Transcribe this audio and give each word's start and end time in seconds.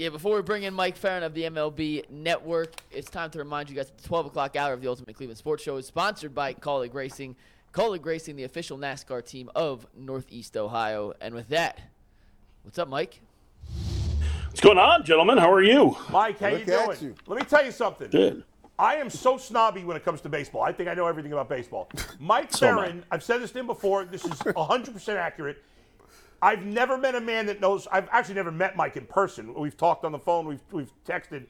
Yeah, 0.00 0.08
before 0.08 0.34
we 0.36 0.40
bring 0.40 0.62
in 0.62 0.72
Mike 0.72 0.96
Ferrin 0.96 1.22
of 1.22 1.34
the 1.34 1.42
MLB 1.42 2.08
Network, 2.08 2.72
it's 2.90 3.10
time 3.10 3.30
to 3.32 3.38
remind 3.38 3.68
you 3.68 3.76
guys 3.76 3.88
that 3.88 3.98
the 3.98 4.08
12 4.08 4.28
o'clock 4.28 4.56
hour 4.56 4.72
of 4.72 4.80
the 4.80 4.88
Ultimate 4.88 5.14
Cleveland 5.14 5.36
Sports 5.36 5.62
Show 5.62 5.76
is 5.76 5.86
sponsored 5.86 6.34
by 6.34 6.54
Kaulig 6.54 6.94
Racing. 6.94 7.36
Kaulig 7.74 8.06
Racing, 8.06 8.36
the 8.36 8.44
official 8.44 8.78
NASCAR 8.78 9.22
team 9.22 9.50
of 9.54 9.86
Northeast 9.94 10.56
Ohio. 10.56 11.12
And 11.20 11.34
with 11.34 11.48
that, 11.48 11.82
what's 12.62 12.78
up, 12.78 12.88
Mike? 12.88 13.20
What's 14.46 14.62
going 14.62 14.78
on, 14.78 15.04
gentlemen? 15.04 15.36
How 15.36 15.52
are 15.52 15.62
you? 15.62 15.94
Mike, 16.08 16.38
how 16.40 16.48
Look 16.48 16.60
you 16.60 16.64
doing? 16.64 16.96
you. 17.02 17.14
Let 17.26 17.38
me 17.38 17.44
tell 17.44 17.62
you 17.62 17.70
something. 17.70 18.08
Good. 18.08 18.42
I 18.78 18.94
am 18.94 19.10
so 19.10 19.36
snobby 19.36 19.84
when 19.84 19.98
it 19.98 20.04
comes 20.06 20.22
to 20.22 20.30
baseball. 20.30 20.62
I 20.62 20.72
think 20.72 20.88
I 20.88 20.94
know 20.94 21.08
everything 21.08 21.34
about 21.34 21.50
baseball. 21.50 21.90
Mike 22.18 22.52
So 22.52 22.68
I. 22.68 22.86
Ferrin, 22.86 23.04
I've 23.10 23.22
said 23.22 23.42
this 23.42 23.50
to 23.50 23.58
him 23.58 23.66
before. 23.66 24.06
This 24.06 24.24
is 24.24 24.30
100% 24.30 25.16
accurate. 25.16 25.62
I've 26.42 26.64
never 26.64 26.96
met 26.96 27.14
a 27.14 27.20
man 27.20 27.46
that 27.46 27.60
knows. 27.60 27.86
I've 27.90 28.08
actually 28.10 28.36
never 28.36 28.50
met 28.50 28.76
Mike 28.76 28.96
in 28.96 29.06
person. 29.06 29.52
We've 29.54 29.76
talked 29.76 30.04
on 30.04 30.12
the 30.12 30.18
phone. 30.18 30.46
We've 30.46 30.62
we've 30.72 30.92
texted, 31.04 31.46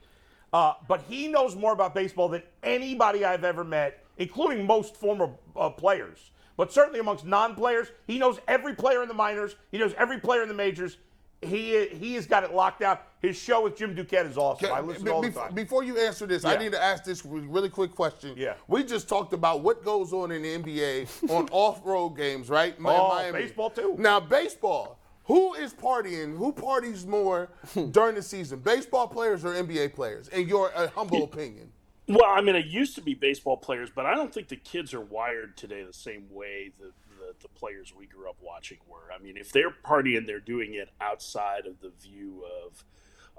uh, 0.52 0.74
but 0.88 1.02
he 1.08 1.28
knows 1.28 1.54
more 1.54 1.72
about 1.72 1.94
baseball 1.94 2.28
than 2.28 2.42
anybody 2.62 3.24
I've 3.24 3.44
ever 3.44 3.64
met, 3.64 4.04
including 4.18 4.66
most 4.66 4.96
former 4.96 5.30
uh, 5.56 5.70
players. 5.70 6.30
But 6.56 6.72
certainly 6.72 7.00
amongst 7.00 7.24
non-players, 7.24 7.88
he 8.06 8.18
knows 8.18 8.38
every 8.46 8.74
player 8.74 9.02
in 9.02 9.08
the 9.08 9.14
minors. 9.14 9.56
He 9.70 9.78
knows 9.78 9.94
every 9.96 10.18
player 10.18 10.42
in 10.42 10.48
the 10.48 10.54
majors. 10.54 10.98
He 11.42 11.86
he 11.86 12.14
has 12.14 12.26
got 12.26 12.44
it 12.44 12.52
locked 12.52 12.80
down. 12.80 12.98
His 13.22 13.36
show 13.36 13.62
with 13.64 13.76
Jim 13.76 13.94
Duquette 13.94 14.26
is 14.28 14.36
awesome. 14.36 14.70
I 14.72 14.80
listen 14.80 15.04
Be- 15.04 15.10
all 15.10 15.22
the 15.22 15.30
time. 15.30 15.54
Before 15.54 15.82
you 15.82 15.98
answer 15.98 16.26
this, 16.26 16.44
I 16.44 16.56
need 16.56 16.72
to 16.72 16.82
ask 16.82 17.04
this 17.04 17.24
really 17.24 17.68
quick 17.70 17.92
question. 17.94 18.34
Yeah. 18.36 18.54
We 18.68 18.84
just 18.84 19.08
talked 19.08 19.32
about 19.32 19.62
what 19.62 19.84
goes 19.84 20.12
on 20.12 20.30
in 20.32 20.42
the 20.42 20.58
NBA 20.58 21.30
on 21.30 21.48
off-road 21.50 22.10
games, 22.16 22.48
right? 22.50 22.78
Mi- 22.78 22.90
Oh, 22.90 23.08
Miami. 23.08 23.40
baseball 23.40 23.70
too. 23.70 23.94
Now, 23.98 24.20
baseball. 24.20 24.98
Who 25.24 25.54
is 25.54 25.72
partying? 25.72 26.36
Who 26.36 26.50
parties 26.52 27.06
more 27.06 27.50
during 27.92 28.16
the 28.16 28.22
season? 28.22 28.58
Baseball 28.60 29.06
players 29.06 29.44
or 29.44 29.54
NBA 29.54 29.94
players? 29.94 30.28
In 30.28 30.48
your 30.48 30.76
uh, 30.76 30.88
humble 30.88 31.22
opinion. 31.24 31.70
Well, 32.08 32.24
I 32.26 32.40
mean, 32.40 32.56
it 32.56 32.66
used 32.66 32.96
to 32.96 33.00
be 33.00 33.14
baseball 33.14 33.56
players, 33.56 33.90
but 33.94 34.04
I 34.06 34.14
don't 34.16 34.34
think 34.34 34.48
the 34.48 34.56
kids 34.56 34.92
are 34.92 35.00
wired 35.00 35.56
today 35.56 35.84
the 35.84 35.92
same 35.92 36.26
way 36.30 36.72
that 36.80 36.86
the, 37.08 37.09
the 37.40 37.48
players 37.48 37.92
we 37.96 38.06
grew 38.06 38.28
up 38.28 38.36
watching 38.40 38.78
were. 38.88 39.12
I 39.14 39.22
mean, 39.22 39.36
if 39.36 39.52
they're 39.52 39.74
partying, 39.84 40.26
they're 40.26 40.40
doing 40.40 40.74
it 40.74 40.90
outside 41.00 41.66
of 41.66 41.80
the 41.80 41.90
view 42.02 42.44
of, 42.64 42.84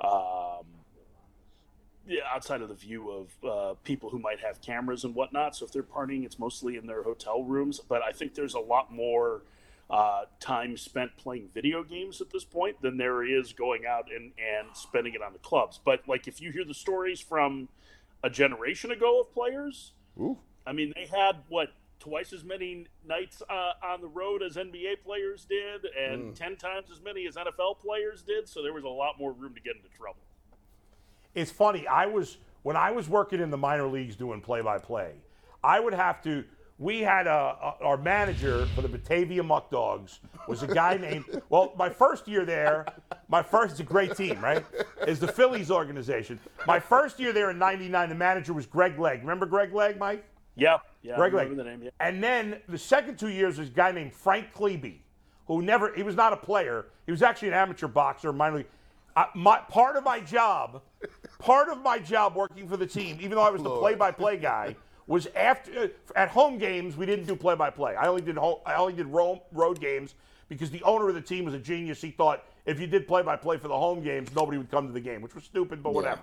um, 0.03 0.65
yeah, 2.07 2.21
outside 2.33 2.61
of 2.61 2.69
the 2.69 2.75
view 2.75 3.11
of 3.11 3.45
uh, 3.47 3.73
people 3.83 4.09
who 4.09 4.19
might 4.19 4.39
have 4.39 4.61
cameras 4.61 5.03
and 5.03 5.13
whatnot. 5.13 5.55
So 5.55 5.65
if 5.65 5.71
they're 5.71 5.83
partying, 5.83 6.25
it's 6.25 6.39
mostly 6.39 6.77
in 6.77 6.87
their 6.87 7.03
hotel 7.03 7.43
rooms. 7.43 7.79
But 7.79 8.01
I 8.01 8.11
think 8.11 8.33
there's 8.33 8.55
a 8.55 8.59
lot 8.59 8.91
more 8.91 9.43
uh, 9.89 10.23
time 10.39 10.77
spent 10.77 11.15
playing 11.17 11.49
video 11.53 11.83
games 11.83 12.21
at 12.21 12.29
this 12.31 12.43
point 12.45 12.81
than 12.81 12.97
there 12.97 13.23
is 13.23 13.53
going 13.53 13.85
out 13.85 14.07
and, 14.09 14.31
and 14.37 14.69
spending 14.73 15.13
it 15.13 15.21
on 15.21 15.33
the 15.33 15.39
clubs. 15.39 15.79
But 15.83 16.07
like 16.07 16.27
if 16.27 16.41
you 16.41 16.51
hear 16.51 16.63
the 16.63 16.73
stories 16.73 17.19
from 17.19 17.67
a 18.23 18.29
generation 18.29 18.91
ago 18.91 19.19
of 19.21 19.33
players, 19.33 19.91
I 20.65 20.73
mean, 20.73 20.93
they 20.95 21.07
had 21.07 21.37
what 21.49 21.69
twice 22.01 22.33
as 22.33 22.43
many 22.43 22.87
nights 23.07 23.41
uh, 23.49 23.73
on 23.85 24.01
the 24.01 24.07
road 24.07 24.41
as 24.43 24.57
NBA 24.57 25.01
players 25.05 25.45
did, 25.45 25.85
and 25.97 26.35
ten 26.35 26.57
times 26.57 26.91
as 26.91 26.99
many 27.01 27.25
as 27.27 27.35
NFL 27.35 27.79
players 27.79 28.21
did. 28.23 28.49
So 28.49 28.61
there 28.61 28.73
was 28.73 28.83
a 28.83 28.89
lot 28.89 29.17
more 29.17 29.31
room 29.31 29.53
to 29.53 29.61
get 29.61 29.75
into 29.77 29.87
trouble. 29.89 30.19
it's 31.33 31.51
funny. 31.51 31.87
I 31.87 32.07
was 32.07 32.37
when 32.63 32.75
I 32.75 32.91
was 32.91 33.07
working 33.07 33.39
in 33.39 33.49
the 33.49 33.57
minor 33.57 33.87
leagues 33.87 34.15
doing 34.15 34.41
play-by-play. 34.41 35.13
I 35.63 35.79
would 35.79 35.93
have 35.93 36.21
to. 36.23 36.43
We 36.77 37.01
had 37.01 37.27
a, 37.27 37.31
a 37.31 37.75
our 37.83 37.97
manager 37.97 38.65
for 38.73 38.81
the 38.81 38.87
Batavia 38.89 39.43
Muck 39.43 39.69
Dogs 39.69 40.19
was 40.47 40.63
a 40.63 40.67
guy 40.67 40.97
named. 41.01 41.25
Well, 41.49 41.73
my 41.77 41.89
first 41.89 42.27
year 42.27 42.43
there, 42.43 42.85
my 43.27 43.43
first. 43.43 43.71
It's 43.71 43.79
a 43.79 43.83
great 43.83 44.15
team, 44.17 44.41
right? 44.41 44.65
Is 45.07 45.19
the 45.19 45.27
Phillies 45.27 45.69
organization. 45.69 46.39
My 46.65 46.79
first 46.79 47.19
year 47.19 47.31
there 47.33 47.51
in 47.51 47.59
'99, 47.59 48.09
the 48.09 48.15
manager 48.15 48.53
was 48.53 48.65
Greg 48.65 48.97
Legg. 48.97 49.19
Remember 49.21 49.45
Greg 49.45 49.73
Legg, 49.75 49.99
Mike? 49.99 50.25
Yeah, 50.55 50.77
yeah, 51.01 51.15
Greg 51.15 51.33
I 51.33 51.37
Legg. 51.37 51.49
remember 51.49 51.63
the 51.63 51.69
name. 51.69 51.83
Yeah. 51.83 51.89
And 51.99 52.23
then 52.23 52.61
the 52.67 52.77
second 52.77 53.17
two 53.17 53.29
years 53.29 53.57
was 53.57 53.67
a 53.67 53.71
guy 53.71 53.91
named 53.91 54.13
Frank 54.13 54.53
Klebe, 54.53 54.97
who 55.47 55.61
never, 55.61 55.93
he 55.93 56.03
was 56.03 56.15
not 56.15 56.33
a 56.33 56.37
player. 56.37 56.85
He 57.05 57.11
was 57.11 57.21
actually 57.21 57.49
an 57.49 57.55
amateur 57.55 57.87
boxer, 57.87 58.31
minor 58.31 58.57
league. 58.57 58.67
Uh, 59.15 59.25
my, 59.35 59.57
part 59.69 59.97
of 59.97 60.03
my 60.03 60.19
job, 60.21 60.81
part 61.39 61.67
of 61.69 61.81
my 61.81 61.99
job 61.99 62.35
working 62.35 62.67
for 62.67 62.77
the 62.77 62.87
team, 62.87 63.17
even 63.19 63.31
though 63.31 63.41
I 63.41 63.49
was 63.49 63.61
the 63.61 63.69
play-by-play 63.69 64.37
guy, 64.37 64.75
was 65.07 65.27
after 65.35 65.71
uh, 65.83 65.87
at 66.15 66.29
home 66.29 66.57
games 66.57 66.95
we 66.95 67.05
didn't 67.05 67.25
do 67.25 67.35
play-by-play. 67.35 67.95
I 67.95 68.07
only 68.07 68.21
did 68.21 68.37
home, 68.37 68.59
I 68.65 68.75
only 68.75 68.93
did 68.93 69.07
ro- 69.07 69.41
road 69.51 69.81
games 69.81 70.15
because 70.47 70.69
the 70.69 70.81
owner 70.83 71.09
of 71.09 71.15
the 71.15 71.21
team 71.21 71.43
was 71.43 71.53
a 71.53 71.59
genius. 71.59 72.01
He 72.01 72.11
thought 72.11 72.45
if 72.65 72.79
you 72.79 72.87
did 72.87 73.05
play-by-play 73.07 73.57
for 73.57 73.67
the 73.67 73.77
home 73.77 74.01
games, 74.01 74.29
nobody 74.33 74.57
would 74.57 74.71
come 74.71 74.87
to 74.87 74.93
the 74.93 75.01
game, 75.01 75.21
which 75.21 75.35
was 75.35 75.43
stupid, 75.43 75.83
but 75.83 75.93
whatever. 75.93 76.21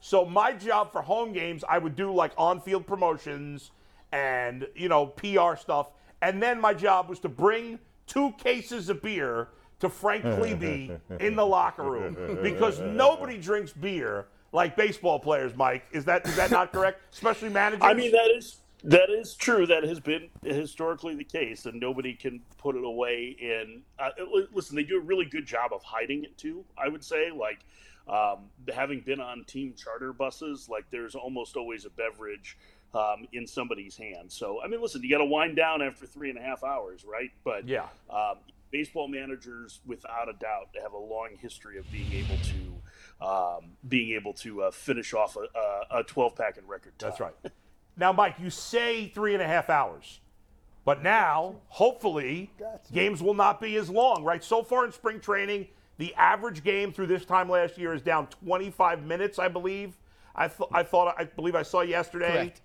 So 0.00 0.24
my 0.24 0.52
job 0.52 0.90
for 0.90 1.02
home 1.02 1.32
games, 1.32 1.64
I 1.68 1.76
would 1.76 1.96
do 1.96 2.12
like 2.12 2.32
on-field 2.38 2.86
promotions 2.86 3.72
and 4.12 4.66
you 4.74 4.88
know 4.88 5.06
PR 5.06 5.56
stuff, 5.56 5.90
and 6.20 6.42
then 6.42 6.60
my 6.60 6.74
job 6.74 7.08
was 7.08 7.18
to 7.20 7.28
bring 7.28 7.78
two 8.06 8.32
cases 8.32 8.88
of 8.88 9.02
beer 9.02 9.48
to 9.80 9.88
Frank 9.88 10.24
Klebe 10.24 10.98
in 11.20 11.36
the 11.36 11.44
locker 11.44 11.82
room 11.82 12.38
because 12.42 12.80
nobody 12.80 13.38
drinks 13.38 13.72
beer 13.72 14.26
like 14.52 14.76
baseball 14.76 15.18
players. 15.18 15.56
Mike, 15.56 15.84
is 15.92 16.04
that 16.04 16.26
is 16.26 16.36
that 16.36 16.50
not 16.50 16.72
correct? 16.72 17.00
Especially 17.12 17.48
managers. 17.48 17.82
I 17.82 17.94
mean, 17.94 18.12
that 18.12 18.30
is 18.36 18.58
that 18.84 19.10
is 19.10 19.34
true. 19.34 19.66
That 19.66 19.84
has 19.84 20.00
been 20.00 20.28
historically 20.44 21.14
the 21.14 21.24
case, 21.24 21.66
and 21.66 21.80
nobody 21.80 22.14
can 22.14 22.40
put 22.58 22.76
it 22.76 22.84
away. 22.84 23.36
In 23.40 23.82
uh, 23.98 24.10
listen, 24.52 24.76
they 24.76 24.84
do 24.84 24.98
a 24.98 25.04
really 25.04 25.24
good 25.24 25.46
job 25.46 25.72
of 25.72 25.82
hiding 25.82 26.24
it 26.24 26.36
too. 26.36 26.64
I 26.76 26.88
would 26.88 27.04
say, 27.04 27.30
like 27.30 27.60
um, 28.08 28.44
having 28.72 29.00
been 29.00 29.20
on 29.20 29.44
team 29.44 29.74
charter 29.76 30.12
buses, 30.12 30.68
like 30.68 30.84
there's 30.90 31.14
almost 31.14 31.56
always 31.56 31.84
a 31.84 31.90
beverage 31.90 32.56
um, 32.94 33.26
in 33.32 33.46
somebody's 33.46 33.96
hand. 33.96 34.30
So, 34.30 34.60
I 34.62 34.68
mean, 34.68 34.80
listen, 34.82 35.02
you 35.02 35.10
got 35.10 35.18
to 35.18 35.24
wind 35.24 35.56
down 35.56 35.82
after 35.82 36.06
three 36.06 36.30
and 36.30 36.38
a 36.38 36.42
half 36.42 36.62
hours, 36.64 37.04
right? 37.04 37.30
But 37.44 37.66
Yeah. 37.66 37.86
um, 38.10 38.36
baseball 38.70 39.08
managers, 39.08 39.80
without 39.86 40.28
a 40.28 40.34
doubt, 40.34 40.68
have 40.82 40.92
a 40.92 40.98
long 40.98 41.30
history 41.40 41.78
of 41.78 41.90
being 41.90 42.12
able 42.12 42.36
to 42.44 43.24
um, 43.24 43.76
being 43.86 44.16
able 44.16 44.32
to 44.32 44.64
uh, 44.64 44.70
finish 44.72 45.14
off 45.14 45.36
a, 45.36 45.98
a 45.98 46.02
12 46.02 46.34
pack 46.34 46.58
in 46.58 46.66
record 46.66 46.98
time. 46.98 47.10
That's 47.10 47.20
right. 47.20 47.34
Now, 47.94 48.10
Mike, 48.10 48.36
you 48.40 48.48
say 48.48 49.08
three 49.08 49.34
and 49.34 49.42
a 49.42 49.46
half 49.46 49.68
hours, 49.68 50.20
but 50.82 51.02
now, 51.02 51.56
hopefully, 51.68 52.50
games 52.90 53.22
will 53.22 53.34
not 53.34 53.60
be 53.60 53.76
as 53.76 53.90
long, 53.90 54.24
right? 54.24 54.42
So 54.42 54.62
far 54.62 54.86
in 54.86 54.92
spring 54.92 55.20
training, 55.20 55.68
the 55.98 56.14
average 56.14 56.64
game 56.64 56.90
through 56.90 57.08
this 57.08 57.26
time 57.26 57.50
last 57.50 57.76
year 57.76 57.92
is 57.92 58.00
down 58.00 58.28
25 58.46 59.04
minutes, 59.04 59.38
I 59.38 59.48
believe. 59.48 59.98
I, 60.34 60.48
th- 60.48 60.70
I 60.72 60.82
thought, 60.82 61.14
I 61.18 61.24
believe 61.24 61.54
I 61.54 61.62
saw 61.62 61.82
yesterday. 61.82 62.32
Correct. 62.32 62.60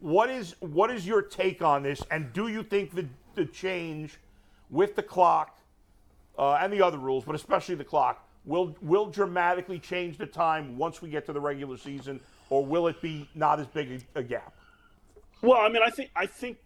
What 0.00 0.30
is 0.30 0.54
what 0.60 0.90
is 0.90 1.06
your 1.06 1.22
take 1.22 1.62
on 1.62 1.82
this? 1.82 2.02
And 2.10 2.32
do 2.32 2.48
you 2.48 2.62
think 2.62 2.94
the 2.94 3.06
the 3.34 3.46
change 3.46 4.18
with 4.70 4.94
the 4.96 5.02
clock 5.02 5.58
uh, 6.38 6.54
and 6.54 6.72
the 6.72 6.82
other 6.82 6.98
rules, 6.98 7.24
but 7.24 7.34
especially 7.34 7.74
the 7.74 7.84
clock, 7.84 8.26
will 8.44 8.76
will 8.82 9.06
dramatically 9.06 9.78
change 9.78 10.18
the 10.18 10.26
time 10.26 10.76
once 10.76 11.00
we 11.00 11.08
get 11.08 11.26
to 11.26 11.32
the 11.32 11.40
regular 11.40 11.76
season, 11.76 12.20
or 12.50 12.64
will 12.64 12.86
it 12.88 13.00
be 13.00 13.28
not 13.34 13.60
as 13.60 13.66
big 13.68 14.04
a, 14.14 14.20
a 14.20 14.22
gap? 14.22 14.54
Well, 15.40 15.60
I 15.60 15.68
mean, 15.68 15.82
I 15.84 15.90
think 15.90 16.10
I 16.14 16.26
think 16.26 16.58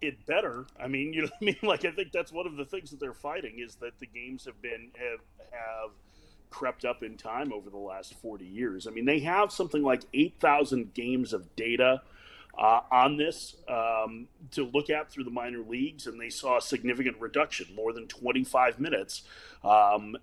it 0.00 0.24
better. 0.26 0.66
I 0.80 0.88
mean, 0.88 1.12
you 1.12 1.22
know, 1.22 1.28
I 1.40 1.44
mean, 1.44 1.56
like 1.62 1.84
I 1.84 1.90
think 1.90 2.12
that's 2.12 2.32
one 2.32 2.46
of 2.46 2.56
the 2.56 2.64
things 2.64 2.90
that 2.90 3.00
they're 3.00 3.12
fighting 3.12 3.58
is 3.58 3.76
that 3.76 3.98
the 3.98 4.06
games 4.06 4.44
have 4.44 4.60
been 4.62 4.90
have 4.96 5.20
have 5.52 5.90
crept 6.50 6.84
up 6.84 7.02
in 7.02 7.16
time 7.16 7.52
over 7.52 7.70
the 7.70 7.76
last 7.76 8.14
40 8.14 8.44
years. 8.44 8.86
I 8.86 8.90
mean, 8.90 9.04
they 9.04 9.18
have 9.20 9.52
something 9.52 9.82
like 9.82 10.02
8,000 10.14 10.94
games 10.94 11.32
of 11.32 11.54
data 11.56 12.00
uh, 12.58 12.80
on 12.90 13.16
this 13.16 13.56
um, 13.68 14.28
to 14.52 14.64
look 14.64 14.90
at 14.90 15.10
through 15.10 15.24
the 15.24 15.30
minor 15.30 15.60
leagues, 15.60 16.06
and 16.06 16.20
they 16.20 16.30
saw 16.30 16.58
a 16.58 16.62
significant 16.62 17.20
reduction, 17.20 17.66
more 17.74 17.92
than 17.92 18.06
25 18.06 18.80
minutes. 18.80 19.22
Um, 19.64 20.16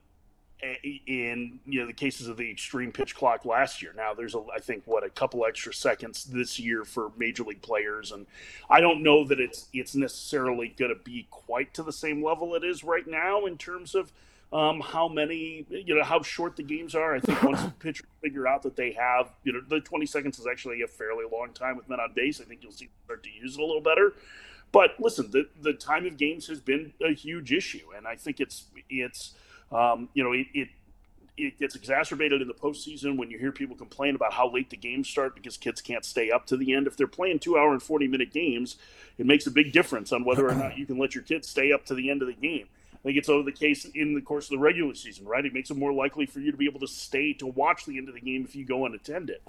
in 1.07 1.59
you 1.65 1.81
know 1.81 1.87
the 1.87 1.93
cases 1.93 2.27
of 2.27 2.37
the 2.37 2.49
extreme 2.49 2.91
pitch 2.91 3.15
clock 3.15 3.45
last 3.45 3.81
year. 3.81 3.93
Now 3.95 4.13
there's 4.13 4.35
a, 4.35 4.43
I 4.53 4.59
think 4.59 4.83
what 4.85 5.03
a 5.03 5.09
couple 5.09 5.45
extra 5.45 5.73
seconds 5.73 6.23
this 6.25 6.59
year 6.59 6.85
for 6.85 7.11
major 7.17 7.43
league 7.43 7.61
players, 7.61 8.11
and 8.11 8.25
I 8.69 8.79
don't 8.79 9.03
know 9.03 9.25
that 9.25 9.39
it's 9.39 9.67
it's 9.73 9.95
necessarily 9.95 10.73
going 10.77 10.95
to 10.95 11.03
be 11.03 11.27
quite 11.31 11.73
to 11.73 11.83
the 11.83 11.91
same 11.91 12.23
level 12.23 12.55
it 12.55 12.63
is 12.63 12.83
right 12.83 13.05
now 13.05 13.45
in 13.45 13.57
terms 13.57 13.93
of 13.93 14.11
um, 14.53 14.81
how 14.81 15.07
many 15.07 15.65
you 15.69 15.95
know 15.95 16.03
how 16.03 16.21
short 16.21 16.55
the 16.55 16.63
games 16.63 16.93
are. 16.93 17.15
I 17.15 17.19
think 17.19 17.41
once 17.41 17.61
the 17.63 17.71
pitchers 17.71 18.05
figure 18.21 18.47
out 18.47 18.61
that 18.63 18.75
they 18.75 18.91
have 18.91 19.31
you 19.43 19.51
know 19.51 19.61
the 19.67 19.81
20 19.81 20.05
seconds 20.05 20.37
is 20.39 20.45
actually 20.45 20.81
a 20.83 20.87
fairly 20.87 21.25
long 21.29 21.53
time 21.53 21.75
with 21.75 21.89
men 21.89 21.99
on 21.99 22.13
base. 22.13 22.39
I 22.39 22.43
think 22.43 22.61
you'll 22.61 22.71
see 22.71 22.85
them 22.85 22.93
start 23.05 23.23
to 23.23 23.29
use 23.31 23.55
it 23.55 23.59
a 23.59 23.65
little 23.65 23.81
better. 23.81 24.13
But 24.71 24.91
listen, 24.99 25.31
the 25.31 25.49
the 25.59 25.73
time 25.73 26.05
of 26.05 26.17
games 26.17 26.47
has 26.47 26.61
been 26.61 26.93
a 27.03 27.13
huge 27.13 27.51
issue, 27.51 27.87
and 27.97 28.07
I 28.07 28.15
think 28.15 28.39
it's 28.39 28.65
it's 28.89 29.33
um, 29.71 30.09
you 30.13 30.23
know 30.23 30.33
it, 30.33 30.47
it 30.53 30.67
it 31.35 31.57
gets 31.57 31.75
exacerbated 31.75 32.43
in 32.43 32.47
the 32.47 32.53
postseason 32.53 33.17
when 33.17 33.31
you 33.31 33.39
hear 33.39 33.51
people 33.51 33.75
complain 33.75 34.13
about 34.13 34.33
how 34.33 34.51
late 34.51 34.69
the 34.69 34.77
games 34.77 35.09
start 35.09 35.33
because 35.33 35.57
kids 35.57 35.81
can't 35.81 36.05
stay 36.05 36.29
up 36.29 36.45
to 36.45 36.57
the 36.57 36.73
end. 36.73 36.85
If 36.85 36.95
they're 36.95 37.07
playing 37.07 37.39
two 37.39 37.57
hour 37.57 37.71
and 37.71 37.81
40 37.81 38.07
minute 38.07 38.31
games, 38.31 38.77
it 39.17 39.25
makes 39.25 39.47
a 39.47 39.51
big 39.51 39.71
difference 39.71 40.11
on 40.11 40.25
whether 40.25 40.47
or 40.47 40.53
not 40.53 40.77
you 40.77 40.85
can 40.85 40.99
let 40.99 41.15
your 41.15 41.23
kids 41.23 41.49
stay 41.49 41.71
up 41.71 41.85
to 41.87 41.95
the 41.95 42.11
end 42.11 42.21
of 42.21 42.27
the 42.27 42.35
game. 42.35 42.67
Think 43.03 43.17
it's 43.17 43.29
over 43.29 43.43
the 43.43 43.51
case 43.51 43.85
in 43.85 44.13
the 44.13 44.21
course 44.21 44.45
of 44.45 44.51
the 44.51 44.59
regular 44.59 44.95
season, 44.95 45.25
right? 45.25 45.45
It 45.45 45.53
makes 45.53 45.69
it 45.69 45.77
more 45.77 45.93
likely 45.93 46.25
for 46.25 46.39
you 46.39 46.51
to 46.51 46.57
be 46.57 46.65
able 46.65 46.79
to 46.79 46.87
stay 46.87 47.33
to 47.33 47.47
watch 47.47 47.85
the 47.85 47.97
end 47.97 48.07
of 48.07 48.15
the 48.15 48.21
game 48.21 48.45
if 48.45 48.55
you 48.55 48.65
go 48.65 48.85
unattended. 48.85 49.35
it. 49.35 49.43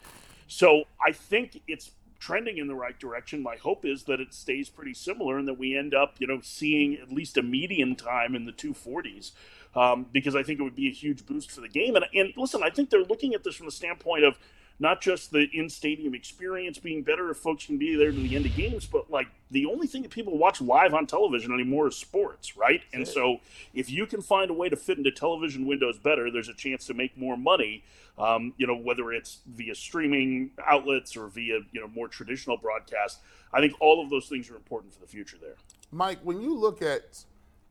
So 0.47 0.85
I 1.05 1.12
think 1.12 1.62
it's 1.67 1.93
trending 2.19 2.59
in 2.59 2.69
the 2.69 2.75
right 2.75 2.99
direction. 2.99 3.43
My 3.43 3.56
hope 3.56 3.85
is 3.85 4.05
that 4.05 4.21
it 4.21 4.33
stays 4.33 4.69
pretty 4.69 4.95
similar 4.95 5.39
and 5.39 5.47
that 5.47 5.59
we 5.59 5.77
end 5.77 5.95
up, 5.95 6.15
you 6.19 6.27
know, 6.27 6.41
seeing 6.43 6.95
at 6.95 7.12
least 7.12 7.37
a 7.37 7.43
median 7.43 7.97
time 7.97 8.35
in 8.35 8.47
the 8.47 8.53
240s. 8.53 9.33
Um, 9.77 10.07
because 10.12 10.37
I 10.37 10.43
think 10.43 10.61
it 10.61 10.62
would 10.62 10.77
be 10.77 10.89
a 10.89 10.93
huge 10.93 11.27
boost 11.27 11.50
for 11.50 11.61
the 11.61 11.69
game. 11.69 11.97
And, 11.97 12.05
and 12.15 12.33
listen, 12.37 12.62
I 12.62 12.71
think 12.71 12.91
they're 12.91 13.03
looking 13.03 13.35
at 13.35 13.43
this 13.43 13.57
from 13.57 13.67
the 13.67 13.73
standpoint 13.73 14.25
of 14.25 14.39
not 14.79 15.00
just 15.00 15.31
the 15.31 15.49
in 15.53 15.69
stadium 15.69 16.15
experience 16.15 16.79
being 16.79 17.03
better 17.03 17.31
if 17.31 17.37
folks 17.37 17.67
can 17.67 17.79
be 17.79 17.94
there 17.94 18.11
to 18.11 18.17
the 18.17 18.35
end 18.35 18.44
of 18.44 18.56
games, 18.56 18.87
but 18.87 19.11
like 19.11 19.29
the 19.50 19.67
only 19.67 19.87
thing 19.87 20.03
that 20.03 20.11
people 20.11 20.37
watch 20.37 20.61
live 20.61 20.94
on 20.94 21.06
television 21.06 21.53
anymore 21.53 21.88
is 21.88 21.97
sports, 21.97 22.56
right? 22.56 22.82
And 22.93 23.06
so 23.06 23.38
if 23.73 23.88
you 23.88 24.06
can 24.06 24.21
find 24.21 24.50
a 24.50 24.55
way 24.55 24.69
to 24.69 24.76
fit 24.76 24.99
into 24.99 25.12
television 25.12 25.67
windows 25.67 25.99
better, 25.99 26.31
there's 26.31 26.49
a 26.49 26.55
chance 26.55 26.87
to 26.87 26.94
make 26.94 27.17
more 27.17 27.37
money. 27.37 27.85
Um, 28.17 28.53
you 28.56 28.67
know, 28.67 28.76
whether 28.76 29.12
it's 29.12 29.38
via 29.47 29.75
streaming 29.75 30.50
outlets 30.65 31.17
or 31.17 31.26
via 31.29 31.61
you 31.73 31.81
know 31.81 31.88
more 31.88 32.09
traditional 32.09 32.56
broadcast. 32.56 33.19
I 33.53 33.61
think 33.61 33.75
all 33.81 34.03
of 34.03 34.11
those 34.11 34.29
things 34.29 34.50
are 34.50 34.56
important 34.56 34.93
for 34.93 35.00
the 35.00 35.06
future 35.06 35.37
there. 35.41 35.55
Mike, 35.91 36.19
when 36.23 36.41
you 36.41 36.55
look 36.55 36.81
at 36.81 37.25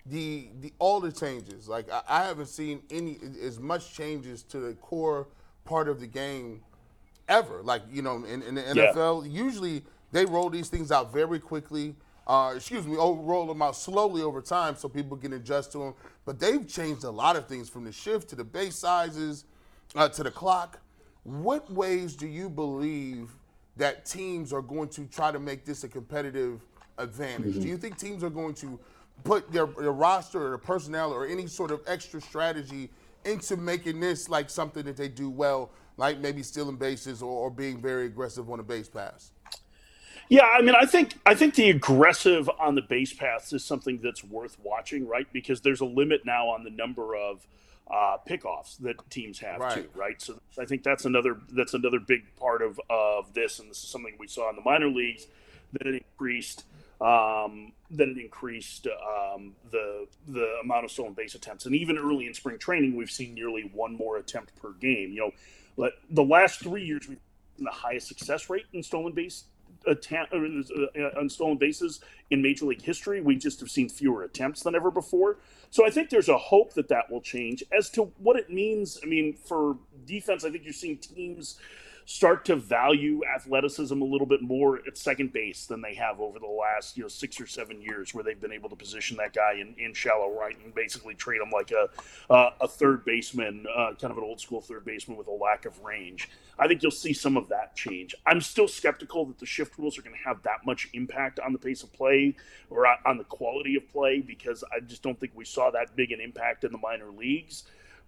the 0.06 0.50
the 0.60 0.74
all 0.80 1.00
the 1.00 1.12
changes, 1.12 1.70
like 1.70 1.90
I, 1.92 2.02
I 2.10 2.24
haven't 2.26 2.48
seen 2.48 2.82
any 2.92 3.18
as 3.42 3.60
much 3.60 3.94
changes 3.94 4.44
to 4.44 4.60
the 4.60 4.74
core 4.74 5.28
part 5.66 5.88
of 5.88 6.02
the 6.02 6.08
game 6.08 6.62
ever. 7.28 7.62
Like 7.64 7.84
you 7.92 8.02
know, 8.02 8.24
in, 8.24 8.42
in 8.44 8.56
the 8.56 8.62
NFL, 8.62 9.26
yeah. 9.26 9.44
usually 9.44 9.84
they 10.12 10.26
roll 10.26 10.50
these 10.50 10.70
things 10.70 10.92
out 10.92 11.12
very 11.12 11.40
quickly. 11.40 11.96
Uh, 12.26 12.54
excuse 12.56 12.88
me, 12.88 12.96
oh, 12.98 13.16
roll 13.16 13.46
them 13.46 13.62
out 13.62 13.76
slowly 13.76 14.22
over 14.22 14.42
time 14.42 14.78
so 14.78 14.88
people 14.88 15.18
can 15.18 15.34
adjust 15.34 15.74
to 15.74 15.80
them. 15.80 15.94
But 16.26 16.40
they've 16.40 16.66
changed 16.66 17.04
a 17.04 17.10
lot 17.10 17.36
of 17.36 17.48
things 17.48 17.68
from 17.68 17.84
the 17.84 17.92
shift 17.92 18.30
to 18.30 18.36
the 18.36 18.46
base 18.46 18.78
sizes 18.78 19.44
uh, 19.96 20.08
to 20.10 20.24
the 20.24 20.32
clock. 20.32 20.80
What 21.24 21.70
ways 21.72 22.16
do 22.16 22.28
you 22.28 22.50
believe 22.50 23.32
that 23.76 24.06
teams 24.06 24.54
are 24.54 24.62
going 24.62 24.90
to 24.90 25.06
try 25.06 25.32
to 25.32 25.40
make 25.40 25.66
this 25.66 25.84
a 25.84 25.90
competitive 25.90 26.62
advantage? 26.98 27.54
Mm-hmm. 27.54 27.62
Do 27.62 27.68
you 27.68 27.78
think 27.78 27.98
teams 27.98 28.24
are 28.24 28.30
going 28.30 28.54
to 28.56 28.80
put 29.24 29.52
their, 29.52 29.66
their 29.66 29.92
roster 29.92 30.46
or 30.46 30.50
their 30.50 30.58
personnel 30.58 31.12
or 31.12 31.26
any 31.26 31.48
sort 31.48 31.72
of 31.72 31.82
extra 31.88 32.22
strategy 32.22 32.90
into 33.26 33.58
making 33.58 34.00
this 34.00 34.30
like 34.30 34.50
something 34.50 34.84
that 34.84 34.98
they 34.98 35.08
do 35.08 35.30
well 35.30 35.72
like 35.98 36.20
maybe 36.20 36.44
stealing 36.44 36.78
bases 36.78 37.22
or, 37.22 37.32
or 37.32 37.52
being 37.52 37.82
very 37.82 38.06
aggressive 38.06 38.50
on 38.50 38.60
a 38.60 38.64
base 38.64 38.90
pass? 38.90 39.32
Yeah, 40.30 40.46
I 40.46 40.62
mean, 40.62 40.76
I 40.80 40.86
think 40.86 41.20
I 41.26 41.36
think 41.36 41.56
the 41.56 41.70
aggressive 41.70 42.50
on 42.60 42.76
the 42.76 42.82
base 42.82 43.14
paths 43.14 43.54
is 43.54 43.64
something 43.64 44.00
that's 44.02 44.24
worth 44.24 44.58
watching, 44.64 45.08
right? 45.08 45.28
Because 45.32 45.62
there's 45.62 45.82
a 45.82 45.86
limit 45.86 46.26
now 46.26 46.48
on 46.48 46.64
the 46.64 46.70
number 46.70 47.16
of 47.16 47.46
uh, 47.92 48.18
pickoffs 48.28 48.78
that 48.80 48.96
teams 49.10 49.40
have 49.40 49.60
right. 49.60 49.76
too, 49.76 49.90
right? 49.94 50.22
So 50.22 50.40
I 50.60 50.66
think 50.66 50.84
that's 50.84 51.06
another 51.06 51.38
that's 51.52 51.74
another 51.74 52.00
big 52.00 52.24
part 52.38 52.62
of 52.62 52.80
of 52.90 53.34
this, 53.34 53.60
and 53.60 53.70
this 53.70 53.84
is 53.84 53.90
something 53.90 54.16
we 54.18 54.28
saw 54.28 54.50
in 54.50 54.56
the 54.56 54.62
minor 54.62 54.88
leagues 54.88 55.28
that 55.74 55.88
it 55.88 55.96
increased 55.96 56.66
um, 57.02 57.74
that 57.92 58.08
it 58.08 58.18
increased 58.18 58.88
um, 58.88 59.54
the 59.72 60.08
the 60.28 60.56
amount 60.64 60.86
of 60.86 60.92
stolen 60.92 61.14
base 61.14 61.36
attempts, 61.36 61.66
and 61.66 61.76
even 61.76 61.98
early 61.98 62.28
in 62.28 62.34
spring 62.34 62.58
training, 62.58 62.96
we've 62.96 63.12
seen 63.12 63.34
nearly 63.34 63.70
one 63.74 63.94
more 63.96 64.18
attempt 64.18 64.56
per 64.56 64.72
game. 64.72 65.12
You 65.12 65.20
know, 65.20 65.32
but 65.78 65.94
the 66.10 66.24
last 66.24 66.60
three 66.60 66.86
years, 66.86 67.08
we've 67.08 67.20
the 67.60 67.72
highest 67.72 68.08
success 68.08 68.50
rate 68.50 68.66
in 68.74 68.84
stolen 68.84 69.14
base 69.14 69.46
attempt, 69.86 70.34
uh, 70.34 70.38
uh, 70.38 71.20
on 71.20 71.30
stolen 71.30 71.58
bases 71.58 72.00
in 72.30 72.42
Major 72.42 72.66
League 72.66 72.82
history. 72.82 73.22
We 73.22 73.36
just 73.36 73.60
have 73.60 73.70
seen 73.70 73.90
fewer 73.90 74.24
attempts 74.24 74.64
than 74.64 74.76
ever 74.76 74.92
before. 74.92 75.38
So 75.70 75.86
I 75.86 75.90
think 75.90 76.10
there's 76.10 76.30
a 76.30 76.38
hope 76.38 76.74
that 76.74 76.88
that 76.90 77.12
will 77.12 77.22
change. 77.22 77.64
As 77.78 77.90
to 77.92 78.04
what 78.18 78.38
it 78.38 78.50
means, 78.50 79.00
I 79.04 79.08
mean, 79.08 79.34
for 79.34 79.78
defense, 80.06 80.46
I 80.46 80.52
think 80.52 80.64
you're 80.64 80.74
seeing 80.74 80.98
teams 80.98 81.60
start 82.06 82.46
to 82.46 82.56
value 82.56 83.22
athleticism 83.26 84.02
a 84.02 84.06
little 84.06 84.28
bit 84.28 84.42
more 84.42 84.80
at 84.88 84.98
second 84.98 85.32
base 85.32 85.66
than 85.66 85.82
they 85.82 85.94
have 85.94 86.20
over 86.20 86.40
the 86.40 86.48
last 86.48 86.98
you 86.98 87.04
know 87.04 87.08
six 87.08 87.40
or 87.40 87.48
seven 87.48 87.82
years, 87.82 88.14
where 88.14 88.24
they've 88.24 88.42
been 88.42 88.52
able 88.52 88.70
to 88.70 88.76
position 88.76 89.18
that 89.18 89.34
guy 89.34 89.54
in, 89.54 89.76
in 89.78 89.94
shallow 89.94 90.32
right 90.38 90.58
and 90.64 90.74
basically 90.76 91.16
treat 91.16 91.42
him 91.42 91.50
like 91.52 91.72
a 91.72 91.90
uh, 92.34 92.52
a 92.62 92.68
third 92.68 93.06
baseman, 93.06 93.66
uh, 93.76 93.94
kind 94.00 94.12
of 94.12 94.18
an 94.18 94.24
old 94.24 94.40
school 94.40 94.62
third 94.62 94.86
baseman 94.86 95.18
with 95.18 95.28
a 95.28 95.32
lack 95.32 95.66
of 95.66 95.80
range. 95.84 96.30
I 96.60 96.68
think 96.68 96.84
you'll 96.84 96.92
see 96.92 97.14
some 97.14 97.36
of 97.36 97.50
that 97.50 97.76
change. 97.76 98.14
I'm 98.26 98.42
still 98.42 98.68
skeptical 98.68 99.26
that 99.26 99.40
the 99.40 99.46
shift 99.46 99.78
rules 99.78 99.98
are 99.98 100.02
going 100.02 100.16
to 100.16 100.28
have 100.28 100.44
that 100.44 100.66
much 100.66 100.90
impact 100.94 101.40
on 101.40 101.52
the 101.52 101.60
pace 101.60 101.84
of 101.84 101.92
play 101.94 102.36
or 102.70 102.86
on 103.06 103.18
the 103.18 103.24
quality 103.24 103.76
of 103.76 103.90
play 103.90 104.20
because 104.20 104.64
I 104.72 104.80
just 104.80 105.02
don't 105.02 105.20
think 105.20 105.34
we 105.36 105.46
saw 105.46 105.72
that 105.72 105.96
big 105.96 106.12
an 106.12 106.22
impact 106.22 106.64
in 106.64 106.72
the 106.72 106.78
minor 106.78 107.10
leagues 107.10 107.64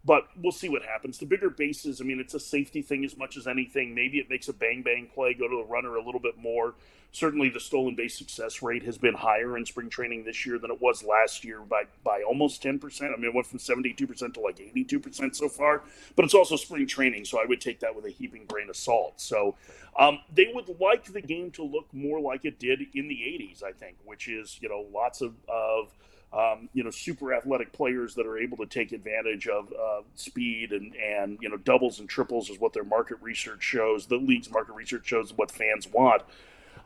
but 0.06 0.28
we'll 0.38 0.52
see 0.52 0.70
what 0.70 0.84
happens. 0.84 1.18
The 1.18 1.26
bigger 1.26 1.50
bases, 1.50 2.00
I 2.00 2.04
mean, 2.04 2.20
it's 2.20 2.36
a 2.36 2.40
safety 2.40 2.82
thing 2.84 3.04
as 3.04 3.18
much 3.18 3.38
as 3.38 3.48
anything. 3.48 3.96
Maybe 3.96 4.20
it 4.20 4.30
makes 4.30 4.48
a 4.48 4.54
bang 4.54 4.84
bang 4.84 5.10
play 5.14 5.34
go 5.34 5.48
to 5.48 5.58
the 5.58 5.64
runner 5.64 5.96
a 5.96 6.04
little 6.04 6.20
bit 6.20 6.38
more. 6.38 6.76
Certainly, 7.12 7.50
the 7.50 7.62
stolen 7.62 7.96
base 7.96 8.18
success 8.18 8.62
rate 8.62 8.84
has 8.84 8.98
been 8.98 9.14
higher 9.14 9.58
in 9.58 9.66
spring 9.66 9.90
training 9.90 10.26
this 10.26 10.46
year 10.46 10.60
than 10.60 10.70
it 10.70 10.82
was 10.82 11.04
last 11.04 11.44
year 11.44 11.62
by 11.62 11.84
by 12.04 12.22
almost 12.22 12.62
ten 12.62 12.78
percent. 12.78 13.14
I 13.14 13.16
mean, 13.16 13.28
it 13.28 13.34
went 13.34 13.48
from 13.48 13.58
seventy 13.58 13.94
two 13.94 14.06
percent 14.06 14.34
to 14.36 14.42
like 14.42 14.60
eighty 14.60 14.84
two 14.84 15.00
percent 15.00 15.36
so 15.36 15.50
far. 15.50 15.82
But 16.16 16.26
it's 16.26 16.34
also 16.34 16.56
spring 16.56 16.86
training, 16.86 17.26
so 17.26 17.40
I 17.42 17.46
would 17.46 17.62
take 17.62 17.80
that 17.80 17.96
with 17.96 18.06
a 18.06 18.10
heaping 18.10 18.46
grain 18.48 18.70
of 18.70 18.76
salt. 18.76 19.22
So 19.22 19.56
um, 19.98 20.20
they 20.34 20.52
would 20.54 20.76
like 20.80 21.06
the 21.06 21.22
game 21.22 21.52
to 21.52 21.64
look 21.64 21.88
more 21.94 22.20
like 22.20 22.44
it 22.44 22.60
did 22.60 22.82
in 22.94 23.08
the 23.08 23.16
'80s, 23.16 23.64
I 23.64 23.72
think, 23.72 23.96
which 24.04 24.28
is 24.28 24.60
you 24.62 24.70
know 24.70 24.86
lots 24.94 25.22
of 25.22 25.34
of 25.48 25.94
um, 26.36 26.70
you 26.74 26.84
know, 26.84 26.92
super 26.92 27.34
athletic 27.34 27.72
players 27.72 28.14
that 28.16 28.26
are 28.26 28.38
able 28.38 28.58
to 28.58 28.66
take 28.66 28.92
advantage 28.92 29.48
of 29.48 29.72
uh, 29.72 30.02
speed 30.16 30.72
and, 30.72 30.94
and, 30.96 31.38
you 31.42 31.48
know, 31.48 31.56
doubles 31.56 32.00
and 32.00 32.10
triples 32.10 32.50
is 32.50 32.60
what 32.60 32.74
their 32.74 32.84
market 32.84 33.18
research 33.22 33.64
shows. 33.64 34.06
The 34.08 34.18
league's 34.18 34.52
market 34.52 34.74
research 34.74 35.08
shows 35.08 35.32
what 35.34 35.50
fans 35.50 35.88
want. 35.88 36.24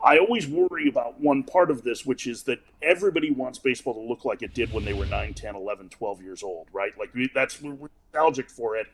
I 0.02 0.18
always 0.18 0.46
worry 0.46 0.88
about 0.88 1.20
one 1.20 1.42
part 1.42 1.70
of 1.70 1.82
this, 1.82 2.06
which 2.06 2.26
is 2.26 2.44
that 2.44 2.60
everybody 2.80 3.32
wants 3.32 3.58
baseball 3.58 3.94
to 3.94 4.00
look 4.00 4.24
like 4.24 4.42
it 4.42 4.54
did 4.54 4.72
when 4.72 4.84
they 4.84 4.94
were 4.94 5.04
9, 5.06 5.34
10, 5.34 5.56
11, 5.56 5.88
12 5.88 6.22
years 6.22 6.42
old, 6.42 6.68
right? 6.72 6.92
Like 6.96 7.10
that's, 7.34 7.60
we're 7.60 7.90
nostalgic 8.12 8.48
for 8.48 8.76
it 8.76 8.86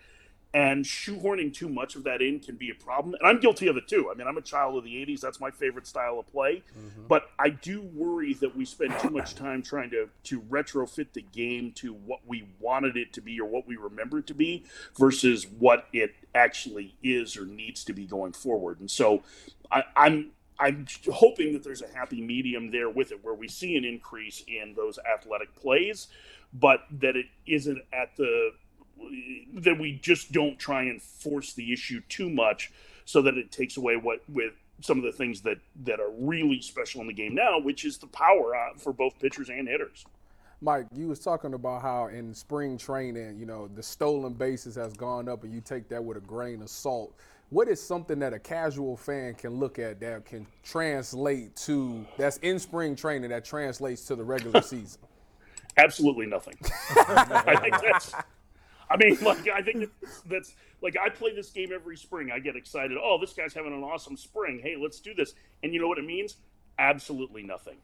and 0.55 0.85
shoehorning 0.85 1.53
too 1.53 1.69
much 1.69 1.97
of 1.97 2.05
that 2.05 2.23
in 2.23 2.41
can 2.41 2.57
be 2.57 2.71
a 2.71 2.75
problem. 2.75 3.15
And 3.15 3.29
I'm 3.29 3.41
guilty 3.41 3.67
of 3.67 3.77
it 3.77 3.89
too. 3.89 4.11
I 4.11 4.17
mean, 4.17 4.27
I'm 4.27 4.39
a 4.39 4.43
child 4.43 4.77
of 4.77 4.85
the 4.85 4.95
80s. 4.95 5.21
That's 5.21 5.41
my 5.41 5.51
favorite 5.51 5.87
style 5.87 6.19
of 6.19 6.27
play. 6.29 6.63
Mm-hmm. 6.79 7.07
But 7.09 7.31
I 7.39 7.51
do 7.51 7.83
worry 7.83 8.35
that 8.35 8.57
we 8.57 8.65
spend 8.65 8.99
too 9.01 9.11
much 9.11 9.35
time 9.35 9.63
trying 9.63 9.91
to, 9.91 10.09
to 10.25 10.41
retrofit 10.41 11.13
the 11.13 11.23
game 11.23 11.73
to 11.73 11.93
what 11.93 12.21
we 12.27 12.49
wanted 12.59 12.97
it 12.97 13.13
to 13.15 13.21
be 13.21 13.39
or 13.39 13.47
what 13.47 13.67
we 13.67 13.77
remember 13.77 14.19
it 14.19 14.27
to 14.29 14.35
be 14.35 14.65
versus 14.99 15.47
what 15.47 15.89
it 15.93 16.15
actually 16.35 16.97
is 17.03 17.37
or 17.37 17.45
needs 17.45 17.85
to 17.85 17.93
be 17.93 18.07
going 18.07 18.33
forward. 18.33 18.81
And 18.81 18.91
so 18.91 19.23
I, 19.71 19.85
I'm 19.95 20.31
I'm 20.59 20.87
hoping 21.13 21.53
that 21.53 21.63
there's 21.63 21.83
a 21.83 21.89
happy 21.89 22.23
medium 22.23 22.71
there 22.71 22.89
with 22.89 23.13
it 23.13 23.23
where 23.23 23.35
we 23.35 23.49
see 23.49 23.77
an 23.77 23.85
increase 23.85 24.43
in 24.49 24.75
those 24.75 24.99
athletic 24.99 25.55
plays, 25.55 26.09
but 26.53 26.81
that 26.91 27.17
it 27.17 27.27
isn't 27.47 27.83
at 27.93 28.17
the 28.17 28.53
that 29.55 29.79
we 29.79 29.99
just 30.03 30.33
don't 30.33 30.59
try 30.59 30.83
and 30.83 31.01
force 31.01 31.53
the 31.55 31.73
issue 31.73 32.01
too 32.09 32.29
much 32.29 32.73
so 33.05 33.23
that 33.23 33.37
it 33.37 33.51
takes 33.53 33.77
away 33.77 33.97
what 33.97 34.21
with 34.29 34.53
some 34.81 34.99
of 34.99 35.05
the 35.05 35.13
things 35.13 35.41
that 35.43 35.59
that 35.85 36.01
are 36.01 36.11
really 36.19 36.61
special 36.61 37.01
in 37.01 37.07
the 37.07 37.13
game 37.13 37.35
now, 37.35 37.59
which 37.59 37.85
is 37.85 37.99
the 37.99 38.07
power 38.09 38.55
uh, 38.55 38.77
for 38.77 38.93
both 38.93 39.19
pitchers 39.19 39.49
and 39.49 39.69
hitters. 39.69 40.05
Mike, 40.61 40.87
you 40.95 41.09
was 41.09 41.19
talking 41.19 41.55
about 41.55 41.83
how 41.83 42.07
in 42.07 42.33
spring 42.35 42.79
training, 42.79 43.39
you 43.39 43.45
know, 43.45 43.69
the 43.75 43.83
stolen 43.83 44.33
bases 44.33 44.75
has 44.75 44.95
gone 44.95 45.29
up, 45.29 45.45
and 45.45 45.53
you 45.53 45.61
take 45.61 45.89
that 45.89 46.03
with 46.03 46.17
a 46.17 46.21
grain 46.21 46.63
of 46.63 46.71
salt. 46.71 47.15
What 47.51 47.69
is 47.69 47.81
something 47.81 48.19
that 48.19 48.33
a 48.33 48.39
casual 48.39 48.97
fan 48.97 49.35
can 49.35 49.55
look 49.55 49.79
at 49.79 50.01
that 50.01 50.25
can 50.25 50.47
translate 50.65 51.55
to 51.57 52.05
that's 52.17 52.39
in 52.39 52.59
spring 52.59 52.97
training 52.97 53.31
that 53.31 53.45
translates 53.45 54.05
to 54.07 54.17
the 54.17 54.25
regular 54.25 54.63
season? 54.63 55.01
Absolutely 55.77 56.27
nothing. 56.27 56.55
I 56.97 57.57
think 57.61 57.81
that's 57.83 58.15
I 58.91 58.97
mean, 58.97 59.19
like 59.23 59.49
I 59.49 59.63
think 59.63 59.91
that's 60.27 60.55
like 60.83 60.97
I 60.97 61.09
play 61.09 61.35
this 61.35 61.51
game 61.51 61.71
every 61.73 61.97
spring. 61.97 62.31
I 62.33 62.39
get 62.39 62.57
excited. 62.57 62.97
Oh, 63.01 63.19
this 63.21 63.33
guy's 63.33 63.55
having 63.55 63.73
an 63.73 63.83
awesome 63.83 64.17
spring. 64.17 64.61
Hey, 64.63 64.77
let's 64.81 65.01
do 65.01 65.15
this. 65.15 65.35
And 65.63 65.73
you 65.73 65.81
know 65.81 65.89
what 65.89 65.99
it 65.99 66.05
means? 66.05 66.37
Absolutely 66.79 67.43
nothing. 67.43 67.79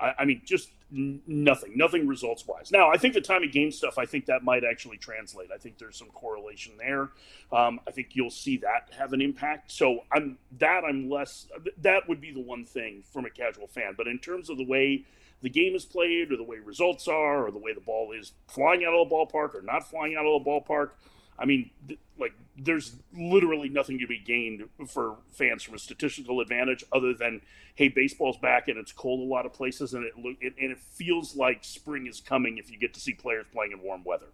I, 0.00 0.14
I 0.20 0.24
mean, 0.24 0.42
just 0.44 0.70
nothing. 0.90 1.76
Nothing 1.76 2.06
results 2.06 2.46
wise. 2.46 2.70
Now, 2.70 2.90
I 2.90 2.96
think 2.96 3.14
the 3.14 3.20
time 3.20 3.42
of 3.42 3.52
game 3.52 3.70
stuff. 3.70 3.98
I 3.98 4.06
think 4.06 4.26
that 4.26 4.42
might 4.42 4.64
actually 4.64 4.98
translate. 4.98 5.50
I 5.54 5.58
think 5.58 5.78
there's 5.78 5.96
some 5.96 6.08
correlation 6.08 6.74
there. 6.78 7.10
Um, 7.52 7.80
I 7.86 7.90
think 7.90 8.10
you'll 8.12 8.30
see 8.30 8.58
that 8.58 8.90
have 8.98 9.12
an 9.12 9.20
impact. 9.20 9.70
So 9.72 10.00
I'm 10.12 10.38
that 10.58 10.82
I'm 10.84 11.08
less. 11.08 11.46
That 11.78 12.08
would 12.08 12.20
be 12.20 12.32
the 12.32 12.40
one 12.40 12.64
thing 12.64 13.02
from 13.12 13.24
a 13.24 13.30
casual 13.30 13.66
fan. 13.66 13.94
But 13.96 14.06
in 14.06 14.18
terms 14.18 14.50
of 14.50 14.56
the 14.56 14.66
way 14.66 15.04
the 15.44 15.50
game 15.50 15.74
is 15.74 15.84
played 15.84 16.32
or 16.32 16.38
the 16.38 16.42
way 16.42 16.56
results 16.56 17.06
are 17.06 17.46
or 17.46 17.50
the 17.50 17.58
way 17.58 17.74
the 17.74 17.80
ball 17.80 18.12
is 18.12 18.32
flying 18.48 18.82
out 18.82 18.94
of 18.94 19.08
the 19.08 19.14
ballpark 19.14 19.54
or 19.54 19.60
not 19.60 19.88
flying 19.88 20.16
out 20.16 20.24
of 20.24 20.42
the 20.42 20.50
ballpark. 20.50 20.92
I 21.38 21.44
mean, 21.44 21.70
th- 21.86 22.00
like 22.18 22.32
there's 22.56 22.96
literally 23.14 23.68
nothing 23.68 23.98
to 23.98 24.06
be 24.06 24.18
gained 24.18 24.64
for 24.88 25.18
fans 25.32 25.62
from 25.62 25.74
a 25.74 25.78
statistical 25.78 26.40
advantage 26.40 26.82
other 26.92 27.12
than 27.12 27.42
hey 27.74 27.88
baseball's 27.88 28.38
back 28.38 28.68
and 28.68 28.78
it's 28.78 28.92
cold 28.92 29.20
a 29.20 29.30
lot 29.30 29.44
of 29.44 29.52
places 29.52 29.92
and 29.92 30.04
it, 30.04 30.12
it 30.40 30.54
and 30.58 30.70
it 30.70 30.78
feels 30.78 31.36
like 31.36 31.62
spring 31.62 32.06
is 32.06 32.20
coming 32.20 32.56
if 32.56 32.70
you 32.70 32.78
get 32.78 32.94
to 32.94 33.00
see 33.00 33.12
players 33.12 33.44
playing 33.52 33.72
in 33.72 33.82
warm 33.82 34.02
weather 34.04 34.26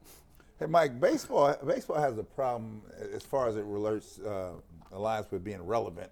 Hey, 0.59 0.67
Mike, 0.67 1.01
baseball 1.01 1.57
baseball 1.67 1.99
has 1.99 2.19
a 2.19 2.23
problem 2.23 2.83
as 3.15 3.23
far 3.23 3.49
as 3.49 3.57
it 3.57 3.65
relates 3.65 4.19
uh, 4.19 4.53
aligns 4.93 5.31
with 5.31 5.43
being 5.43 5.63
relevant 5.63 6.11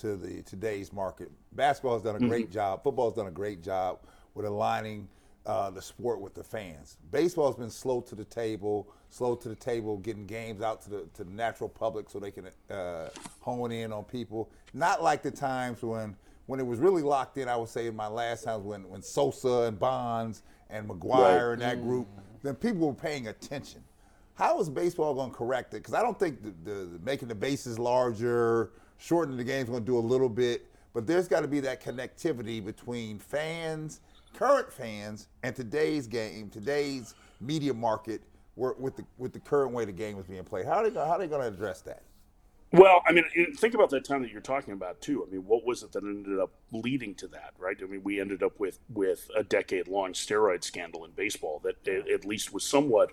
to 0.00 0.16
the 0.16 0.40
today's 0.44 0.90
market. 0.90 1.30
Basketball 1.52 1.92
has 1.92 2.02
done 2.02 2.16
a 2.16 2.26
great 2.26 2.50
job. 2.50 2.82
Football 2.82 3.10
has 3.10 3.16
done 3.16 3.26
a 3.26 3.30
great 3.30 3.62
job 3.62 3.98
with 4.34 4.46
aligning 4.46 5.08
uh, 5.46 5.70
the 5.70 5.82
sport 5.82 6.20
with 6.20 6.34
the 6.34 6.44
fans. 6.44 6.98
Baseball 7.10 7.48
has 7.48 7.56
been 7.56 7.70
slow 7.70 8.00
to 8.02 8.14
the 8.14 8.24
table, 8.24 8.88
slow 9.08 9.34
to 9.34 9.48
the 9.48 9.54
table, 9.54 9.96
getting 9.98 10.26
games 10.26 10.62
out 10.62 10.82
to 10.82 10.90
the 10.90 11.08
to 11.14 11.24
the 11.24 11.30
natural 11.30 11.68
public 11.68 12.10
so 12.10 12.18
they 12.18 12.30
can 12.30 12.48
uh, 12.70 13.08
hone 13.40 13.72
in 13.72 13.92
on 13.92 14.04
people. 14.04 14.50
Not 14.74 15.02
like 15.02 15.22
the 15.22 15.30
times 15.30 15.82
when 15.82 16.16
when 16.46 16.60
it 16.60 16.66
was 16.66 16.78
really 16.78 17.02
locked 17.02 17.38
in. 17.38 17.48
I 17.48 17.56
would 17.56 17.68
say 17.68 17.86
in 17.86 17.96
my 17.96 18.06
last 18.06 18.44
times 18.44 18.64
when 18.64 18.88
when 18.88 19.02
Sosa 19.02 19.62
and 19.62 19.78
Bonds 19.78 20.42
and 20.68 20.88
McGwire 20.88 21.54
and 21.54 21.62
that 21.62 21.82
group, 21.82 22.06
then 22.42 22.54
people 22.54 22.86
were 22.86 22.94
paying 22.94 23.28
attention. 23.28 23.82
How 24.34 24.58
is 24.60 24.70
baseball 24.70 25.14
going 25.14 25.30
to 25.30 25.36
correct 25.36 25.74
it? 25.74 25.78
Because 25.78 25.94
I 25.94 26.02
don't 26.02 26.18
think 26.18 26.42
the, 26.42 26.54
the, 26.64 26.76
the 26.86 27.00
making 27.04 27.28
the 27.28 27.34
bases 27.34 27.78
larger, 27.78 28.70
shortening 28.98 29.36
the 29.36 29.44
game's 29.44 29.68
going 29.68 29.82
to 29.82 29.86
do 29.86 29.98
a 29.98 30.00
little 30.00 30.28
bit, 30.28 30.66
but 30.94 31.06
there's 31.06 31.28
got 31.28 31.40
to 31.40 31.48
be 31.48 31.60
that 31.60 31.82
connectivity 31.82 32.64
between 32.64 33.18
fans, 33.18 34.00
current 34.34 34.72
fans, 34.72 35.28
and 35.42 35.54
today's 35.54 36.06
game, 36.06 36.50
today's 36.50 37.14
media 37.40 37.74
market, 37.74 38.22
with 38.56 38.96
the 38.96 39.04
with 39.18 39.32
the 39.32 39.40
current 39.40 39.72
way 39.72 39.84
the 39.84 39.92
game 39.92 40.18
is 40.18 40.26
being 40.26 40.44
played. 40.44 40.66
How 40.66 40.84
are 40.84 40.90
they 40.90 40.94
how 40.94 41.12
are 41.12 41.18
they 41.18 41.26
going 41.26 41.42
to 41.42 41.48
address 41.48 41.80
that? 41.82 42.02
Well, 42.72 43.02
I 43.04 43.12
mean, 43.12 43.24
think 43.56 43.74
about 43.74 43.90
that 43.90 44.04
time 44.04 44.22
that 44.22 44.30
you're 44.30 44.40
talking 44.40 44.74
about 44.74 45.00
too. 45.00 45.26
I 45.26 45.30
mean, 45.30 45.44
what 45.44 45.64
was 45.64 45.82
it 45.82 45.90
that 45.92 46.04
ended 46.04 46.38
up 46.38 46.52
leading 46.70 47.16
to 47.16 47.26
that, 47.28 47.52
right? 47.58 47.76
I 47.82 47.86
mean, 47.86 48.02
we 48.04 48.20
ended 48.20 48.44
up 48.44 48.60
with 48.60 48.78
with 48.88 49.28
a 49.36 49.42
decade 49.42 49.88
long 49.88 50.12
steroid 50.12 50.62
scandal 50.62 51.04
in 51.04 51.10
baseball 51.10 51.60
that 51.64 51.88
at 51.88 52.24
least 52.24 52.52
was 52.52 52.64
somewhat 52.64 53.10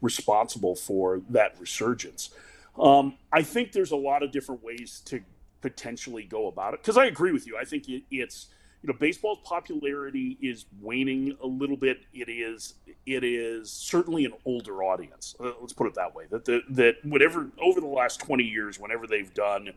responsible 0.00 0.76
for 0.76 1.22
that 1.28 1.56
resurgence. 1.58 2.30
Um, 2.78 3.16
I 3.32 3.42
think 3.42 3.72
there's 3.72 3.90
a 3.90 3.96
lot 3.96 4.22
of 4.22 4.30
different 4.30 4.62
ways 4.62 5.02
to 5.06 5.20
potentially 5.60 6.22
go 6.22 6.46
about 6.46 6.74
it 6.74 6.80
because 6.80 6.96
I 6.96 7.06
agree 7.06 7.32
with 7.32 7.48
you. 7.48 7.58
I 7.58 7.64
think 7.64 7.88
it, 7.88 8.04
it's 8.12 8.46
you 8.82 8.86
know 8.86 8.94
baseball's 8.98 9.38
popularity 9.44 10.38
is 10.40 10.66
waning 10.80 11.36
a 11.42 11.46
little 11.46 11.76
bit. 11.76 12.00
It 12.14 12.28
is 12.28 12.74
it 13.06 13.24
is 13.24 13.70
certainly 13.70 14.24
an 14.24 14.32
older 14.44 14.82
audience. 14.82 15.34
Uh, 15.38 15.52
let's 15.60 15.72
put 15.72 15.86
it 15.86 15.94
that 15.94 16.14
way. 16.14 16.24
That 16.30 16.44
the, 16.44 16.62
that 16.70 16.96
whatever 17.04 17.48
over 17.60 17.80
the 17.80 17.86
last 17.86 18.20
20 18.20 18.44
years, 18.44 18.78
whenever 18.78 19.06
they've 19.06 19.32
done 19.34 19.70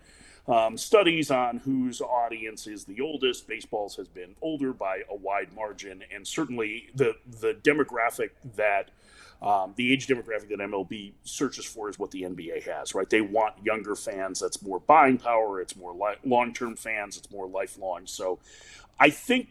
um, 0.48 0.78
studies 0.78 1.32
on 1.32 1.58
whose 1.58 2.02
audience 2.02 2.68
is 2.68 2.86
the 2.86 3.02
oldest, 3.02 3.48
baseball's 3.48 3.96
has 3.96 4.08
been 4.08 4.36
older 4.42 4.74
by 4.74 5.02
a 5.10 5.16
wide 5.16 5.54
margin, 5.54 6.04
and 6.14 6.26
certainly 6.26 6.90
the 6.96 7.16
the 7.42 7.56
demographic 7.64 8.30
that 8.56 8.92
um, 9.44 9.74
the 9.76 9.92
age 9.92 10.08
demographic 10.08 10.50
that 10.50 10.60
MLB 10.60 11.12
searches 11.24 11.66
for 11.66 11.90
is 11.90 12.00
what 12.00 12.12
the 12.12 12.22
NBA 12.22 12.64
has, 12.64 12.96
right? 12.96 13.10
They 13.10 13.22
want 13.22 13.56
younger 13.64 13.96
fans. 13.96 14.40
That's 14.40 14.62
more 14.62 14.80
buying 14.80 15.18
power. 15.18 15.60
It's 15.60 15.76
more 15.76 15.94
li- 15.94 16.16
long 16.24 16.54
term 16.54 16.78
fans. 16.78 17.18
It's 17.18 17.30
more 17.30 17.48
lifelong. 17.48 18.08
So 18.08 18.40
I 19.00 19.10
think 19.10 19.50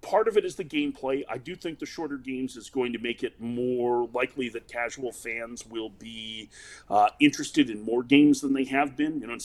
part 0.00 0.28
of 0.28 0.38
it 0.38 0.46
is 0.46 0.56
the 0.56 0.64
gameplay. 0.64 1.24
I 1.28 1.36
do 1.36 1.54
think 1.54 1.78
the 1.78 1.86
shorter 1.86 2.16
games 2.16 2.56
is 2.56 2.70
going 2.70 2.94
to 2.94 2.98
make 2.98 3.22
it 3.22 3.38
more 3.38 4.08
likely 4.14 4.48
that 4.50 4.66
casual 4.66 5.12
fans 5.12 5.66
will 5.66 5.90
be 5.90 6.48
uh, 6.88 7.08
interested 7.20 7.68
in 7.68 7.82
more 7.82 8.02
games 8.02 8.40
than 8.40 8.54
they 8.54 8.64
have 8.64 8.96
been. 8.96 9.20
You 9.20 9.26
know, 9.26 9.34
in 9.34 9.40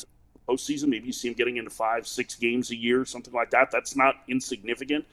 postseason, 0.47 0.88
maybe 0.88 1.07
you 1.07 1.13
see 1.13 1.27
them 1.27 1.36
getting 1.36 1.57
into 1.57 1.71
five, 1.71 2.07
six 2.07 2.36
games 2.36 2.71
a 2.71 2.75
year, 2.75 3.03
something 3.03 3.33
like 3.33 3.51
that. 3.51 3.69
That's 3.69 3.97
not 3.97 4.15
insignificant. 4.29 5.05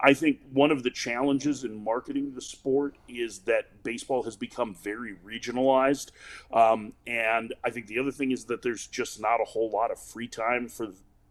I 0.00 0.14
think 0.14 0.40
one 0.52 0.70
of 0.70 0.82
the 0.82 0.90
challenges 0.90 1.64
in 1.64 1.82
marketing 1.82 2.32
the 2.34 2.40
sport 2.40 2.96
is 3.08 3.40
that 3.40 3.82
baseball 3.82 4.22
has 4.24 4.36
become 4.36 4.74
very 4.74 5.14
regionalized. 5.24 6.10
Um, 6.52 6.92
and 7.06 7.54
I 7.64 7.70
think 7.70 7.86
the 7.86 7.98
other 7.98 8.12
thing 8.12 8.30
is 8.30 8.44
that 8.46 8.62
there's 8.62 8.86
just 8.86 9.20
not 9.20 9.40
a 9.40 9.44
whole 9.44 9.70
lot 9.70 9.90
of 9.90 10.00
free 10.00 10.28
time 10.28 10.68
for 10.68 10.88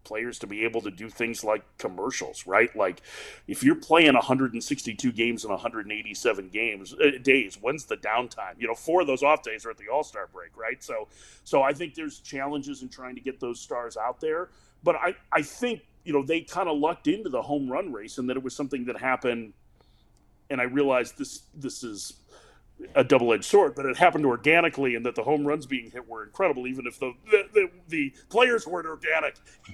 players 0.07 0.39
to 0.39 0.47
be 0.47 0.63
able 0.63 0.79
to 0.81 0.89
do 0.89 1.09
things 1.09 1.43
like 1.43 1.63
commercials, 1.77 2.47
right? 2.47 2.73
Like 2.75 3.01
if 3.45 3.61
you're 3.61 3.75
playing 3.75 4.13
162 4.13 5.11
games 5.11 5.43
in 5.43 5.51
187 5.51 6.47
games 6.47 6.93
uh, 6.93 7.17
days, 7.21 7.57
when's 7.59 7.85
the 7.85 7.97
downtime? 7.97 8.53
You 8.57 8.67
know, 8.67 8.73
four 8.73 9.01
of 9.01 9.07
those 9.07 9.21
off 9.21 9.43
days 9.43 9.65
are 9.65 9.71
at 9.71 9.77
the 9.77 9.89
All-Star 9.89 10.29
break, 10.33 10.55
right? 10.55 10.81
So 10.81 11.09
so 11.43 11.61
I 11.61 11.73
think 11.73 11.93
there's 11.93 12.19
challenges 12.19 12.81
in 12.81 12.89
trying 12.89 13.15
to 13.15 13.21
get 13.21 13.41
those 13.41 13.59
stars 13.59 13.97
out 13.97 14.21
there, 14.21 14.49
but 14.81 14.95
I 14.95 15.15
I 15.31 15.41
think 15.41 15.81
you 16.07 16.13
know 16.13 16.23
they 16.23 16.41
kind 16.41 16.69
of 16.69 16.77
lucked 16.77 17.07
into 17.07 17.29
the 17.29 17.41
home 17.41 17.69
run 17.69 17.91
race 17.91 18.17
and 18.17 18.29
that 18.29 18.37
it 18.37 18.43
was 18.43 18.55
something 18.55 18.85
that 18.85 18.97
happened 18.97 19.53
and 20.49 20.61
I 20.61 20.63
realized 20.63 21.17
this 21.17 21.41
this 21.53 21.83
is 21.83 22.13
a 22.93 23.03
double-edged 23.03 23.43
sword, 23.43 23.73
but 23.75 23.87
it 23.87 23.97
happened 23.97 24.23
organically, 24.25 24.93
and 24.93 25.03
that 25.05 25.15
the 25.15 25.23
home 25.23 25.47
runs 25.47 25.65
being 25.65 25.89
hit 25.89 26.07
were 26.07 26.23
incredible, 26.23 26.67
even 26.67 26.85
if 26.85 26.99
the 26.99 27.11
the, 27.29 27.43
the, 27.53 27.69
the 27.89 28.13
players 28.29 28.67
weren't 28.67 28.87
organic. 28.87 29.35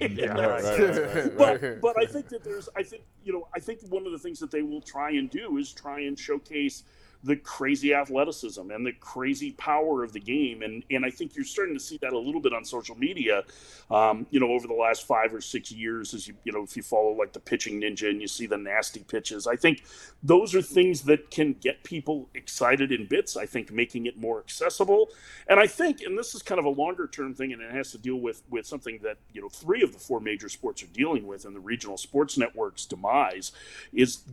but 1.38 1.80
but 1.80 1.98
I 1.98 2.06
think 2.06 2.28
that 2.30 2.42
there's 2.42 2.68
I 2.74 2.82
think 2.82 3.04
you 3.22 3.32
know 3.32 3.46
I 3.54 3.60
think 3.60 3.80
one 3.88 4.06
of 4.06 4.12
the 4.12 4.18
things 4.18 4.40
that 4.40 4.50
they 4.50 4.62
will 4.62 4.80
try 4.80 5.10
and 5.10 5.30
do 5.30 5.58
is 5.58 5.72
try 5.72 6.00
and 6.00 6.18
showcase 6.18 6.84
the 7.24 7.36
crazy 7.36 7.94
athleticism 7.94 8.70
and 8.70 8.86
the 8.86 8.92
crazy 8.92 9.52
power 9.52 10.04
of 10.04 10.12
the 10.12 10.20
game. 10.20 10.62
And 10.62 10.84
and 10.90 11.04
I 11.04 11.10
think 11.10 11.34
you're 11.34 11.44
starting 11.44 11.74
to 11.74 11.80
see 11.80 11.98
that 12.02 12.12
a 12.12 12.18
little 12.18 12.40
bit 12.40 12.52
on 12.52 12.64
social 12.64 12.96
media, 12.96 13.42
um, 13.90 14.26
you 14.30 14.38
know, 14.38 14.50
over 14.50 14.68
the 14.68 14.74
last 14.74 15.06
five 15.06 15.34
or 15.34 15.40
six 15.40 15.72
years, 15.72 16.12
as 16.14 16.28
you 16.28 16.34
you 16.44 16.52
know, 16.52 16.62
if 16.62 16.76
you 16.76 16.82
follow 16.82 17.12
like 17.12 17.32
the 17.32 17.40
pitching 17.40 17.80
ninja 17.80 18.10
and 18.10 18.20
you 18.20 18.28
see 18.28 18.46
the 18.46 18.58
nasty 18.58 19.00
pitches. 19.00 19.46
I 19.46 19.56
think 19.56 19.82
those 20.22 20.54
are 20.54 20.62
things 20.62 21.02
that 21.02 21.30
can 21.30 21.54
get 21.54 21.82
people 21.82 22.28
excited 22.34 22.92
in 22.92 23.06
bits. 23.06 23.36
I 23.36 23.46
think 23.46 23.72
making 23.72 24.06
it 24.06 24.18
more 24.18 24.38
accessible, 24.38 25.08
and 25.48 25.58
I 25.58 25.66
think, 25.66 26.02
and 26.02 26.18
this 26.18 26.34
is 26.34 26.42
kind 26.42 26.58
of 26.58 26.66
a 26.66 26.70
longer 26.70 27.06
term 27.06 27.34
thing, 27.34 27.52
and 27.52 27.62
it 27.62 27.72
has 27.72 27.90
to 27.92 27.98
deal 27.98 28.16
with 28.16 28.42
with 28.50 28.66
something 28.66 29.00
that 29.02 29.16
you 29.32 29.40
know 29.40 29.48
three 29.48 29.82
of 29.82 29.92
the 29.92 29.98
four 29.98 30.20
major 30.20 30.48
sports 30.48 30.82
are 30.82 30.88
dealing 30.88 31.26
with 31.26 31.44
and 31.46 31.56
the 31.56 31.60
regional 31.60 31.96
sports 31.96 32.36
network's 32.36 32.84
demise, 32.84 33.52
is 33.92 34.24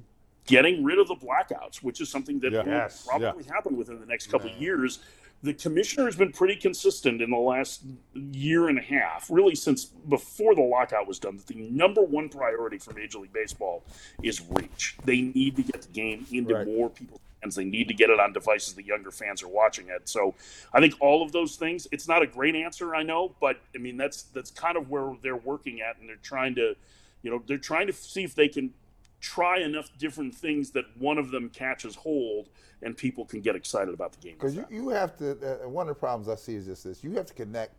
getting 0.47 0.83
rid 0.83 0.99
of 0.99 1.07
the 1.07 1.15
blackouts, 1.15 1.77
which 1.83 2.01
is 2.01 2.09
something 2.09 2.39
that 2.39 2.51
Yeah. 2.51 2.63
will 2.63 2.71
Yes, 2.71 3.05
probably 3.05 3.43
happen 3.45 3.77
within 3.77 3.99
the 3.99 4.05
next 4.05 4.27
couple 4.27 4.49
of 4.49 4.57
years. 4.57 4.99
The 5.43 5.53
commissioner 5.55 6.05
has 6.05 6.15
been 6.15 6.31
pretty 6.31 6.55
consistent 6.55 7.19
in 7.19 7.31
the 7.31 7.37
last 7.37 7.83
year 8.13 8.69
and 8.69 8.77
a 8.77 8.81
half, 8.81 9.27
really 9.31 9.55
since 9.55 9.85
before 9.85 10.53
the 10.53 10.61
lockout 10.61 11.07
was 11.07 11.17
done, 11.17 11.37
that 11.37 11.47
the 11.47 11.55
number 11.55 12.01
one 12.01 12.29
priority 12.29 12.77
for 12.77 12.93
Major 12.93 13.17
League 13.19 13.33
Baseball 13.33 13.83
is 14.21 14.39
reach. 14.51 14.97
They 15.03 15.21
need 15.21 15.55
to 15.55 15.63
get 15.63 15.81
the 15.81 15.91
game 15.91 16.27
into 16.31 16.53
Right. 16.53 16.67
more 16.67 16.91
people's 16.91 17.19
hands. 17.41 17.55
They 17.55 17.63
need 17.63 17.87
to 17.87 17.95
get 17.95 18.11
it 18.11 18.19
on 18.19 18.33
devices 18.33 18.75
that 18.75 18.85
younger 18.85 19.09
fans 19.09 19.41
are 19.41 19.47
watching 19.47 19.89
it. 19.89 20.07
So 20.07 20.35
I 20.73 20.79
think 20.79 20.93
all 20.99 21.23
of 21.23 21.31
those 21.31 21.55
things, 21.55 21.87
it's 21.91 22.07
not 22.07 22.21
a 22.21 22.27
great 22.27 22.55
answer, 22.55 22.93
I 22.93 23.01
know, 23.01 23.35
but 23.41 23.59
I 23.73 23.79
mean 23.79 23.97
that's 23.97 24.21
that's 24.23 24.51
kind 24.51 24.77
of 24.77 24.91
where 24.91 25.15
they're 25.23 25.35
working 25.35 25.81
at 25.81 25.97
and 25.97 26.07
they're 26.07 26.17
trying 26.17 26.53
to 26.55 26.75
you 27.23 27.29
know, 27.29 27.43
they're 27.45 27.59
trying 27.59 27.85
to 27.85 27.93
see 27.93 28.23
if 28.23 28.33
they 28.33 28.47
can 28.47 28.73
try 29.21 29.59
enough 29.59 29.89
different 29.97 30.35
things 30.35 30.71
that 30.71 30.85
one 30.97 31.17
of 31.17 31.31
them 31.31 31.49
catches 31.49 31.95
hold 31.95 32.49
and 32.81 32.97
people 32.97 33.23
can 33.23 33.39
get 33.39 33.55
excited 33.55 33.93
about 33.93 34.11
the 34.11 34.19
game. 34.19 34.33
Because 34.33 34.55
you, 34.55 34.65
you 34.69 34.89
have 34.89 35.15
to, 35.17 35.63
uh, 35.63 35.69
one 35.69 35.87
of 35.87 35.95
the 35.95 35.99
problems 35.99 36.27
I 36.27 36.35
see 36.35 36.55
is 36.55 36.65
just 36.65 36.83
this 36.83 37.03
you 37.03 37.11
have 37.11 37.27
to 37.27 37.33
connect 37.33 37.75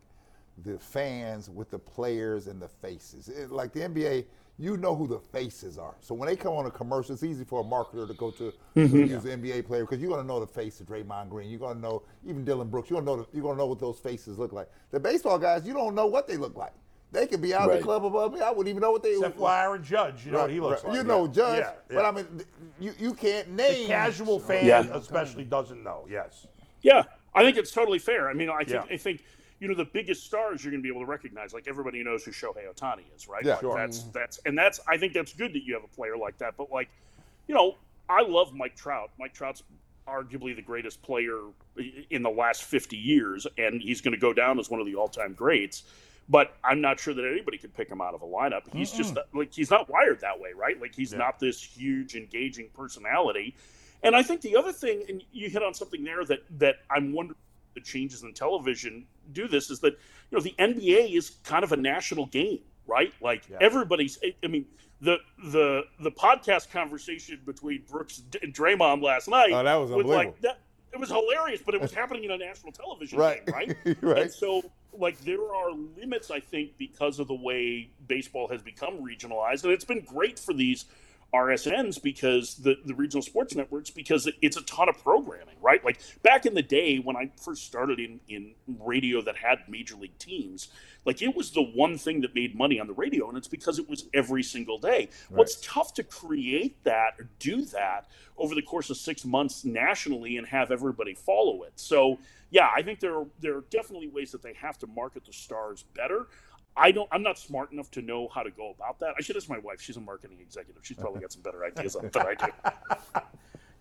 the 0.63 0.77
fans 0.79 1.49
with 1.49 1.69
the 1.69 1.79
players 1.79 2.47
and 2.47 2.61
the 2.61 2.67
faces. 2.67 3.27
It- 3.27 3.51
like 3.51 3.73
the 3.73 3.81
NBA, 3.81 4.25
you 4.59 4.77
know 4.77 4.95
who 4.95 5.07
the 5.07 5.17
faces 5.19 5.79
are. 5.79 5.95
So 5.99 6.13
when 6.13 6.27
they 6.27 6.35
come 6.35 6.53
on 6.53 6.67
a 6.67 6.71
commercial, 6.71 7.13
it's 7.15 7.23
easy 7.23 7.43
for 7.43 7.61
a 7.61 7.63
marketer 7.63 8.07
to 8.07 8.13
go 8.13 8.29
to, 8.31 8.53
to 8.75 8.81
use 8.87 9.25
an 9.25 9.41
NBA 9.41 9.65
player 9.65 9.81
because 9.83 9.99
you're 9.99 10.11
going 10.11 10.21
to 10.21 10.27
know 10.27 10.39
the 10.39 10.45
face 10.47 10.79
of 10.79 10.85
Draymond 10.87 11.29
Green. 11.29 11.49
You're 11.49 11.59
going 11.59 11.75
to 11.77 11.81
know 11.81 12.03
even 12.23 12.45
Dillon 12.45 12.69
Brooks. 12.69 12.89
You're 12.91 13.01
going 13.01 13.05
to 13.17 13.23
know 13.23 13.23
the, 13.23 13.35
you're 13.35 13.41
going 13.41 13.55
to 13.55 13.57
know 13.57 13.65
what 13.65 13.79
those 13.79 13.97
faces 13.99 14.37
look 14.37 14.53
like. 14.53 14.69
The 14.91 14.99
baseball 14.99 15.39
guys, 15.39 15.65
you 15.65 15.73
don't 15.73 15.95
know 15.95 16.05
what 16.05 16.27
they 16.27 16.37
look 16.37 16.55
like. 16.55 16.73
They 17.13 17.27
could 17.27 17.41
be 17.41 17.53
out 17.53 17.63
in 17.63 17.69
Right. 17.69 17.77
the 17.77 17.83
club 17.83 18.05
above 18.05 18.33
me. 18.33 18.41
I 18.41 18.49
wouldn't 18.49 18.69
even 18.69 18.81
know 18.81 18.91
what 18.91 19.03
they 19.03 19.13
Except 19.13 19.37
for 19.37 19.51
Aaron 19.51 19.83
Judge, 19.83 20.25
you 20.25 20.31
know 20.31 20.41
what 20.41 20.49
he 20.49 20.59
looks 20.59 20.83
like. 20.83 20.95
You 20.95 21.03
know 21.03 21.25
yeah. 21.25 21.31
Judge, 21.31 21.59
Yeah, 21.59 21.95
but. 21.95 22.05
I 22.05 22.11
mean, 22.11 22.25
you, 22.79 22.93
you 22.97 23.13
can't 23.13 23.47
the 23.55 23.63
name 23.63 23.87
casual 23.87 24.35
oh, 24.35 24.39
fan 24.39 24.65
Yeah. 24.65 24.81
especially 24.93 25.45
doesn't 25.45 25.83
know. 25.83 26.07
Yes. 26.09 26.47
Yeah, 26.81 27.03
I 27.33 27.43
think 27.43 27.57
it's 27.57 27.71
totally 27.71 27.99
fair. 27.99 28.29
I 28.29 28.33
mean, 28.33 28.49
I 28.49 28.63
think 28.63 28.85
Yeah. 28.89 28.93
I 28.93 28.97
think 28.97 29.23
you 29.59 29.67
know 29.67 29.75
the 29.75 29.85
biggest 29.85 30.25
stars 30.25 30.63
you're 30.63 30.71
going 30.71 30.81
to 30.81 30.83
be 30.83 30.89
able 30.89 31.05
to 31.05 31.09
recognize. 31.09 31.53
Like 31.53 31.67
everybody 31.67 32.03
knows 32.03 32.23
who 32.23 32.31
Shohei 32.31 32.65
Ohtani 32.67 33.03
is, 33.15 33.27
right? 33.27 33.45
Yeah. 33.45 33.53
Like, 33.53 33.61
Sure. 33.61 33.77
That's 33.77 33.99
mm-hmm. 33.99 34.11
that's 34.11 34.39
and 34.45 34.57
that's 34.57 34.79
I 34.87 34.97
think 34.97 35.13
that's 35.13 35.33
good 35.33 35.53
that 35.53 35.63
you 35.63 35.75
have 35.75 35.83
a 35.83 35.95
player 35.95 36.17
like 36.17 36.39
that. 36.39 36.57
But 36.57 36.71
like, 36.71 36.89
you 37.47 37.53
know, 37.53 37.77
I 38.09 38.23
love 38.23 38.53
Mike 38.55 38.75
Trout. 38.75 39.11
Mike 39.19 39.33
Trout's 39.33 39.61
arguably 40.07 40.55
the 40.55 40.61
greatest 40.61 41.01
player 41.01 41.39
in 42.09 42.23
the 42.23 42.29
last 42.29 42.63
50 42.63 42.97
years, 42.97 43.47
and 43.57 43.81
he's 43.81 44.01
going 44.01 44.13
to 44.13 44.19
go 44.19 44.33
down 44.33 44.59
as 44.59 44.69
one 44.69 44.79
of 44.79 44.85
the 44.85 44.95
all-time 44.95 45.33
greats. 45.33 45.83
But 46.29 46.55
I'm 46.63 46.79
not 46.79 46.99
sure 46.99 47.13
that 47.13 47.25
anybody 47.29 47.57
could 47.57 47.73
pick 47.75 47.89
him 47.89 47.99
out 48.01 48.13
of 48.13 48.21
a 48.21 48.25
lineup. 48.25 48.61
He's 48.73 48.91
just 48.91 49.17
like 49.33 49.53
he's 49.53 49.69
not 49.69 49.89
wired 49.89 50.21
that 50.21 50.39
way, 50.39 50.51
right? 50.55 50.79
Like 50.79 50.95
he's 50.95 51.13
not 51.13 51.39
this 51.39 51.61
huge, 51.61 52.15
engaging 52.15 52.69
personality. 52.73 53.55
And 54.03 54.15
I 54.15 54.23
think 54.23 54.41
the 54.41 54.55
other 54.55 54.71
thing, 54.71 55.03
and 55.09 55.23
you 55.31 55.49
hit 55.49 55.61
on 55.63 55.73
something 55.73 56.03
there 56.03 56.23
that 56.25 56.39
that 56.59 56.75
I'm 56.89 57.13
wondering 57.13 57.37
the 57.75 57.81
changes 57.81 58.23
in 58.23 58.33
television 58.33 59.05
do 59.31 59.47
this 59.47 59.69
is 59.69 59.79
that 59.81 59.93
you 60.31 60.37
know 60.37 60.39
the 60.41 60.53
NBA 60.59 61.15
is 61.15 61.31
kind 61.43 61.63
of 61.63 61.71
a 61.73 61.77
national 61.77 62.27
game, 62.27 62.59
right? 62.87 63.13
Like 63.21 63.43
Yeah. 63.49 63.57
everybody's. 63.59 64.17
I 64.43 64.47
mean, 64.47 64.65
the 65.01 65.17
the 65.51 65.83
the 65.99 66.11
podcast 66.11 66.71
conversation 66.71 67.41
between 67.45 67.83
Brooks 67.89 68.21
and 68.41 68.53
Draymond 68.53 69.01
last 69.03 69.27
night. 69.27 69.51
Oh, 69.51 69.61
that 69.63 69.75
was 69.75 69.91
unbelievable. 69.91 70.15
like 70.15 70.41
that. 70.41 70.59
It 70.93 70.99
was 70.99 71.09
hilarious, 71.09 71.61
but 71.65 71.73
it 71.75 71.81
was 71.81 71.91
happening 71.93 72.23
in 72.23 72.31
a 72.31 72.37
national 72.37 72.71
television 72.71 73.17
Right. 73.19 73.45
game, 73.45 73.53
right? 73.55 73.97
Right. 74.01 74.21
And 74.23 74.31
so, 74.31 74.61
like, 74.97 75.19
there 75.21 75.53
are 75.53 75.71
limits, 75.71 76.31
I 76.31 76.39
think, 76.39 76.77
because 76.77 77.19
of 77.19 77.27
the 77.27 77.33
way 77.35 77.89
baseball 78.07 78.47
has 78.49 78.61
become 78.61 78.99
regionalized, 79.03 79.63
and 79.63 79.73
it's 79.73 79.85
been 79.85 80.01
great 80.01 80.39
for 80.39 80.53
these 80.53 80.85
RSNs 81.33 82.01
because 82.01 82.55
the 82.55 82.77
the 82.85 82.93
regional 82.93 83.21
sports 83.21 83.55
networks 83.55 83.89
because 83.89 84.29
it's 84.41 84.57
a 84.57 84.61
ton 84.63 84.87
of 84.87 85.01
programming, 85.03 85.55
right? 85.61 85.83
Like 85.83 85.99
back 86.21 86.45
in 86.45 86.53
the 86.53 86.61
day 86.61 86.97
when 86.97 87.15
I 87.15 87.31
first 87.41 87.65
started 87.65 87.99
in 87.99 88.19
in 88.29 88.53
radio 88.79 89.21
that 89.21 89.37
had 89.37 89.59
major 89.67 89.95
league 89.95 90.17
teams, 90.19 90.69
like 91.05 91.21
it 91.21 91.35
was 91.35 91.51
the 91.51 91.63
one 91.63 91.97
thing 91.97 92.21
that 92.21 92.35
made 92.35 92.55
money 92.55 92.79
on 92.79 92.87
the 92.87 92.93
radio, 92.93 93.27
and 93.29 93.37
it's 93.37 93.47
because 93.47 93.79
it 93.79 93.89
was 93.89 94.05
every 94.13 94.43
single 94.43 94.77
day. 94.77 95.09
What's 95.29 95.59
tough 95.61 95.93
to 95.95 96.03
create 96.03 96.83
that 96.83 97.13
or 97.19 97.27
do 97.39 97.65
that 97.65 98.07
over 98.37 98.55
the 98.55 98.61
course 98.61 98.89
of 98.89 98.97
six 98.97 99.25
months 99.25 99.65
nationally 99.65 100.37
and 100.37 100.47
have 100.47 100.71
everybody 100.71 101.13
follow 101.13 101.63
it. 101.63 101.73
So 101.75 102.19
yeah, 102.51 102.69
I 102.75 102.83
think 102.83 102.99
there 102.99 103.17
are, 103.17 103.25
there 103.39 103.57
are 103.57 103.63
definitely 103.71 104.07
ways 104.07 104.31
that 104.31 104.43
they 104.43 104.53
have 104.53 104.77
to 104.79 104.87
market 104.87 105.25
the 105.25 105.33
stars 105.33 105.85
better. 105.95 106.27
I 106.75 106.91
don't. 106.91 107.07
I'm 107.11 107.21
not 107.23 107.37
smart 107.37 107.71
enough 107.71 107.91
to 107.91 108.01
know 108.01 108.27
how 108.33 108.41
to 108.43 108.49
go 108.51 108.71
about 108.71 108.99
that. 108.99 109.13
I 109.17 109.21
should 109.21 109.37
ask 109.37 109.47
my 109.49 109.59
wife. 109.59 109.79
She's 109.79 109.97
a 109.97 110.01
marketing 110.01 110.37
executive. 110.41 110.85
She's 110.85 110.97
probably 110.97 111.21
got 111.21 111.31
some 111.31 111.41
better 111.43 111.63
ideas 111.63 111.95
on 111.95 112.09
than 112.11 112.25
I 112.25 112.33
do. 112.35 113.21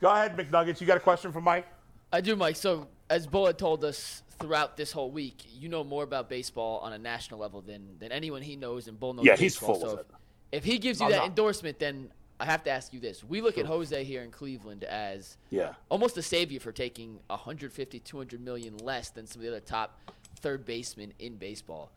Go 0.00 0.10
ahead, 0.10 0.36
McNuggets. 0.36 0.80
You 0.80 0.86
got 0.86 0.96
a 0.96 1.00
question 1.00 1.32
for 1.32 1.40
Mike? 1.40 1.66
I 2.12 2.20
do, 2.20 2.34
Mike. 2.36 2.56
So, 2.56 2.88
as 3.08 3.26
Bo 3.26 3.46
had 3.46 3.56
told 3.56 3.84
us 3.84 4.22
throughout 4.38 4.76
this 4.76 4.90
whole 4.92 5.10
week, 5.10 5.44
you 5.48 5.68
know 5.68 5.84
more 5.84 6.02
about 6.02 6.28
baseball 6.28 6.80
on 6.80 6.92
a 6.92 6.98
national 6.98 7.38
level 7.40 7.60
than, 7.62 7.96
than 8.00 8.10
anyone 8.12 8.42
he 8.42 8.56
knows, 8.56 8.88
and 8.88 8.98
Bull 8.98 9.14
knows 9.14 9.24
Yeah, 9.24 9.36
he's 9.36 9.56
full 9.56 9.80
so 9.80 9.86
of 9.86 9.92
if, 9.94 10.00
it. 10.00 10.06
if 10.52 10.64
he 10.64 10.78
gives 10.78 10.98
you 11.00 11.06
I'm 11.06 11.12
that 11.12 11.18
not. 11.18 11.26
endorsement, 11.28 11.78
then 11.78 12.10
I 12.40 12.44
have 12.46 12.64
to 12.64 12.70
ask 12.70 12.92
you 12.92 12.98
this. 12.98 13.22
We 13.22 13.40
look 13.40 13.56
at 13.56 13.64
Jose 13.66 14.02
here 14.04 14.22
in 14.22 14.32
Cleveland 14.32 14.82
as 14.84 15.36
Yeah. 15.50 15.74
almost 15.88 16.16
a 16.18 16.22
savior 16.22 16.58
for 16.58 16.72
taking 16.72 17.20
150, 17.28 18.00
200 18.00 18.40
million 18.40 18.76
less 18.78 19.10
than 19.10 19.26
some 19.28 19.40
of 19.40 19.44
the 19.44 19.48
other 19.52 19.60
top 19.60 19.98
third 20.40 20.64
basemen 20.66 21.14
in 21.20 21.36
baseball. 21.36 21.92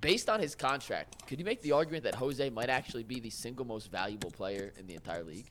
Based 0.00 0.30
on 0.30 0.40
his 0.40 0.54
contract, 0.54 1.26
could 1.26 1.38
you 1.38 1.44
make 1.44 1.60
the 1.62 1.72
argument 1.72 2.04
that 2.04 2.14
Jose 2.14 2.48
might 2.50 2.70
actually 2.70 3.02
be 3.02 3.20
the 3.20 3.30
single 3.30 3.66
most 3.66 3.90
valuable 3.90 4.30
player 4.30 4.72
in 4.78 4.86
the 4.86 4.94
entire 4.94 5.22
league? 5.22 5.50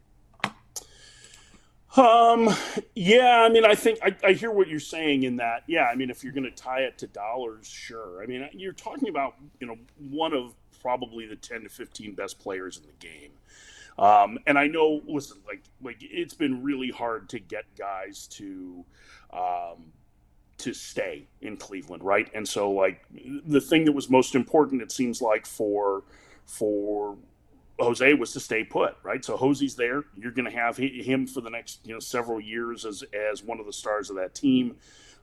Um. 1.95 2.49
Yeah. 2.93 3.41
I 3.41 3.49
mean, 3.49 3.65
I 3.65 3.73
think 3.73 3.99
I, 4.03 4.15
I 4.23 4.33
hear 4.33 4.51
what 4.51 4.67
you're 4.67 4.79
saying 4.79 5.23
in 5.23 5.37
that. 5.37 5.63
Yeah. 5.67 5.85
I 5.85 5.95
mean, 5.95 6.09
if 6.09 6.23
you're 6.23 6.33
going 6.33 6.43
to 6.43 6.51
tie 6.51 6.81
it 6.81 6.99
to 6.99 7.07
dollars, 7.07 7.67
sure. 7.67 8.21
I 8.21 8.27
mean, 8.27 8.47
you're 8.53 8.73
talking 8.73 9.09
about 9.09 9.35
you 9.59 9.67
know 9.67 9.77
one 9.97 10.33
of 10.33 10.53
probably 10.81 11.25
the 11.25 11.35
10 11.35 11.63
to 11.63 11.69
15 11.69 12.13
best 12.13 12.39
players 12.39 12.77
in 12.77 12.83
the 12.83 13.05
game. 13.05 13.31
Um, 13.97 14.39
and 14.47 14.57
I 14.57 14.67
know, 14.67 15.01
listen, 15.07 15.37
like 15.45 15.61
like 15.81 15.97
it's 15.99 16.33
been 16.33 16.63
really 16.63 16.89
hard 16.89 17.27
to 17.29 17.39
get 17.39 17.65
guys 17.77 18.27
to 18.27 18.85
um, 19.33 19.91
to 20.59 20.73
stay 20.73 21.27
in 21.41 21.57
Cleveland, 21.57 22.03
right? 22.03 22.29
And 22.33 22.47
so, 22.47 22.71
like 22.71 23.03
the 23.45 23.61
thing 23.61 23.85
that 23.85 23.91
was 23.91 24.09
most 24.09 24.35
important, 24.35 24.81
it 24.81 24.91
seems 24.91 25.21
like 25.21 25.45
for 25.45 26.03
for 26.45 27.17
Jose 27.79 28.13
was 28.13 28.33
to 28.33 28.39
stay 28.39 28.63
put, 28.63 28.95
right? 29.03 29.23
So 29.23 29.37
Jose's 29.37 29.75
there. 29.75 30.03
You're 30.15 30.31
going 30.31 30.49
to 30.49 30.55
have 30.55 30.77
him 30.77 31.27
for 31.27 31.41
the 31.41 31.49
next, 31.49 31.79
you 31.85 31.93
know, 31.93 31.99
several 31.99 32.39
years 32.39 32.85
as 32.85 33.03
as 33.13 33.43
one 33.43 33.59
of 33.59 33.65
the 33.65 33.73
stars 33.73 34.09
of 34.09 34.17
that 34.17 34.35
team. 34.35 34.75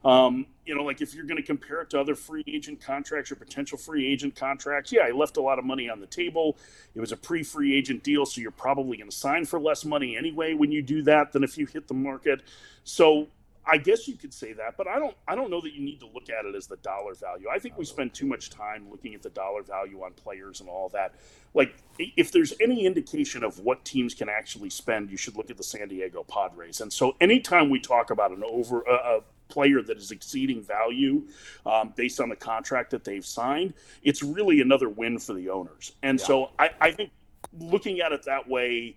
Um, 0.04 0.46
you 0.64 0.74
know, 0.74 0.84
like 0.84 1.00
if 1.00 1.14
you're 1.14 1.24
going 1.24 1.38
to 1.40 1.42
compare 1.42 1.80
it 1.80 1.90
to 1.90 2.00
other 2.00 2.14
free 2.14 2.44
agent 2.46 2.80
contracts 2.80 3.32
or 3.32 3.34
potential 3.34 3.76
free 3.76 4.06
agent 4.06 4.36
contracts, 4.36 4.92
yeah, 4.92 5.06
he 5.06 5.12
left 5.12 5.36
a 5.36 5.40
lot 5.40 5.58
of 5.58 5.64
money 5.64 5.88
on 5.88 6.00
the 6.00 6.06
table. 6.06 6.56
It 6.94 7.00
was 7.00 7.10
a 7.10 7.16
pre-free 7.16 7.76
agent 7.76 8.04
deal, 8.04 8.24
so 8.24 8.40
you're 8.40 8.52
probably 8.52 8.98
going 8.98 9.10
to 9.10 9.16
sign 9.16 9.46
for 9.46 9.58
less 9.58 9.84
money 9.84 10.16
anyway 10.16 10.54
when 10.54 10.70
you 10.70 10.80
do 10.80 11.02
that 11.02 11.32
than 11.32 11.42
if 11.42 11.58
you 11.58 11.66
hit 11.66 11.88
the 11.88 11.94
market. 11.94 12.42
So 12.84 13.26
I 13.68 13.78
guess 13.78 14.06
you 14.06 14.16
could 14.16 14.32
say 14.32 14.52
that, 14.52 14.76
but 14.76 14.87
I 14.87 14.99
don't. 14.99 15.16
I 15.26 15.35
don't 15.35 15.50
know 15.50 15.61
that 15.61 15.73
you 15.75 15.82
need 15.82 15.99
to 16.00 16.06
look 16.06 16.30
at 16.30 16.44
it 16.44 16.54
as 16.54 16.68
the 16.68 16.76
dollar 16.76 17.14
value. 17.14 17.49
I 17.52 17.58
think 17.58 17.76
we 17.76 17.85
spend 17.85 18.14
too 18.14 18.26
much 18.26 18.49
time 18.49 18.88
looking 18.90 19.14
at 19.14 19.23
the 19.23 19.30
dollar 19.30 19.62
value 19.62 20.02
on 20.02 20.12
players 20.12 20.61
and 20.61 20.68
all 20.68 20.88
that. 20.90 21.14
Like, 21.52 21.75
if 21.99 22.30
there's 22.30 22.52
any 22.60 22.86
indication 22.86 23.43
of 23.43 23.58
what 23.58 23.84
teams 23.84 24.14
can 24.14 24.28
actually 24.28 24.71
spend, 24.71 25.10
you 25.10 25.17
should 25.17 25.36
look 25.36 25.50
at 25.50 25.56
the 25.56 25.64
San 25.64 25.88
Diego 25.88 26.23
Padres. 26.23 26.80
And 26.80 26.93
so, 26.93 27.17
anytime 27.21 27.69
we 27.69 27.80
talk 27.80 28.10
about 28.10 28.30
an 28.30 28.45
over 28.45 28.82
a, 28.82 28.93
a 28.93 29.21
player 29.49 29.82
that 29.82 29.97
is 29.97 30.12
exceeding 30.12 30.62
value 30.62 31.25
um, 31.64 31.93
based 31.97 32.21
on 32.21 32.28
the 32.28 32.36
contract 32.36 32.90
that 32.93 33.02
they've 33.04 33.26
signed, 33.26 33.75
it's 34.04 34.23
really 34.23 34.60
another 34.60 34.88
win 34.88 35.19
for 35.19 35.34
the 35.34 35.49
owners. 35.49 35.93
And 36.04 36.21
so, 36.21 36.50
I, 36.58 36.71
I 36.80 36.90
think 36.93 37.10
looking 37.58 38.00
at 38.00 38.12
it 38.12 38.25
that 38.26 38.49
way. 38.49 38.97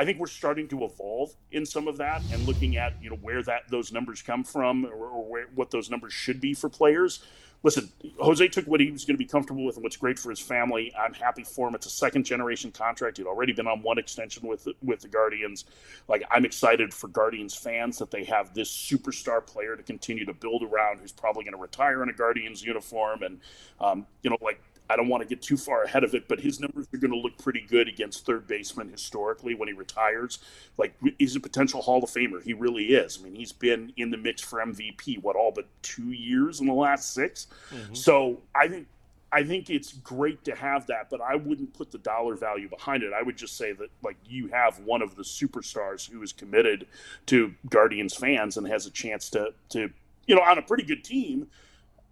I 0.00 0.04
think 0.06 0.18
we're 0.18 0.28
starting 0.28 0.66
to 0.68 0.84
evolve 0.84 1.34
in 1.52 1.66
some 1.66 1.86
of 1.86 1.98
that 1.98 2.22
and 2.32 2.42
looking 2.46 2.78
at 2.78 2.94
you 3.02 3.10
know 3.10 3.16
where 3.16 3.42
that 3.42 3.68
those 3.68 3.92
numbers 3.92 4.22
come 4.22 4.44
from 4.44 4.86
or, 4.86 5.08
or 5.08 5.30
where, 5.30 5.46
what 5.54 5.70
those 5.70 5.90
numbers 5.90 6.14
should 6.14 6.40
be 6.40 6.54
for 6.54 6.70
players. 6.70 7.22
Listen, 7.62 7.92
Jose 8.18 8.48
took 8.48 8.64
what 8.64 8.80
he 8.80 8.90
was 8.90 9.04
going 9.04 9.16
to 9.16 9.22
be 9.22 9.26
comfortable 9.26 9.66
with 9.66 9.76
and 9.76 9.82
what's 9.82 9.98
great 9.98 10.18
for 10.18 10.30
his 10.30 10.40
family. 10.40 10.90
I'm 10.98 11.12
happy 11.12 11.44
for 11.44 11.68
him. 11.68 11.74
It's 11.74 11.84
a 11.84 11.90
second 11.90 12.24
generation 12.24 12.72
contract. 12.72 13.18
He'd 13.18 13.26
already 13.26 13.52
been 13.52 13.66
on 13.66 13.82
one 13.82 13.98
extension 13.98 14.48
with 14.48 14.66
with 14.82 15.00
the 15.02 15.08
Guardians. 15.08 15.66
Like 16.08 16.22
I'm 16.30 16.46
excited 16.46 16.94
for 16.94 17.08
Guardians 17.08 17.54
fans 17.54 17.98
that 17.98 18.10
they 18.10 18.24
have 18.24 18.54
this 18.54 18.70
superstar 18.70 19.46
player 19.46 19.76
to 19.76 19.82
continue 19.82 20.24
to 20.24 20.32
build 20.32 20.62
around, 20.62 21.00
who's 21.00 21.12
probably 21.12 21.44
going 21.44 21.52
to 21.52 21.60
retire 21.60 22.02
in 22.02 22.08
a 22.08 22.14
Guardians 22.14 22.64
uniform, 22.64 23.22
and 23.22 23.38
um, 23.78 24.06
you 24.22 24.30
know 24.30 24.38
like 24.40 24.62
I 24.90 24.96
don't 24.96 25.08
want 25.08 25.22
to 25.22 25.28
get 25.28 25.40
too 25.40 25.56
far 25.56 25.84
ahead 25.84 26.02
of 26.02 26.14
it, 26.14 26.26
but 26.26 26.40
his 26.40 26.58
numbers 26.58 26.88
are 26.92 26.98
going 26.98 27.12
to 27.12 27.16
look 27.18 27.38
pretty 27.38 27.60
good 27.60 27.86
against 27.86 28.26
third 28.26 28.48
baseman 28.48 28.88
historically 28.88 29.54
when 29.54 29.68
he 29.68 29.74
retires. 29.74 30.40
Like 30.76 30.94
he's 31.18 31.36
a 31.36 31.40
potential 31.40 31.80
Hall 31.80 32.02
of 32.02 32.10
Famer. 32.10 32.42
He 32.42 32.54
really 32.54 32.86
is. 32.86 33.18
I 33.20 33.24
mean, 33.24 33.36
he's 33.36 33.52
been 33.52 33.92
in 33.96 34.10
the 34.10 34.16
mix 34.16 34.42
for 34.42 34.58
MVP 34.58 35.22
what 35.22 35.36
all 35.36 35.52
but 35.52 35.66
two 35.82 36.10
years 36.10 36.60
in 36.60 36.66
the 36.66 36.74
last 36.74 37.14
6 37.14 37.46
mm-hmm. 37.72 37.94
So 37.94 38.40
I 38.54 38.66
think 38.66 38.88
I 39.32 39.44
think 39.44 39.70
it's 39.70 39.92
great 39.92 40.42
to 40.44 40.56
have 40.56 40.88
that, 40.88 41.08
but 41.08 41.20
I 41.20 41.36
wouldn't 41.36 41.72
put 41.72 41.92
the 41.92 41.98
dollar 41.98 42.34
value 42.34 42.68
behind 42.68 43.04
it. 43.04 43.12
I 43.12 43.22
would 43.22 43.36
just 43.36 43.56
say 43.56 43.72
that 43.72 43.90
like 44.02 44.16
you 44.26 44.48
have 44.48 44.80
one 44.80 45.02
of 45.02 45.14
the 45.14 45.22
superstars 45.22 46.10
who 46.10 46.20
is 46.22 46.32
committed 46.32 46.88
to 47.26 47.54
Guardians 47.68 48.14
fans 48.14 48.56
and 48.56 48.66
has 48.66 48.86
a 48.86 48.90
chance 48.90 49.30
to 49.30 49.54
to 49.70 49.90
you 50.26 50.34
know 50.34 50.42
on 50.42 50.58
a 50.58 50.62
pretty 50.62 50.82
good 50.82 51.04
team 51.04 51.46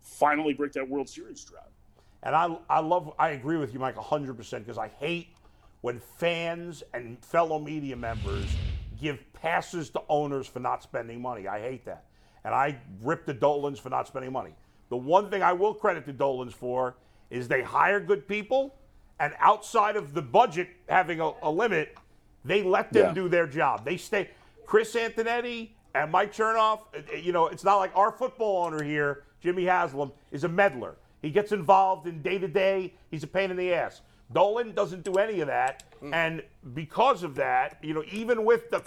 finally 0.02 0.54
break 0.54 0.72
that 0.72 0.88
World 0.88 1.08
Series 1.08 1.44
drought. 1.44 1.70
And 2.22 2.35
I, 2.35 2.57
I 2.68 2.81
love, 2.81 3.12
I 3.18 3.31
agree 3.31 3.57
with 3.57 3.72
you, 3.72 3.78
Mike, 3.78 3.96
100% 3.96 4.59
because 4.59 4.78
I 4.78 4.88
hate 4.98 5.28
when 5.83 6.00
fans 6.00 6.83
and 6.92 7.22
fellow 7.24 7.59
media 7.59 7.96
members 7.96 8.46
give 9.00 9.20
passes 9.33 9.90
to 9.90 10.02
owners 10.09 10.46
for 10.46 10.59
not 10.59 10.83
spending 10.83 11.22
money. 11.22 11.46
I 11.46 11.61
hate 11.61 11.85
that. 11.85 12.04
And 12.44 12.54
I 12.54 12.78
rip 13.02 13.24
the 13.26 13.35
Dolans 13.35 13.78
for 13.78 13.88
not 13.88 14.09
spending 14.09 14.33
money. 14.33 14.54
The 14.88 14.96
one 14.96 15.31
thing 15.31 15.42
I 15.42 15.52
will 15.52 15.74
credit 15.74 16.07
the 16.07 16.12
Dolans 16.12 16.54
for 16.54 16.96
is 17.31 17.46
they 17.46 17.62
hire 17.62 18.00
good 18.00 18.26
people, 18.26 18.74
and 19.20 19.35
outside 19.38 19.96
of 19.96 20.14
the 20.14 20.22
budget 20.22 20.68
having 20.88 21.20
a, 21.20 21.33
a 21.42 21.50
limit, 21.50 21.96
they 22.44 22.62
let 22.62 22.92
them 22.92 23.09
Yeah. 23.09 23.12
do 23.14 23.28
their 23.28 23.46
job. 23.46 23.85
They 23.85 23.96
stay. 23.96 24.31
Chris 24.66 24.94
Antonetti 24.94 25.70
and 25.94 26.11
Mike 26.11 26.33
Chernoff, 26.33 26.81
uh, 26.94 27.16
you 27.16 27.33
know, 27.33 27.46
it's 27.48 27.64
not 27.64 27.76
like 27.76 27.94
our 27.96 28.11
football 28.11 28.64
owner 28.66 28.83
here, 28.83 29.24
Jimmy 29.40 29.64
Haslam, 29.64 30.11
is 30.33 30.44
a 30.44 30.48
meddler. 30.48 30.96
He 31.22 31.31
gets 31.31 31.52
involved 31.52 32.07
in 32.07 32.22
day 32.22 32.38
to 32.38 32.48
day. 32.48 32.94
He's 33.11 33.22
a 33.24 33.26
pain 33.26 33.50
in 33.50 33.57
the 33.57 33.72
ass. 33.74 34.02
Dolan 34.33 34.74
doesn't 34.74 35.04
do 35.04 35.14
any 35.14 35.40
of 35.40 35.46
that, 35.46 35.85
mm. 36.02 36.12
and 36.12 36.42
because 36.74 37.22
of 37.22 37.35
that, 37.37 37.78
you 37.83 37.94
know, 37.94 38.04
even 38.12 38.44
with 38.44 38.68
the 38.70 38.83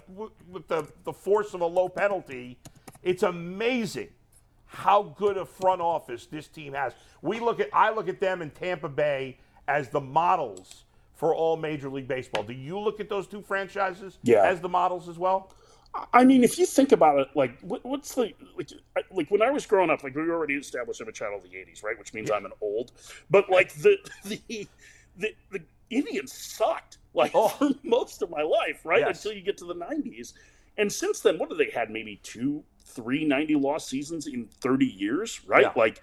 with 0.48 0.68
the, 0.68 0.88
the 1.04 1.14
force 1.14 1.54
of 1.56 1.62
a 1.62 1.66
low 1.66 1.90
penalty, 1.90 2.60
it's 3.02 3.24
amazing 3.24 4.10
how 4.68 5.04
good 5.18 5.38
a 5.38 5.46
front 5.46 5.82
office 5.82 6.28
this 6.28 6.48
team 6.48 6.74
has. 6.74 6.94
We 7.22 7.40
look 7.40 7.60
at 7.60 7.70
I 7.74 7.92
look 7.92 8.08
at 8.08 8.20
them 8.20 8.42
in 8.42 8.52
Tampa 8.52 8.88
Bay 8.88 9.40
as 9.68 9.90
the 9.90 10.02
models 10.02 10.86
for 11.16 11.36
all 11.36 11.58
Major 11.58 11.90
League 11.90 12.08
Baseball. 12.08 12.44
Do 12.44 12.54
you 12.54 12.80
look 12.80 13.00
at 13.00 13.10
those 13.10 13.28
two 13.28 13.42
franchises 13.42 14.18
Yeah. 14.24 14.44
as 14.44 14.60
the 14.60 14.70
models 14.70 15.10
as 15.10 15.18
well? 15.20 15.52
I 16.14 16.24
mean, 16.24 16.44
if 16.44 16.58
you 16.58 16.66
think 16.66 16.92
about 16.94 17.20
it, 17.20 17.28
like, 17.36 17.60
what, 17.62 17.84
what's 17.86 18.16
the 18.16 18.34
like, 18.56 18.72
I- 18.96 19.04
like 19.12 19.30
when 19.30 19.42
I 19.42 19.50
was 19.52 19.66
growing 19.66 19.90
up, 19.90 20.04
like 20.04 20.16
we 20.16 20.22
already 20.22 20.56
established 20.56 21.02
I'm 21.02 21.08
a 21.08 21.12
child 21.12 21.44
of 21.44 21.50
the 21.50 21.56
'80s, 21.58 21.84
right? 21.84 21.98
Which 22.00 22.14
means 22.14 22.32
I'm 22.32 22.46
an 22.46 22.54
old. 22.62 22.92
But 23.30 23.50
like 23.50 23.74
the 23.74 23.98
the 24.26 24.68
the, 25.18 25.36
the 25.52 25.62
Indians 25.90 26.32
sucked 26.34 26.98
like 27.14 27.32
Oh. 27.36 27.50
for 27.50 27.70
most 27.84 28.22
of 28.22 28.30
my 28.30 28.42
life, 28.42 28.86
right? 28.86 29.02
Yes. 29.02 29.18
Until 29.26 29.38
you 29.38 29.44
get 29.44 29.58
to 29.58 29.66
the 29.66 29.76
'90s, 29.76 30.34
and 30.78 30.92
since 30.92 31.20
then, 31.20 31.38
what 31.38 31.50
have 31.50 31.58
they 31.58 31.70
had? 31.70 31.90
Maybe 31.90 32.20
two, 32.24 32.64
three 32.86 33.26
90 33.26 33.56
loss 33.56 33.88
seasons 33.90 34.28
in 34.28 34.48
30 34.62 34.86
years, 34.86 35.42
right? 35.46 35.64
Yeah. 35.64 35.74
Like. 35.76 36.02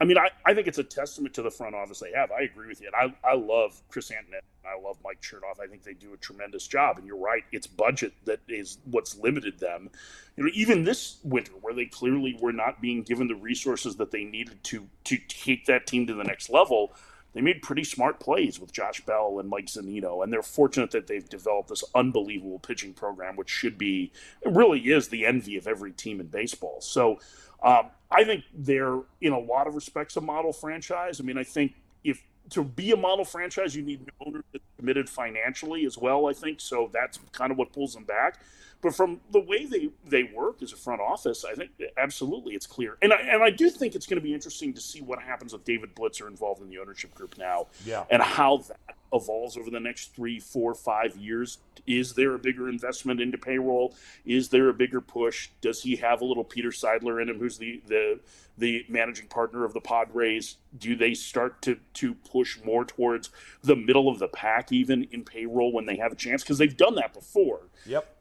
I 0.00 0.06
mean, 0.06 0.16
I, 0.16 0.30
I 0.46 0.54
think 0.54 0.66
it's 0.66 0.78
a 0.78 0.84
testament 0.84 1.34
to 1.34 1.42
the 1.42 1.50
front 1.50 1.74
office 1.74 2.00
they 2.00 2.12
have. 2.12 2.30
I 2.32 2.42
agree 2.42 2.68
with 2.68 2.80
you. 2.80 2.90
And 2.94 3.14
I, 3.22 3.28
I 3.28 3.34
love 3.34 3.82
Chris 3.88 4.10
Antonetti. 4.10 4.40
And 4.64 4.66
I 4.66 4.82
love 4.82 4.96
Mike 5.04 5.20
Chernoff. 5.20 5.62
I 5.62 5.66
think 5.66 5.82
they 5.82 5.92
do 5.92 6.14
a 6.14 6.16
tremendous 6.16 6.66
job. 6.66 6.96
And 6.96 7.06
you're 7.06 7.18
right, 7.18 7.42
it's 7.52 7.66
budget 7.66 8.14
that 8.24 8.40
is 8.48 8.78
what's 8.84 9.18
limited 9.18 9.58
them. 9.58 9.90
You 10.36 10.44
know, 10.44 10.50
even 10.54 10.84
this 10.84 11.18
winter, 11.22 11.52
where 11.60 11.74
they 11.74 11.84
clearly 11.84 12.38
were 12.40 12.52
not 12.52 12.80
being 12.80 13.02
given 13.02 13.28
the 13.28 13.34
resources 13.34 13.96
that 13.96 14.10
they 14.10 14.24
needed 14.24 14.64
to 14.64 14.88
to 15.04 15.18
take 15.28 15.66
that 15.66 15.86
team 15.86 16.06
to 16.06 16.14
the 16.14 16.24
next 16.24 16.48
level, 16.48 16.92
they 17.34 17.42
made 17.42 17.60
pretty 17.60 17.84
smart 17.84 18.20
plays 18.20 18.58
with 18.58 18.72
Josh 18.72 19.04
Bell 19.04 19.38
and 19.38 19.48
Mike 19.50 19.66
Zunino. 19.66 20.24
And 20.24 20.32
they're 20.32 20.42
fortunate 20.42 20.92
that 20.92 21.08
they've 21.08 21.28
developed 21.28 21.68
this 21.68 21.84
unbelievable 21.94 22.58
pitching 22.58 22.94
program, 22.94 23.36
which 23.36 23.50
should 23.50 23.76
be, 23.76 24.12
it 24.40 24.52
really 24.52 24.80
is 24.80 25.08
the 25.08 25.26
envy 25.26 25.58
of 25.58 25.66
every 25.66 25.92
team 25.92 26.20
in 26.20 26.26
baseball. 26.28 26.80
So, 26.80 27.20
um, 27.62 27.90
I 28.10 28.24
think 28.24 28.44
they're 28.54 29.00
in 29.20 29.32
a 29.32 29.38
lot 29.38 29.66
of 29.66 29.74
respects 29.74 30.16
a 30.16 30.20
model 30.20 30.52
franchise. 30.52 31.20
I 31.20 31.24
mean, 31.24 31.38
I 31.38 31.44
think 31.44 31.74
if 32.02 32.22
to 32.50 32.64
be 32.64 32.90
a 32.90 32.96
model 32.96 33.24
franchise, 33.24 33.76
you 33.76 33.82
need 33.82 34.00
an 34.00 34.08
owner 34.26 34.44
that's 34.52 34.64
committed 34.76 35.08
financially 35.08 35.84
as 35.84 35.96
well. 35.96 36.26
I 36.26 36.32
think 36.32 36.60
so. 36.60 36.90
That's 36.92 37.20
kind 37.32 37.52
of 37.52 37.58
what 37.58 37.72
pulls 37.72 37.94
them 37.94 38.04
back. 38.04 38.40
But 38.82 38.94
from 38.94 39.20
the 39.30 39.40
way 39.40 39.66
they, 39.66 39.90
they 40.06 40.22
work 40.22 40.62
as 40.62 40.72
a 40.72 40.76
front 40.76 41.02
office, 41.02 41.44
I 41.44 41.54
think 41.54 41.70
absolutely 41.98 42.54
it's 42.54 42.66
clear. 42.66 42.96
And 43.02 43.12
I, 43.12 43.16
and 43.16 43.42
I 43.42 43.50
do 43.50 43.68
think 43.68 43.94
it's 43.94 44.06
going 44.06 44.18
to 44.18 44.24
be 44.24 44.32
interesting 44.32 44.72
to 44.72 44.80
see 44.80 45.02
what 45.02 45.20
happens 45.20 45.52
with 45.52 45.64
David 45.64 45.94
Blitzer 45.94 46.26
involved 46.28 46.62
in 46.62 46.70
the 46.70 46.78
ownership 46.78 47.14
group 47.14 47.36
now, 47.36 47.66
Yeah. 47.84 48.04
and 48.10 48.22
how 48.22 48.58
that 48.68 48.78
evolves 49.12 49.56
over 49.58 49.70
the 49.70 49.80
next 49.80 50.14
three, 50.14 50.38
four, 50.40 50.74
five 50.74 51.16
years. 51.16 51.58
Is 51.86 52.14
there 52.14 52.34
a 52.34 52.38
bigger 52.38 52.68
investment 52.70 53.20
into 53.20 53.36
payroll? 53.36 53.94
Is 54.24 54.48
there 54.48 54.68
a 54.68 54.74
bigger 54.74 55.00
push? 55.00 55.50
Does 55.60 55.82
he 55.82 55.96
have 55.96 56.20
a 56.22 56.24
little 56.24 56.44
Peter 56.44 56.70
Seidler 56.70 57.20
in 57.20 57.28
him, 57.28 57.38
who's 57.38 57.58
the 57.58 57.82
the 57.86 58.20
the 58.56 58.84
managing 58.88 59.26
partner 59.26 59.64
of 59.64 59.72
the 59.74 59.80
Padres? 59.80 60.56
Do 60.78 60.94
they 60.94 61.14
start 61.14 61.60
to 61.62 61.78
to 61.94 62.14
push 62.14 62.62
more 62.64 62.84
towards 62.84 63.30
the 63.62 63.74
middle 63.76 64.08
of 64.08 64.18
the 64.20 64.28
pack, 64.28 64.70
even 64.72 65.04
in 65.10 65.24
payroll 65.24 65.72
when 65.72 65.86
they 65.86 65.96
have 65.96 66.12
a 66.12 66.16
chance? 66.16 66.42
Because 66.42 66.58
they've 66.58 66.76
done 66.76 66.94
that 66.94 67.12
before 67.12 67.62
Yep. 67.86 68.16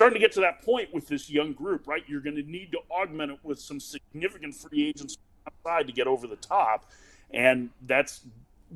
Starting 0.00 0.14
to 0.14 0.18
get 0.26 0.32
to 0.32 0.40
that 0.40 0.62
point 0.62 0.88
with 0.94 1.06
this 1.08 1.28
young 1.28 1.52
group, 1.52 1.86
right? 1.86 2.02
You're 2.06 2.22
going 2.22 2.36
to 2.36 2.42
need 2.42 2.72
to 2.72 2.78
augment 2.90 3.32
it 3.32 3.38
with 3.42 3.60
some 3.60 3.78
significant 3.78 4.54
free 4.54 4.88
agents 4.88 5.18
outside 5.46 5.86
to 5.88 5.92
get 5.92 6.06
over 6.06 6.26
the 6.26 6.36
top, 6.36 6.88
and 7.32 7.68
that's 7.86 8.22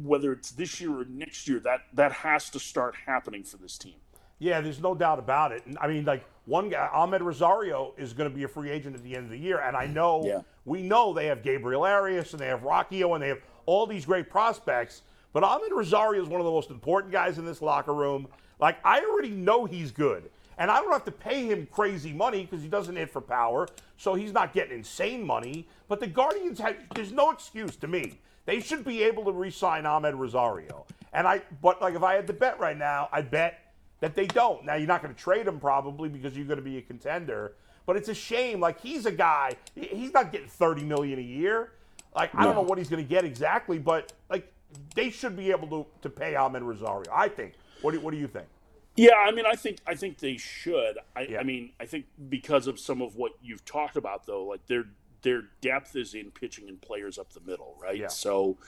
whether 0.03 0.33
it's 0.33 0.51
this 0.51 0.83
year 0.83 0.91
or 1.01 1.07
next 1.07 1.49
year. 1.49 1.61
That 1.61 1.81
that 1.95 2.13
has 2.13 2.51
to 2.51 2.61
start 2.61 2.95
happening 3.07 3.43
for 3.43 3.57
this 3.57 3.79
team. 3.79 3.95
Yeah, 4.39 4.61
there's 4.61 4.83
no 4.83 4.95
doubt 4.95 5.19
about 5.19 5.51
it. 5.53 5.65
And 5.65 5.79
I 5.81 5.87
mean, 5.87 6.05
like 6.05 6.27
one 6.45 6.69
guy, 6.69 6.91
Amed 6.93 7.23
Rosario, 7.23 7.95
is 7.97 8.13
going 8.13 8.29
to 8.29 8.37
be 8.37 8.43
a 8.43 8.49
free 8.49 8.69
agent 8.69 8.95
at 8.95 9.03
the 9.03 9.17
end 9.17 9.25
of 9.25 9.31
the 9.31 9.39
year, 9.39 9.61
and 9.61 9.75
I 9.79 9.87
know 9.87 10.27
Yeah. 10.27 10.41
we 10.67 10.83
know 10.83 11.15
they 11.15 11.25
have 11.29 11.43
Gabriel 11.43 11.85
Arias 11.85 12.33
and 12.33 12.41
they 12.43 12.49
have 12.49 12.61
Rocchio 12.61 13.15
and 13.15 13.23
they 13.23 13.29
have 13.29 13.41
all 13.65 13.87
these 13.87 14.05
great 14.05 14.29
prospects. 14.29 15.01
But 15.33 15.43
Amed 15.43 15.71
Rosario 15.71 16.21
is 16.23 16.29
one 16.29 16.43
of 16.43 16.45
the 16.45 16.53
most 16.53 16.69
important 16.69 17.15
guys 17.15 17.39
in 17.39 17.47
this 17.47 17.63
locker 17.63 17.95
room. 17.95 18.29
Like 18.61 18.77
I 18.85 19.01
already 19.01 19.31
know 19.31 19.65
he's 19.65 19.91
good, 19.91 20.29
and 20.59 20.71
I 20.71 20.81
don't 20.81 20.93
have 20.93 21.05
to 21.05 21.12
pay 21.12 21.47
him 21.47 21.67
crazy 21.71 22.12
money 22.12 22.43
because 22.43 22.62
he 22.62 22.69
doesn't 22.69 22.97
hit 22.97 23.11
for 23.11 23.21
power, 23.21 23.69
so 23.97 24.14
he's 24.14 24.33
not 24.33 24.53
getting 24.53 24.79
insane 24.79 25.25
money. 25.25 25.67
But 25.88 26.01
the 26.01 26.07
Guardians 26.07 26.59
have 26.59 26.77
there's 26.95 27.12
no 27.12 27.31
excuse 27.31 27.77
to 27.77 27.88
me. 27.88 28.21
They 28.47 28.61
should 28.61 28.85
be 28.85 29.03
able 29.03 29.25
to 29.25 29.33
re-sign 29.33 29.85
Amed 29.85 30.19
Rosario. 30.19 30.85
And 31.12 31.27
I, 31.27 31.43
but 31.62 31.81
like 31.81 31.95
if 31.95 32.03
I 32.03 32.14
had 32.14 32.27
to 32.27 32.33
bet 32.33 32.59
right 32.59 32.77
now, 32.77 33.09
I'd 33.12 33.31
bet 33.31 33.73
that 34.01 34.14
they 34.14 34.27
don't. 34.27 34.64
Now 34.64 34.75
you're 34.75 34.87
not 34.87 35.03
going 35.03 35.14
to 35.14 35.21
trade 35.21 35.47
him 35.47 35.59
probably 35.59 36.09
because 36.09 36.37
you're 36.37 36.47
going 36.47 36.59
to 36.59 36.64
be 36.64 36.77
a 36.77 36.83
contender. 36.83 37.53
But 37.87 37.97
it's 37.97 38.09
a 38.09 38.14
shame. 38.14 38.61
Like 38.61 38.81
he's 38.81 39.07
a 39.07 39.12
guy. 39.12 39.53
He's 39.75 40.12
not 40.12 40.33
getting 40.33 40.49
30 40.49 40.85
million 40.85 41.19
a 41.19 41.23
year. 41.23 41.73
Like 42.14 42.35
I 42.35 42.45
don't 42.45 42.55
know 42.55 42.62
what 42.62 42.79
he's 42.79 42.88
going 42.88 43.03
to 43.03 43.09
get 43.09 43.25
exactly, 43.25 43.79
but 43.79 44.12
like 44.31 44.53
they 44.95 45.11
should 45.11 45.37
be 45.37 45.51
able 45.51 45.69
to 45.69 45.87
to 46.03 46.11
pay 46.11 46.35
Amed 46.35 46.62
Rosario. 46.62 47.11
I 47.12 47.29
think. 47.29 47.55
What 47.83 47.93
do 47.93 48.01
What 48.01 48.12
do 48.12 48.19
you 48.19 48.29
think? 48.29 48.47
Yeah, 48.96 49.14
I 49.16 49.33
mean, 49.33 49.44
I 49.46 49.57
think 49.57 49.78
I 49.87 49.94
think 49.94 50.18
they 50.18 50.37
should. 50.37 50.98
I, 51.16 51.22
Yeah. 51.22 51.40
I 51.40 51.42
mean, 51.42 51.72
I 51.80 51.87
think 51.87 52.07
because 52.28 52.66
of 52.66 52.78
some 52.78 53.02
of 53.02 53.16
what 53.16 53.33
you've 53.42 53.64
talked 53.64 53.96
about, 53.96 54.26
though, 54.26 54.44
like 54.44 54.66
their 54.66 54.85
their 55.22 55.44
depth 55.62 55.96
is 55.96 56.14
in 56.14 56.30
pitching 56.30 56.68
and 56.68 56.80
players 56.80 57.18
up 57.18 57.33
the 57.33 57.40
middle, 57.40 57.76
right? 57.83 57.96
Yeah. 57.98 58.09
So, 58.09 58.59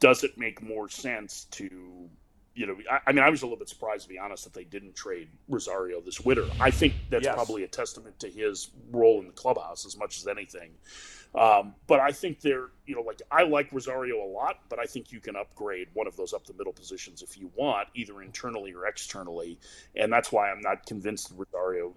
does 0.00 0.24
it 0.24 0.38
make 0.38 0.62
more 0.62 0.88
sense 0.88 1.44
to, 1.52 2.08
you 2.54 2.66
know, 2.66 2.76
I, 2.90 3.00
I 3.08 3.12
mean, 3.12 3.22
I 3.22 3.28
was 3.30 3.42
a 3.42 3.46
little 3.46 3.58
bit 3.58 3.68
surprised 3.68 4.04
to 4.04 4.08
be 4.08 4.18
honest 4.18 4.44
that 4.44 4.54
they 4.54 4.64
didn't 4.64 4.96
trade 4.96 5.28
Rosario 5.48 6.00
this 6.00 6.20
winter. 6.20 6.46
I 6.58 6.70
think 6.70 6.94
that's 7.10 7.24
Yes. 7.26 7.34
probably 7.34 7.64
a 7.64 7.68
testament 7.68 8.18
to 8.20 8.28
his 8.30 8.70
role 8.90 9.20
in 9.20 9.26
the 9.26 9.32
clubhouse 9.34 9.84
as 9.86 9.96
much 9.96 10.16
as 10.18 10.26
anything. 10.26 10.70
Um, 11.34 11.74
but 11.86 12.00
I 12.00 12.10
think 12.10 12.40
they're, 12.40 12.68
you 12.86 12.96
know, 12.96 13.02
like 13.02 13.22
I 13.30 13.44
like 13.44 13.72
Rosario 13.72 14.24
a 14.24 14.26
lot, 14.26 14.60
but 14.68 14.80
I 14.80 14.84
think 14.84 15.12
you 15.12 15.20
can 15.20 15.36
upgrade 15.36 15.88
one 15.94 16.08
of 16.08 16.16
those 16.16 16.32
up 16.32 16.44
the 16.44 16.54
middle 16.54 16.72
positions 16.72 17.22
if 17.22 17.38
you 17.38 17.50
want, 17.54 17.88
either 17.94 18.20
internally 18.20 18.74
or 18.74 18.86
externally. 18.86 19.58
And 19.94 20.12
that's 20.12 20.32
why 20.32 20.50
I'm 20.50 20.60
not 20.60 20.86
convinced 20.86 21.32
Rosario 21.36 21.94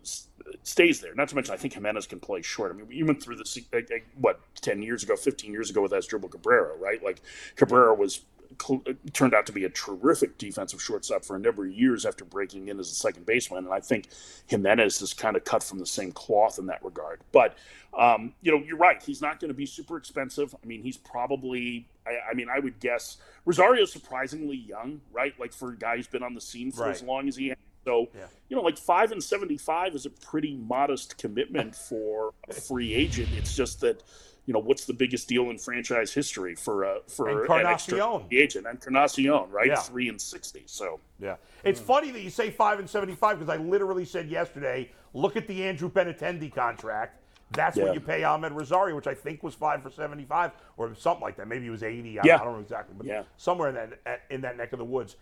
stays 0.62 1.02
there. 1.02 1.16
Not 1.16 1.30
to 1.30 1.36
mention, 1.36 1.54
I 1.54 1.58
think 1.58 1.74
Gimenez 1.74 2.06
can 2.06 2.20
play 2.20 2.44
short. 2.44 2.72
I 2.72 2.76
mean, 2.76 2.88
we 2.88 3.02
went 3.02 3.24
through 3.24 3.38
this, 3.38 3.58
uh, 3.74 3.78
uh, 3.78 3.82
what, 4.20 4.40
10 4.62 4.84
years 4.84 5.02
ago, 5.04 5.16
15 5.16 5.52
years 5.52 5.70
ago 5.72 5.82
with 5.82 5.94
Asdrubal 5.94 6.30
Cabrera, 6.30 6.78
right? 6.78 7.04
Like 7.04 7.22
Cabrera 7.56 7.96
was 7.96 8.22
cl- 8.66 8.84
turned 9.14 9.34
out 9.34 9.46
to 9.48 9.52
be 9.52 9.66
a 9.66 9.70
terrific 9.70 10.38
defensive 10.38 10.82
shortstop 10.82 11.26
for 11.26 11.36
a 11.36 11.40
number 11.40 11.66
of 11.66 11.72
years 11.72 12.06
after 12.06 12.24
breaking 12.26 12.68
in 12.70 12.80
as 12.80 12.90
a 12.92 12.96
second 12.96 13.26
baseman. 13.26 13.66
And 13.66 13.74
I 13.74 13.80
think 13.80 14.08
Gimenez 14.48 15.02
is 15.02 15.14
kind 15.14 15.36
of 15.36 15.44
cut 15.44 15.64
from 15.64 15.80
the 15.80 15.86
same 15.86 16.12
cloth 16.12 16.60
in 16.60 16.66
that 16.68 16.84
regard. 16.84 17.22
But, 17.32 17.58
um, 17.98 18.34
you 18.42 18.52
know, 18.52 18.64
you're 18.66 18.78
right. 18.78 19.02
He's 19.02 19.22
not 19.22 19.40
going 19.40 19.50
to 19.50 19.54
be 19.56 19.66
super 19.66 19.98
expensive. 19.98 20.56
I 20.64 20.66
mean, 20.66 20.82
he's 20.82 20.98
probably, 20.98 21.88
I, 22.08 22.32
I 22.32 22.34
mean, 22.34 22.48
I 22.50 22.60
would 22.60 22.80
guess 22.80 23.18
Rosario's 23.46 23.92
surprisingly 23.92 24.58
young, 24.58 25.02
right? 25.12 25.38
Like 25.40 25.54
for 25.54 25.72
a 25.72 25.78
guy 25.78 25.98
who's 25.98 26.08
been 26.08 26.24
on 26.24 26.34
the 26.34 26.42
scene 26.42 26.72
for 26.72 26.88
as 26.90 27.04
long 27.04 27.28
as 27.28 27.36
he 27.36 27.50
has. 27.50 27.58
So, 27.86 28.08
Yeah. 28.16 28.28
you 28.48 28.56
know, 28.56 28.62
like 28.62 28.78
five 28.78 29.12
and 29.12 29.22
75 29.22 29.94
is 29.94 30.06
a 30.06 30.10
pretty 30.10 30.56
modest 30.56 31.18
commitment 31.18 31.76
for 31.90 32.34
a 32.50 32.54
free 32.54 32.94
agent. 32.94 33.28
It's 33.38 33.56
just 33.56 33.82
that, 33.82 34.02
you 34.46 34.54
know, 34.54 34.60
what's 34.60 34.86
the 34.86 34.94
biggest 34.94 35.28
deal 35.28 35.50
in 35.50 35.58
franchise 35.58 36.14
history 36.14 36.56
for 36.56 36.84
a 36.84 37.00
for 37.08 37.30
an 37.30 37.66
extra 37.66 37.96
Encarnacion. 37.98 38.28
free 38.28 38.40
agent? 38.42 38.68
Encarnacion, 38.68 39.50
right? 39.50 39.68
Yeah. 39.68 39.76
Three 39.76 40.10
and 40.10 40.20
sixty. 40.20 40.64
So 40.66 41.00
Yeah. 41.20 41.36
It's 41.64 41.80
funny 41.80 42.12
that 42.12 42.22
you 42.22 42.30
say 42.30 42.50
five 42.52 42.80
and 42.80 42.90
seventy-five 42.90 43.40
because 43.40 43.54
I 43.54 43.62
literally 43.62 44.06
said 44.06 44.30
yesterday, 44.30 44.92
look 45.14 45.38
at 45.38 45.48
the 45.48 45.64
Andrew 45.64 45.90
Benintendi 45.90 46.54
contract. 46.54 47.22
That's 47.52 47.78
Yeah. 47.78 47.86
what 47.86 47.94
you 47.94 48.02
pay 48.02 48.22
Amed 48.22 48.54
Rosario, 48.54 48.96
which 48.96 49.08
I 49.08 49.14
think 49.14 49.44
was 49.44 49.54
five 49.54 49.82
for 49.82 49.90
seventy-five 49.90 50.52
or 50.76 50.94
something 50.96 51.22
like 51.22 51.38
that. 51.38 51.48
Maybe 51.48 51.68
it 51.68 51.72
was 51.72 51.84
eighty. 51.84 52.20
I, 52.20 52.24
Yeah. 52.26 52.42
I 52.42 52.44
don't 52.44 52.54
know 52.56 52.60
exactly, 52.60 52.96
but 52.98 53.06
Yeah. 53.08 53.24
somewhere 53.38 53.70
in 53.70 53.76
that 53.76 54.24
in 54.30 54.42
that 54.42 54.58
neck 54.58 54.74
of 54.74 54.80
the 54.80 54.86
woods. 54.86 55.16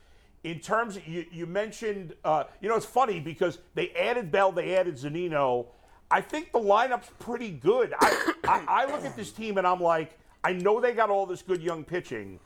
In 0.43 0.59
terms, 0.59 0.97
of, 0.97 1.07
you 1.07 1.27
you 1.31 1.45
mentioned, 1.45 2.15
uh, 2.23 2.45
you 2.59 2.69
know, 2.69 2.75
it's 2.75 2.85
funny 2.87 3.19
because 3.19 3.59
they 3.75 3.91
added 3.91 4.31
Bell, 4.31 4.51
they 4.51 4.75
added 4.75 4.95
Zunino. 4.95 5.67
I 6.11 6.19
think 6.19 6.51
the 6.51 6.59
lineup's 6.59 7.09
pretty 7.19 7.51
good. 7.51 7.93
I, 7.97 8.33
I, 8.43 8.63
I 8.67 8.91
look 8.91 9.05
at 9.05 9.15
this 9.15 9.31
team 9.31 9.57
and 9.57 9.65
I'm 9.65 9.79
like, 9.79 10.19
I 10.43 10.51
know 10.51 10.81
they 10.81 10.91
got 10.91 11.09
all 11.09 11.25
this 11.25 11.41
good 11.41 11.61
young 11.61 11.85
pitching. 11.85 12.37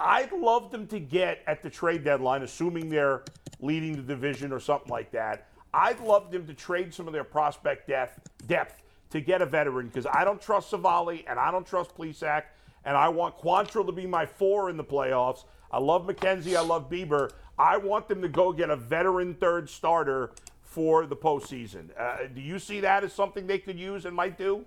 I'd 0.00 0.32
love 0.32 0.72
them 0.72 0.88
to 0.88 0.98
get 0.98 1.40
at 1.46 1.62
the 1.62 1.70
trade 1.70 2.02
deadline, 2.02 2.42
assuming 2.42 2.88
they're 2.88 3.22
leading 3.60 3.94
the 3.94 4.02
division 4.02 4.52
or 4.52 4.58
something 4.58 4.90
like 4.90 5.12
that. 5.12 5.46
I'd 5.72 6.00
love 6.00 6.32
them 6.32 6.46
to 6.48 6.54
trade 6.54 6.92
some 6.92 7.06
of 7.06 7.12
their 7.12 7.22
prospect 7.22 7.86
depth, 7.86 8.18
depth 8.48 8.82
to 9.10 9.20
get 9.20 9.40
a 9.40 9.46
veteran 9.46 9.86
because 9.86 10.06
I 10.06 10.24
don't 10.24 10.40
trust 10.40 10.70
Civale 10.72 11.22
and 11.28 11.38
I 11.38 11.52
don't 11.52 11.66
trust 11.66 11.96
Plesac, 11.96 12.42
and 12.84 12.96
I 12.96 13.08
want 13.08 13.38
Quantrill 13.38 13.86
to 13.86 13.92
be 13.92 14.06
my 14.06 14.26
four 14.26 14.68
in 14.68 14.76
the 14.76 14.84
playoffs. 14.84 15.44
I 15.70 15.78
love 15.78 16.06
McKenzie. 16.06 16.56
I 16.56 16.62
love 16.62 16.90
Bieber. 16.90 17.30
I 17.56 17.76
want 17.76 18.08
them 18.08 18.20
to 18.22 18.28
go 18.28 18.52
get 18.52 18.70
a 18.70 18.76
veteran 18.76 19.34
third 19.34 19.70
starter 19.70 20.32
for 20.72 21.04
the 21.04 21.16
postseason. 21.16 21.90
Uh, 21.98 22.26
do 22.34 22.40
you 22.40 22.58
see 22.58 22.80
that 22.80 23.04
as 23.04 23.12
something 23.12 23.46
they 23.46 23.58
could 23.58 23.78
use 23.78 24.06
and 24.06 24.16
might 24.16 24.38
do? 24.38 24.64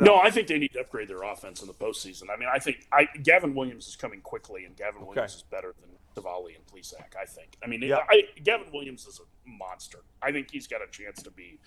No, 0.00 0.16
I 0.16 0.30
think 0.30 0.46
they 0.46 0.58
need 0.58 0.72
to 0.74 0.80
upgrade 0.80 1.08
their 1.08 1.24
offense 1.24 1.60
in 1.62 1.66
the 1.66 1.74
postseason. 1.74 2.24
I 2.32 2.36
mean, 2.38 2.48
I 2.52 2.60
think 2.60 2.86
I 2.92 3.08
Gavin 3.22 3.54
Williams 3.56 3.88
is 3.88 3.96
coming 3.96 4.20
quickly, 4.20 4.64
and 4.64 4.76
Gavin 4.76 5.04
Williams 5.04 5.34
is 5.34 5.42
better 5.42 5.74
than 5.80 5.90
Civale 6.14 6.54
and 6.54 6.64
Plesac. 6.66 7.16
I 7.20 7.24
think. 7.24 7.56
I 7.62 7.66
mean, 7.66 7.82
Yeah. 7.82 8.04
I, 8.08 8.22
Gavin 8.44 8.68
Williams 8.72 9.04
is 9.06 9.20
a 9.20 9.48
monster. 9.48 9.98
I 10.22 10.30
think 10.30 10.50
he's 10.52 10.68
got 10.68 10.80
a 10.80 10.86
chance 10.90 11.22
to 11.24 11.30
be 11.32 11.58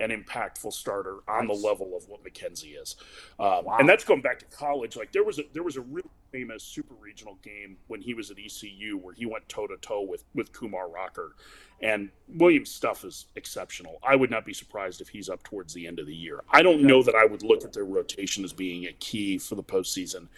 an 0.00 0.10
impactful 0.10 0.72
starter 0.72 1.16
on 1.28 1.46
the 1.46 1.54
level 1.54 1.96
of 1.96 2.08
what 2.08 2.22
McKenzie 2.24 2.80
is, 2.80 2.96
um, 3.38 3.64
and 3.78 3.88
that's 3.88 4.04
going 4.04 4.22
back 4.22 4.38
to 4.38 4.44
college. 4.46 4.96
Like 4.96 5.12
there 5.12 5.24
was 5.24 5.38
a 5.38 5.42
there 5.52 5.62
was 5.62 5.76
a 5.76 5.80
really 5.80 6.10
famous 6.30 6.62
super 6.62 6.94
regional 6.94 7.38
game 7.42 7.76
when 7.86 8.00
he 8.00 8.14
was 8.14 8.30
at 8.30 8.36
ECU 8.38 8.98
where 8.98 9.14
he 9.14 9.26
went 9.26 9.48
toe 9.48 9.66
to 9.66 9.76
toe 9.78 10.02
with 10.02 10.24
with 10.34 10.52
Kumar 10.52 10.88
Rocker, 10.88 11.34
and 11.82 12.10
Williams' 12.28 12.70
stuff 12.70 13.04
is 13.04 13.26
exceptional. 13.36 13.98
I 14.02 14.16
would 14.16 14.30
not 14.30 14.44
be 14.44 14.52
surprised 14.52 15.00
if 15.00 15.08
he's 15.08 15.28
up 15.28 15.42
towards 15.42 15.74
the 15.74 15.86
end 15.86 15.98
of 15.98 16.06
the 16.06 16.14
year. 16.14 16.42
I 16.50 16.62
don't 16.62 16.82
know 16.82 17.02
that 17.02 17.14
I 17.14 17.24
would 17.24 17.42
look 17.42 17.64
at 17.64 17.72
their 17.72 17.84
rotation 17.84 18.44
as 18.44 18.52
being 18.52 18.86
a 18.86 18.92
key 18.92 19.38
for 19.38 19.54
the 19.54 19.62
postseason. 19.62 20.28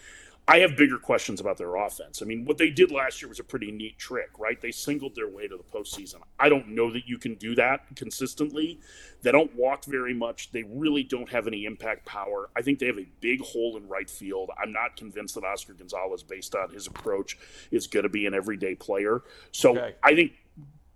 I 0.47 0.59
have 0.59 0.75
bigger 0.75 0.97
questions 0.97 1.39
about 1.39 1.57
their 1.57 1.75
offense. 1.75 2.21
I 2.21 2.25
mean, 2.25 2.45
what 2.45 2.57
they 2.57 2.69
did 2.69 2.91
last 2.91 3.21
year 3.21 3.29
was 3.29 3.39
a 3.39 3.43
pretty 3.43 3.71
neat 3.71 3.97
trick, 3.97 4.31
right? 4.37 4.59
They 4.59 4.71
singled 4.71 5.15
their 5.15 5.29
way 5.29 5.47
to 5.47 5.55
the 5.55 5.63
postseason. 5.63 6.15
I 6.39 6.49
don't 6.49 6.69
know 6.69 6.91
that 6.91 7.07
you 7.07 7.17
can 7.17 7.35
do 7.35 7.55
that 7.55 7.95
consistently. 7.95 8.79
They 9.21 9.31
don't 9.31 9.55
walk 9.55 9.85
very 9.85 10.13
much. 10.13 10.51
They 10.51 10.63
really 10.63 11.03
don't 11.03 11.29
have 11.29 11.47
any 11.47 11.65
impact 11.65 12.05
power. 12.05 12.49
I 12.55 12.63
think 12.63 12.79
they 12.79 12.87
have 12.87 12.97
a 12.97 13.07
big 13.21 13.41
hole 13.41 13.77
in 13.77 13.87
right 13.87 14.09
field. 14.09 14.49
I'm 14.61 14.73
not 14.73 14.97
convinced 14.97 15.35
that 15.35 15.43
Oscar 15.45 15.73
Gonzalez, 15.73 16.23
based 16.23 16.55
on 16.55 16.71
his 16.71 16.87
approach, 16.87 17.37
is 17.69 17.87
going 17.87 18.03
to 18.03 18.09
be 18.09 18.25
an 18.25 18.33
everyday 18.33 18.75
player. 18.75 19.21
So 19.51 19.71
Okay. 19.77 19.95
I 20.03 20.15
think 20.15 20.33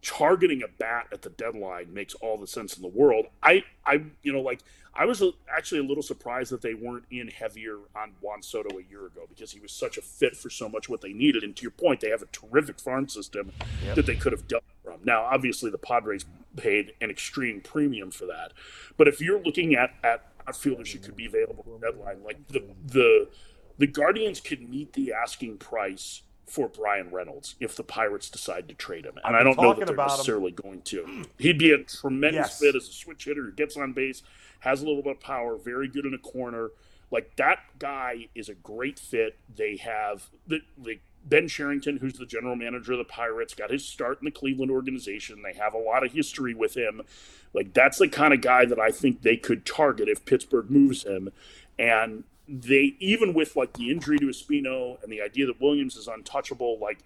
targeting 0.05 0.61
a 0.61 0.67
bat 0.67 1.07
at 1.11 1.23
the 1.23 1.31
deadline 1.31 1.91
makes 1.91 2.13
all 2.15 2.37
the 2.37 2.45
sense 2.45 2.75
in 2.75 2.83
the 2.83 2.87
world. 2.87 3.25
I, 3.41 3.63
I, 3.85 4.03
you 4.21 4.31
know, 4.31 4.41
like 4.41 4.59
I 4.93 5.05
was 5.05 5.23
actually 5.49 5.79
a 5.79 5.83
little 5.83 6.03
surprised 6.03 6.51
that 6.51 6.61
they 6.61 6.75
weren't 6.75 7.05
in 7.09 7.27
heavier 7.27 7.77
on 7.95 8.11
Juan 8.21 8.43
Soto 8.43 8.77
a 8.77 8.83
year 8.89 9.07
ago 9.07 9.25
because 9.27 9.51
he 9.51 9.59
was 9.59 9.71
such 9.71 9.97
a 9.97 10.01
fit 10.01 10.37
for 10.37 10.49
so 10.51 10.69
much 10.69 10.87
what 10.87 11.01
they 11.01 11.11
needed. 11.11 11.43
And 11.43 11.55
to 11.55 11.63
your 11.63 11.71
point, 11.71 12.01
they 12.01 12.09
have 12.09 12.21
a 12.21 12.27
terrific 12.27 12.79
farm 12.79 13.09
system 13.09 13.51
that 13.95 14.05
they 14.05 14.15
could 14.15 14.31
have 14.31 14.47
dealt 14.47 14.63
from. 14.83 14.99
Now, 15.03 15.23
obviously, 15.23 15.71
the 15.71 15.79
Padres 15.79 16.25
paid 16.55 16.93
an 17.01 17.09
extreme 17.09 17.59
premium 17.61 18.11
for 18.11 18.25
that, 18.27 18.53
but 18.97 19.07
if 19.07 19.19
you're 19.19 19.41
looking 19.41 19.75
at 19.75 19.93
at 20.03 20.27
outfielders 20.47 20.91
who 20.91 20.99
could 20.99 21.15
be 21.15 21.25
available 21.25 21.79
deadline, 21.81 22.23
like 22.23 22.47
the 22.47 22.63
the 22.85 23.27
the 23.77 23.87
Guardians 23.87 24.39
could 24.39 24.69
meet 24.69 24.93
the 24.93 25.11
asking 25.11 25.57
price 25.57 26.21
for 26.47 26.67
Bryan 26.67 27.09
Reynolds 27.11 27.55
if 27.59 27.75
the 27.75 27.83
Pirates 27.83 28.29
decide 28.29 28.67
to 28.67 28.73
trade 28.75 29.05
him. 29.05 29.17
And 29.23 29.35
I 29.35 29.43
don't 29.43 29.57
know 29.59 29.73
that 29.73 29.85
they're 29.85 29.93
about 29.95 30.11
him. 30.11 30.17
necessarily 30.17 30.51
going 30.51 30.81
to. 30.83 31.25
He'd 31.39 31.57
be 31.59 31.71
a 31.71 31.79
tremendous 31.79 32.35
Yes. 32.35 32.59
fit 32.59 32.75
as 32.75 32.87
a 32.87 32.91
switch 32.93 33.25
hitter 33.25 33.43
who 33.43 33.51
gets 33.51 33.75
on 33.77 33.93
base, 33.93 34.21
has 34.59 34.81
a 34.81 34.85
little 34.85 35.01
bit 35.01 35.13
of 35.13 35.19
power, 35.19 35.57
very 35.57 35.87
good 35.87 36.05
in 36.05 36.13
a 36.13 36.17
corner. 36.19 36.69
Like 37.11 37.35
that 37.37 37.59
guy 37.79 38.27
is 38.35 38.49
a 38.49 38.53
great 38.55 38.99
fit. 38.99 39.37
They 39.55 39.77
have 39.77 40.29
the, 40.47 40.59
the 40.77 40.99
Ben 41.23 41.47
Cherington, 41.47 41.97
who's 41.97 42.13
the 42.13 42.25
general 42.25 42.55
manager 42.55 42.91
of 42.93 42.97
the 42.99 43.03
Pirates, 43.05 43.53
got 43.55 43.71
his 43.71 43.83
start 43.85 44.19
in 44.21 44.25
the 44.25 44.31
Cleveland 44.31 44.71
organization. 44.71 45.41
They 45.43 45.53
have 45.57 45.73
a 45.73 45.77
lot 45.79 46.05
of 46.05 46.11
history 46.11 46.53
with 46.53 46.75
him. 46.75 47.01
Like 47.53 47.73
that's 47.73 47.97
the 47.99 48.07
kind 48.07 48.33
of 48.33 48.41
guy 48.41 48.65
that 48.65 48.79
I 48.79 48.91
think 48.91 49.21
they 49.21 49.37
could 49.37 49.65
target 49.65 50.07
if 50.09 50.25
Pittsburgh 50.25 50.69
moves 50.69 51.03
him. 51.03 51.29
And 51.79 52.23
they 52.47 52.95
even 52.99 53.33
with 53.33 53.55
like 53.55 53.73
the 53.73 53.89
injury 53.89 54.17
to 54.19 54.27
Espino 54.27 55.01
and 55.03 55.11
the 55.11 55.21
idea 55.21 55.45
that 55.47 55.61
Williams 55.61 55.95
is 55.95 56.07
untouchable, 56.07 56.77
like 56.79 56.99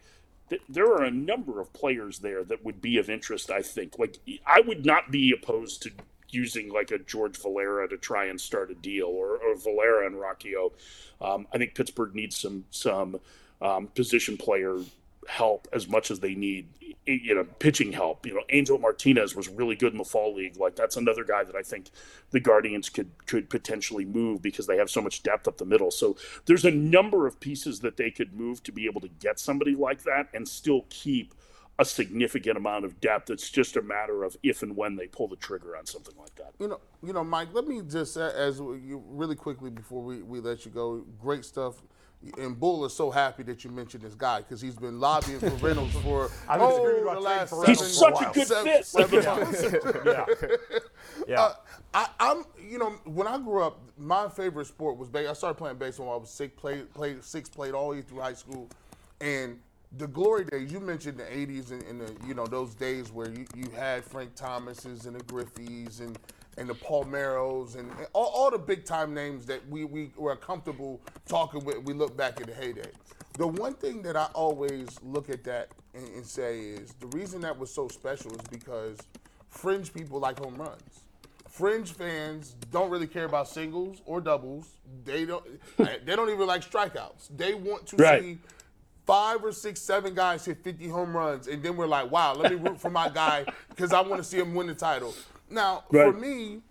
th- 0.50 0.62
there 0.68 0.88
are 0.88 1.04
a 1.04 1.12
number 1.12 1.62
of 1.62 1.72
players 1.74 2.20
there 2.20 2.44
that 2.44 2.64
would 2.64 2.82
be 2.82 2.98
of 2.98 3.10
interest. 3.10 3.50
I 3.50 3.62
think 3.62 3.98
like 3.98 4.18
I 4.46 4.62
would 4.62 4.86
not 4.86 5.12
be 5.12 5.32
opposed 5.32 5.84
to 5.84 5.92
using 6.30 6.70
like 6.70 6.92
a 6.92 7.00
George 7.00 7.38
Valera 7.42 7.88
to 7.90 7.98
try 7.98 8.26
and 8.26 8.40
start 8.40 8.70
a 8.72 8.76
deal 8.76 9.08
or, 9.08 9.38
or 9.38 9.56
Valera 9.56 10.06
and 10.06 10.16
Rocchio. 10.16 10.72
Um, 11.22 11.48
I 11.54 11.58
think 11.58 11.76
Pittsburgh 11.76 12.16
needs 12.16 12.38
some 12.38 12.66
some 12.70 13.20
um, 13.62 13.88
position 13.88 14.38
player 14.38 14.78
help 15.28 15.68
as 15.74 15.88
much 15.88 16.12
as 16.12 16.20
they 16.20 16.34
need 16.34 16.68
you 17.06 17.36
know 17.36 17.44
pitching 17.60 17.92
help 17.92 18.26
you 18.26 18.34
know 18.34 18.42
angel 18.50 18.78
martinez 18.78 19.36
was 19.36 19.48
really 19.50 19.76
good 19.76 19.92
in 19.92 19.98
the 19.98 20.04
fall 20.04 20.34
league 20.34 20.58
like 20.58 20.76
that's 20.76 20.96
another 20.98 21.24
guy 21.24 21.44
that 21.44 21.56
i 21.56 21.62
think 21.62 21.90
the 22.32 22.40
guardians 22.40 22.90
could 22.90 23.10
could 23.26 23.50
potentially 23.50 24.06
move 24.06 24.42
because 24.42 24.68
they 24.68 24.78
have 24.78 24.90
so 24.90 25.02
much 25.02 25.22
depth 25.24 25.48
up 25.48 25.58
the 25.58 25.66
middle 25.66 25.92
so 25.92 26.16
there's 26.46 26.66
a 26.66 26.72
number 26.72 27.28
of 27.28 27.40
pieces 27.40 27.80
that 27.82 27.98
they 27.98 28.10
could 28.10 28.34
move 28.34 28.64
to 28.64 28.72
be 28.72 28.86
able 28.86 29.02
to 29.02 29.10
get 29.20 29.40
somebody 29.40 29.76
like 29.76 30.04
that 30.04 30.28
and 30.34 30.48
still 30.48 30.86
keep 30.90 31.34
a 31.80 31.86
significant 31.86 32.58
amount 32.58 32.86
of 32.86 33.00
depth 33.00 33.30
it's 33.30 33.50
just 33.50 33.76
a 33.78 33.82
matter 33.82 34.24
of 34.24 34.38
if 34.44 34.62
and 34.64 34.76
when 34.76 34.96
they 34.96 35.08
pull 35.08 35.28
the 35.28 35.36
trigger 35.36 35.76
on 35.78 35.86
something 35.86 36.16
like 36.18 36.34
that 36.36 36.54
You 36.60 36.68
know, 36.68 36.80
you 37.02 37.14
know, 37.14 37.24
Mike. 37.24 37.50
Let 37.54 37.68
me 37.68 37.82
just 37.82 38.18
as 38.18 38.60
really 38.62 39.36
quickly 39.36 39.70
before 39.70 40.04
we, 40.04 40.22
we 40.22 40.42
let 40.42 40.66
you 40.66 40.72
go. 40.72 41.06
Great 41.22 41.46
stuff. 41.46 41.82
And 42.38 42.60
Bull 42.60 42.84
is 42.84 42.94
so 42.94 43.10
happy 43.12 43.44
that 43.44 43.64
you 43.64 43.70
mentioned 43.72 44.04
this 44.04 44.14
guy 44.14 44.40
because 44.40 44.60
he's 44.60 44.76
been 44.76 45.00
lobbying 45.00 45.40
for 45.40 45.50
Reynolds 45.52 45.96
for 46.04 46.30
I've 46.50 46.62
oh, 46.62 46.76
screaming 46.78 47.04
about 47.04 47.16
the 47.16 47.22
last 47.22 47.50
for 47.50 47.66
he's 47.66 47.80
seven, 47.80 47.94
such 47.94 48.10
a 48.10 48.14
while. 48.14 48.34
good 48.34 48.48
seven- 48.48 48.66
fit 48.66 48.86
seven 48.86 50.04
Yeah. 50.06 50.26
Yeah. 50.42 50.80
Yeah. 51.28 51.42
Uh, 51.42 51.54
I, 51.94 52.08
I'm, 52.20 52.44
you 52.70 52.78
know, 52.78 52.92
when 53.06 53.26
I 53.26 53.38
grew 53.38 53.64
up, 53.64 53.80
my 53.98 54.28
favorite 54.30 54.68
sport 54.68 54.98
was 54.98 55.08
baseball. 55.10 55.32
I 55.32 55.34
started 55.34 55.56
playing 55.56 55.78
baseball 55.78 56.08
when 56.08 56.16
I 56.16 56.20
was 56.20 56.30
six, 56.30 56.54
played, 56.60 56.94
played 56.94 57.24
six, 57.24 57.50
played 57.50 57.74
all 57.74 57.90
the 57.92 57.98
way 57.98 58.02
through 58.02 58.20
high 58.20 58.34
school, 58.34 58.68
and 59.22 59.58
the 59.98 60.08
glory 60.08 60.46
days. 60.46 60.72
You 60.72 60.80
mentioned 60.80 61.18
the 61.18 61.24
'80s 61.24 61.72
and, 61.72 61.82
and 61.84 62.02
the, 62.02 62.28
you 62.28 62.34
know, 62.34 62.46
those 62.46 62.76
days 62.76 63.12
where 63.12 63.30
you, 63.30 63.46
you 63.56 63.70
had 63.76 64.04
Frank 64.04 64.36
Thomases 64.36 65.06
and 65.06 65.16
the 65.16 65.24
Griffeys 65.24 66.00
and 66.00 66.18
and 66.60 66.70
the 66.70 66.76
Palmeiros 66.76 67.76
and, 67.78 67.90
and 67.98 68.08
all, 68.14 68.26
all 68.36 68.52
the 68.52 68.58
big 68.58 68.86
time 68.86 69.14
names 69.14 69.46
that 69.46 69.68
we, 69.70 69.86
we 69.86 70.12
were 70.18 70.36
comfortable 70.36 71.00
talking 71.28 71.64
with. 71.64 71.84
We 71.86 71.94
look 71.94 72.16
back 72.18 72.40
at 72.42 72.48
the 72.48 72.54
heyday. 72.54 72.92
The 73.38 73.48
one 73.48 73.74
thing 73.74 74.02
that 74.04 74.18
I 74.18 74.26
always 74.34 74.88
look 75.02 75.30
at 75.30 75.44
that 75.46 75.70
and, 75.94 76.06
and 76.16 76.26
say 76.26 76.60
is 76.60 76.94
the 77.00 77.08
reason 77.08 77.42
that 77.42 77.58
was 77.58 77.74
so 77.74 77.88
special 77.88 78.32
is 78.36 78.42
because 78.52 78.98
fringe 79.48 79.94
people 79.94 80.20
like 80.20 80.38
home 80.40 80.56
runs. 80.56 81.00
Fringe 81.48 81.92
fans 81.92 82.56
don't 82.72 82.90
really 82.90 83.08
care 83.08 83.26
about 83.26 83.48
singles 83.48 84.02
or 84.06 84.22
doubles. 84.22 84.68
They 85.06 85.26
don't. 85.26 85.44
they 85.78 86.16
don't 86.16 86.30
even 86.30 86.46
like 86.46 86.62
strikeouts. 86.70 87.30
They 87.36 87.54
want 87.54 87.88
to 87.88 87.96
Right. 87.98 88.22
see 88.22 88.38
five 89.06 89.44
or 89.44 89.52
six, 89.52 89.82
seven 89.82 90.14
guys 90.14 90.46
hit 90.46 90.64
50 90.64 90.88
home 90.88 91.16
runs, 91.18 91.48
and 91.48 91.64
then 91.64 91.76
we're 91.76 91.88
like, 91.88 92.12
wow, 92.12 92.34
let 92.36 92.52
me 92.52 92.58
root 92.58 92.80
for 92.80 92.92
my 92.92 93.10
guy 93.10 93.44
because 93.70 93.92
I 93.92 94.02
want 94.02 94.18
to 94.18 94.24
see 94.24 94.38
him 94.38 94.54
win 94.54 94.68
the 94.68 94.76
title. 94.76 95.16
Now, 95.50 95.84
for 95.90 96.14
me, 96.14 96.62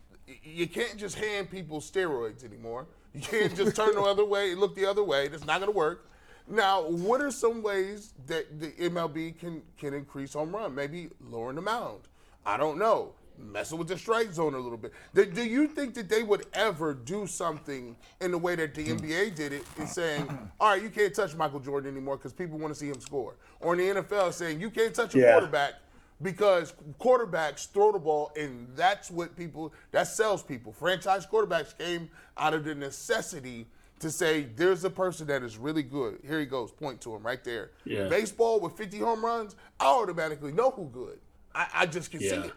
you 0.42 0.66
can't 0.66 0.96
just 0.96 1.16
hand 1.16 1.50
people 1.50 1.80
steroids 1.80 2.44
anymore. 2.44 2.86
You 3.14 3.20
can't 3.20 3.54
just 3.56 3.74
turn 3.74 3.94
the 3.94 4.02
other 4.02 4.24
way, 4.24 4.52
and 4.52 4.60
look 4.60 4.74
the 4.74 4.86
other 4.86 5.02
way. 5.02 5.28
That's 5.28 5.46
not 5.46 5.60
going 5.60 5.72
to 5.72 5.76
work. 5.76 6.06
Now, 6.46 6.88
what 6.88 7.20
are 7.20 7.30
some 7.30 7.62
ways 7.62 8.14
that 8.26 8.60
the 8.60 8.68
MLB 8.72 9.38
can 9.38 9.62
can 9.78 9.94
increase 9.94 10.32
home 10.32 10.54
run? 10.54 10.74
Maybe 10.74 11.10
lowering 11.28 11.56
the 11.56 11.62
mound. 11.62 12.00
I 12.46 12.56
don't 12.56 12.78
know. 12.78 13.12
Messing 13.38 13.78
with 13.78 13.86
the 13.86 13.96
strike 13.96 14.32
zone 14.32 14.54
a 14.54 14.58
little 14.58 14.78
bit. 14.78 14.92
Do, 15.14 15.24
do 15.24 15.44
you 15.44 15.68
think 15.68 15.94
that 15.94 16.08
they 16.08 16.24
would 16.24 16.46
ever 16.54 16.92
do 16.92 17.24
something 17.26 17.94
in 18.20 18.32
the 18.32 18.38
way 18.38 18.56
that 18.56 18.74
the 18.74 18.82
hmm. 18.82 18.96
NBA 18.96 19.36
did 19.36 19.52
it, 19.52 19.64
in 19.76 19.86
saying, 19.86 20.26
"All 20.58 20.70
right, 20.70 20.82
you 20.82 20.90
can't 20.90 21.14
touch 21.14 21.36
Michael 21.36 21.60
Jordan 21.60 21.92
anymore 21.92 22.16
because 22.16 22.32
people 22.32 22.58
want 22.58 22.74
to 22.74 22.78
see 22.78 22.88
him 22.88 23.00
score," 23.00 23.36
or 23.60 23.74
in 23.74 23.94
the 23.94 24.02
NFL 24.02 24.32
saying, 24.32 24.60
"You 24.60 24.70
can't 24.70 24.94
touch 24.94 25.14
a 25.14 25.18
Yeah. 25.18 25.32
quarterback 25.32 25.74
because 26.20 26.74
quarterbacks 26.98 27.70
throw 27.70 27.92
the 27.92 27.98
ball, 27.98 28.32
and 28.36 28.68
that's 28.74 29.10
what 29.10 29.36
people 29.36 29.72
that 29.92 30.06
sells 30.06 30.42
people. 30.42 30.72
Franchise 30.72 31.26
quarterbacks 31.26 31.76
came 31.78 32.10
out 32.36 32.54
of 32.54 32.64
the 32.64 32.74
necessity 32.74 33.66
to 34.00 34.10
say 34.10 34.46
there's 34.56 34.84
a 34.84 34.90
person 34.90 35.26
that 35.26 35.42
is 35.42 35.58
really 35.58 35.82
good. 35.82 36.18
Here 36.26 36.40
he 36.40 36.46
goes, 36.46 36.70
point 36.70 37.00
to 37.02 37.14
him 37.14 37.22
right 37.22 37.42
there. 37.42 37.72
Yeah. 37.84 38.08
Baseball 38.08 38.60
with 38.60 38.74
50 38.74 38.98
home 38.98 39.24
runs, 39.24 39.56
I 39.80 39.86
automatically 39.86 40.52
know 40.52 40.70
who 40.70 40.88
good. 40.88 41.18
I, 41.54 41.66
I 41.74 41.86
just 41.86 42.10
can 42.10 42.20
see 42.20 42.26
it. 42.26 42.52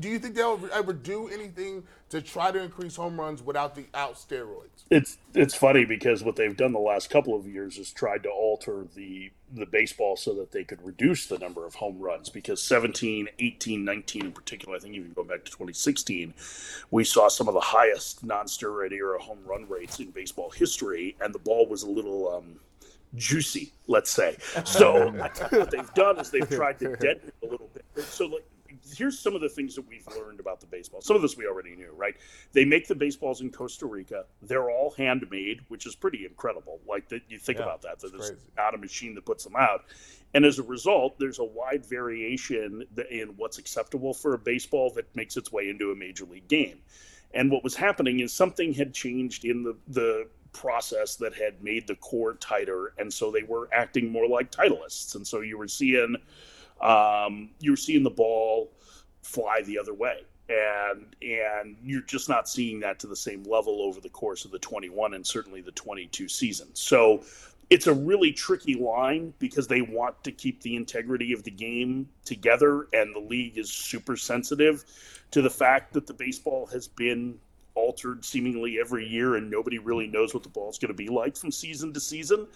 Do 0.00 0.08
you 0.08 0.18
think 0.18 0.34
they'll 0.34 0.60
ever 0.72 0.92
do 0.92 1.28
anything 1.28 1.84
to 2.10 2.20
try 2.20 2.50
to 2.50 2.62
increase 2.62 2.96
home 2.96 3.18
runs 3.18 3.42
without 3.42 3.74
the 3.74 3.86
out 3.94 4.14
steroids? 4.14 4.74
it's 4.90 5.16
it's 5.34 5.54
funny 5.54 5.84
because 5.84 6.22
what 6.22 6.36
they've 6.36 6.56
done 6.56 6.72
the 6.72 6.78
last 6.78 7.08
couple 7.08 7.34
of 7.34 7.46
years 7.46 7.78
is 7.78 7.90
tried 7.92 8.22
to 8.22 8.28
alter 8.28 8.86
the 8.94 9.30
the 9.52 9.64
baseball 9.66 10.16
so 10.16 10.34
that 10.34 10.52
they 10.52 10.62
could 10.62 10.84
reduce 10.84 11.26
the 11.26 11.38
number 11.38 11.66
of 11.66 11.74
home 11.74 11.98
runs 11.98 12.28
because 12.28 12.62
17 12.62 13.28
18 13.38 13.84
19 13.84 14.26
in 14.26 14.32
particular 14.32 14.76
i 14.76 14.78
think 14.78 14.94
even 14.94 15.12
going 15.12 15.28
back 15.28 15.44
to 15.44 15.50
2016 15.50 16.34
we 16.90 17.02
saw 17.02 17.28
some 17.28 17.48
of 17.48 17.54
the 17.54 17.60
highest 17.60 18.22
non-steroid 18.24 18.92
era 18.92 19.18
home 19.20 19.38
run 19.46 19.66
rates 19.68 19.98
in 20.00 20.10
baseball 20.10 20.50
history 20.50 21.16
and 21.20 21.34
the 21.34 21.38
ball 21.38 21.66
was 21.66 21.82
a 21.82 21.90
little 21.90 22.28
um 22.34 22.56
juicy 23.14 23.72
let's 23.86 24.10
say 24.10 24.36
so 24.64 25.10
what 25.50 25.70
they've 25.70 25.94
done 25.94 26.18
is 26.18 26.30
they've 26.30 26.50
tried 26.50 26.78
to 26.78 26.94
deaden 26.96 27.22
it 27.26 27.34
a 27.42 27.46
little 27.46 27.70
bit 27.72 28.04
so 28.04 28.26
like 28.26 28.44
here's 28.96 29.18
some 29.18 29.34
of 29.34 29.40
the 29.40 29.48
things 29.48 29.74
that 29.74 29.86
we've 29.86 30.06
learned 30.16 30.40
about 30.40 30.60
the 30.60 30.66
baseball. 30.66 31.00
Some 31.00 31.16
of 31.16 31.22
this 31.22 31.36
we 31.36 31.46
already 31.46 31.74
knew, 31.76 31.92
right? 31.96 32.16
They 32.52 32.64
make 32.64 32.86
the 32.88 32.94
baseballs 32.94 33.40
in 33.40 33.50
Costa 33.50 33.86
Rica. 33.86 34.24
They're 34.42 34.70
all 34.70 34.92
handmade, 34.96 35.60
which 35.68 35.86
is 35.86 35.94
pretty 35.94 36.24
incredible. 36.26 36.80
Like 36.88 37.08
that, 37.08 37.22
you 37.28 37.38
think 37.38 37.58
Yeah, 37.58 37.64
about 37.64 37.82
that. 37.82 38.00
That 38.00 38.12
there's 38.12 38.30
crazy. 38.30 38.50
not 38.56 38.74
a 38.74 38.78
machine 38.78 39.14
that 39.14 39.24
puts 39.24 39.44
them 39.44 39.56
out. 39.56 39.84
And 40.34 40.44
as 40.44 40.58
a 40.58 40.62
result, 40.62 41.18
there's 41.18 41.38
a 41.38 41.44
wide 41.44 41.86
variation 41.86 42.84
in 43.10 43.28
what's 43.36 43.58
acceptable 43.58 44.12
for 44.12 44.34
a 44.34 44.38
baseball 44.38 44.90
that 44.90 45.14
makes 45.14 45.36
its 45.36 45.52
way 45.52 45.68
into 45.68 45.92
a 45.92 45.94
major 45.94 46.24
league 46.24 46.48
game. 46.48 46.80
And 47.32 47.50
what 47.50 47.64
was 47.64 47.74
happening 47.74 48.20
is 48.20 48.32
something 48.32 48.72
had 48.72 48.94
changed 48.94 49.44
in 49.44 49.62
the 49.62 49.76
the 49.88 50.28
process 50.52 51.16
that 51.16 51.34
had 51.34 51.62
made 51.62 51.86
the 51.86 51.96
core 51.96 52.34
tighter, 52.34 52.94
and 52.98 53.12
so 53.12 53.30
they 53.30 53.42
were 53.42 53.68
acting 53.72 54.10
more 54.10 54.28
like 54.28 54.50
titleists. 54.52 55.16
And 55.16 55.26
so 55.26 55.40
you 55.40 55.58
were 55.58 55.68
seeing 55.68 56.16
um, 56.80 57.50
you're 57.60 57.76
seeing 57.76 58.02
the 58.02 58.10
ball 58.10 58.70
fly 59.22 59.62
the 59.62 59.78
other 59.78 59.94
way 59.94 60.20
and 60.48 61.16
and 61.22 61.76
you're 61.82 62.02
just 62.02 62.28
not 62.28 62.48
seeing 62.48 62.80
that 62.80 62.98
to 62.98 63.06
the 63.06 63.16
same 63.16 63.42
level 63.44 63.80
over 63.80 64.00
the 64.00 64.10
course 64.10 64.44
of 64.44 64.50
the 64.50 64.58
21 64.58 65.14
and 65.14 65.26
certainly 65.26 65.62
the 65.62 65.72
22 65.72 66.28
season 66.28 66.68
so 66.74 67.22
it's 67.70 67.86
a 67.86 67.94
really 67.94 68.30
tricky 68.30 68.74
line 68.74 69.32
because 69.38 69.66
they 69.66 69.80
want 69.80 70.22
to 70.22 70.30
keep 70.30 70.60
the 70.60 70.76
integrity 70.76 71.32
of 71.32 71.42
the 71.44 71.50
game 71.50 72.06
together 72.26 72.88
and 72.92 73.14
the 73.14 73.20
league 73.20 73.56
is 73.56 73.72
super 73.72 74.16
sensitive 74.16 74.84
to 75.30 75.40
the 75.40 75.50
fact 75.50 75.94
that 75.94 76.06
the 76.06 76.12
baseball 76.12 76.66
has 76.66 76.86
been 76.86 77.38
altered 77.74 78.24
seemingly 78.24 78.78
every 78.80 79.06
year, 79.06 79.36
and 79.36 79.50
nobody 79.50 79.78
really 79.78 80.06
knows 80.06 80.32
what 80.32 80.42
the 80.42 80.48
ball's 80.48 80.78
going 80.78 80.88
to 80.88 80.94
be 80.94 81.08
like 81.08 81.36
from 81.36 81.50
season 81.50 81.92
to 81.92 82.00
season. 82.00 82.46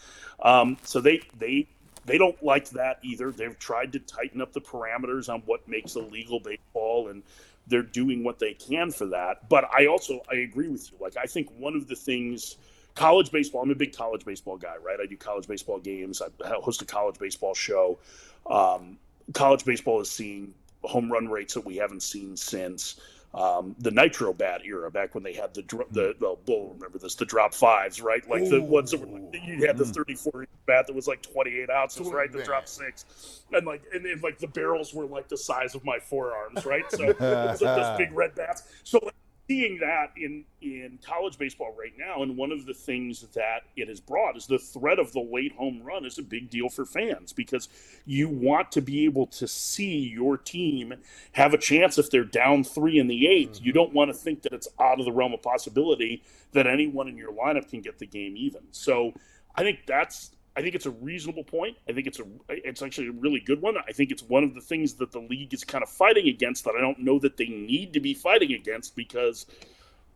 Um, 0.42 0.76
so 0.84 1.00
they 1.00 1.22
they 1.38 1.68
they 2.08 2.18
don't 2.18 2.42
like 2.42 2.70
that 2.70 2.98
either. 3.02 3.30
They've 3.30 3.58
tried 3.58 3.92
to 3.92 4.00
tighten 4.00 4.40
up 4.40 4.52
the 4.52 4.60
parameters 4.60 5.32
on 5.32 5.42
what 5.42 5.66
makes 5.68 5.94
a 5.94 6.00
legal 6.00 6.40
baseball, 6.40 7.08
and 7.08 7.22
they're 7.66 7.82
doing 7.82 8.24
what 8.24 8.38
they 8.38 8.54
can 8.54 8.90
for 8.90 9.06
that. 9.06 9.48
But 9.48 9.64
I 9.72 9.86
also 9.86 10.22
I 10.30 10.36
agree 10.36 10.68
with 10.68 10.90
you. 10.90 10.98
Like 11.00 11.16
I 11.16 11.26
think 11.26 11.50
one 11.58 11.76
of 11.76 11.86
the 11.86 11.96
things 11.96 12.56
college 12.98 13.30
baseball. 13.30 13.62
I'm 13.62 13.70
a 13.70 13.74
big 13.74 13.96
college 13.96 14.24
baseball 14.24 14.56
guy, 14.56 14.76
right? 14.82 14.98
I 15.00 15.06
do 15.06 15.16
college 15.16 15.46
baseball 15.46 15.78
games. 15.78 16.20
I 16.20 16.48
host 16.60 16.82
a 16.82 16.84
college 16.84 17.18
baseball 17.18 17.54
show. 17.54 17.98
Um, 18.46 18.98
college 19.34 19.64
baseball 19.64 20.00
is 20.00 20.10
seeing 20.10 20.52
home 20.82 21.10
run 21.10 21.28
rates 21.28 21.54
that 21.54 21.64
we 21.64 21.76
haven't 21.76 22.02
seen 22.02 22.36
since 22.36 23.00
um, 23.34 23.76
the 23.78 23.90
nitro 23.90 24.32
bat 24.32 24.62
era, 24.64 24.90
back 24.90 25.14
when 25.14 25.22
they 25.22 25.34
had 25.34 25.52
the 25.52 25.62
the 25.90 26.14
well, 26.18 26.38
Bull 26.46 26.74
remember 26.74 26.98
this, 26.98 27.14
the 27.14 27.26
drop 27.26 27.52
fives, 27.52 28.00
right? 28.00 28.28
Like 28.28 28.42
Ooh. 28.42 28.48
the 28.48 28.62
ones 28.62 28.90
that 28.90 29.00
were 29.00 29.18
like, 29.18 29.34
you 29.44 29.66
had 29.66 29.76
the 29.76 29.84
mm. 29.84 29.94
34 29.94 30.42
inch 30.42 30.50
bat 30.66 30.86
that 30.86 30.96
was 30.96 31.06
like 31.06 31.22
28 31.22 31.68
ounces, 31.68 32.08
right? 32.08 32.32
The 32.32 32.42
drop 32.42 32.66
six, 32.66 33.44
and 33.52 33.66
like 33.66 33.82
and, 33.92 34.06
and, 34.06 34.22
like 34.22 34.38
the 34.38 34.48
barrels 34.48 34.94
were 34.94 35.04
like 35.04 35.28
the 35.28 35.36
size 35.36 35.74
of 35.74 35.84
my 35.84 35.98
forearms, 35.98 36.64
right? 36.64 36.90
So, 36.90 37.12
so 37.18 37.64
those 37.64 37.98
big 37.98 38.12
red 38.12 38.34
bats. 38.34 38.62
So 38.84 38.98
like, 39.02 39.14
seeing 39.48 39.78
that 39.78 40.12
in 40.16 40.44
in 40.60 40.98
college 41.02 41.38
baseball 41.38 41.74
right 41.78 41.94
now 41.98 42.22
and 42.22 42.36
one 42.36 42.52
of 42.52 42.66
the 42.66 42.74
things 42.74 43.22
that 43.34 43.62
it 43.76 43.88
has 43.88 43.98
brought 44.00 44.36
is 44.36 44.46
the 44.46 44.58
threat 44.58 44.98
of 44.98 45.12
the 45.12 45.20
late 45.20 45.52
home 45.52 45.80
run 45.82 46.04
is 46.04 46.18
a 46.18 46.22
big 46.22 46.50
deal 46.50 46.68
for 46.68 46.84
fans 46.84 47.32
because 47.32 47.68
you 48.04 48.28
want 48.28 48.70
to 48.70 48.82
be 48.82 49.04
able 49.04 49.26
to 49.26 49.48
see 49.48 49.98
your 49.98 50.36
team 50.36 50.92
have 51.32 51.54
a 51.54 51.58
chance 51.58 51.98
if 51.98 52.10
they're 52.10 52.24
down 52.24 52.62
3 52.62 52.98
in 52.98 53.06
the 53.06 53.24
8th 53.24 53.50
mm-hmm. 53.50 53.64
you 53.64 53.72
don't 53.72 53.94
want 53.94 54.10
to 54.10 54.14
think 54.14 54.42
that 54.42 54.52
it's 54.52 54.68
out 54.78 54.98
of 54.98 55.06
the 55.06 55.12
realm 55.12 55.32
of 55.32 55.42
possibility 55.42 56.22
that 56.52 56.66
anyone 56.66 57.08
in 57.08 57.16
your 57.16 57.32
lineup 57.32 57.68
can 57.68 57.80
get 57.80 57.98
the 57.98 58.06
game 58.06 58.36
even 58.36 58.62
so 58.70 59.12
i 59.56 59.62
think 59.62 59.80
that's 59.86 60.32
I 60.58 60.60
think 60.60 60.74
it's 60.74 60.86
a 60.86 60.90
reasonable 60.90 61.44
point. 61.44 61.76
I 61.88 61.92
think 61.92 62.08
it's 62.08 62.18
a 62.18 62.24
it's 62.48 62.82
actually 62.82 63.06
a 63.06 63.12
really 63.12 63.38
good 63.38 63.62
one. 63.62 63.76
I 63.76 63.92
think 63.92 64.10
it's 64.10 64.24
one 64.24 64.42
of 64.42 64.54
the 64.56 64.60
things 64.60 64.94
that 64.94 65.12
the 65.12 65.20
league 65.20 65.54
is 65.54 65.62
kind 65.62 65.84
of 65.84 65.88
fighting 65.88 66.26
against 66.26 66.64
that 66.64 66.74
I 66.76 66.80
don't 66.80 66.98
know 66.98 67.20
that 67.20 67.36
they 67.36 67.46
need 67.46 67.92
to 67.92 68.00
be 68.00 68.12
fighting 68.12 68.52
against 68.52 68.96
because 68.96 69.46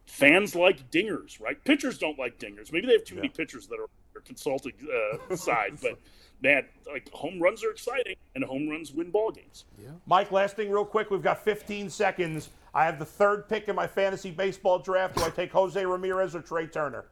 fans 0.07 0.57
like 0.57 0.91
dingers, 0.91 1.41
right? 1.41 1.63
Pitchers 1.65 1.97
don't 1.97 2.19
like 2.19 2.41
dingers. 2.41 2.73
Maybe 2.73 2.89
they 2.89 2.95
have 2.95 3.05
too 3.05 3.15
yeah. 3.15 3.21
many 3.21 3.29
pitchers 3.29 3.69
that 3.69 3.77
are, 3.79 3.87
are 4.17 4.21
consulting 4.25 4.73
uh, 5.31 5.37
side, 5.37 5.79
but 5.81 5.97
man, 6.43 6.65
like 6.91 7.09
home 7.13 7.41
runs 7.41 7.63
are 7.63 7.71
exciting 7.71 8.17
and 8.35 8.43
home 8.43 8.69
runs 8.69 8.91
win 8.91 9.13
ball 9.13 9.31
games. 9.31 9.65
Yeah. 9.81 9.91
Mike, 10.07 10.33
last 10.33 10.57
thing 10.57 10.73
real 10.73 10.85
quick. 10.85 11.13
We've 11.13 11.23
got 11.23 11.45
15 11.45 11.89
seconds. 11.89 12.51
I 12.75 12.85
have 12.85 12.99
the 12.99 13.05
third 13.05 13.49
pick 13.49 13.69
in 13.69 13.77
my 13.77 13.87
fantasy 13.87 14.33
baseball 14.33 14.81
draft. 14.81 15.19
Do 15.19 15.23
I 15.23 15.31
take 15.31 15.53
Jose 15.53 15.87
Ramirez 15.87 16.35
or 16.35 16.43
Trea 16.43 16.67
Turner? 16.67 17.05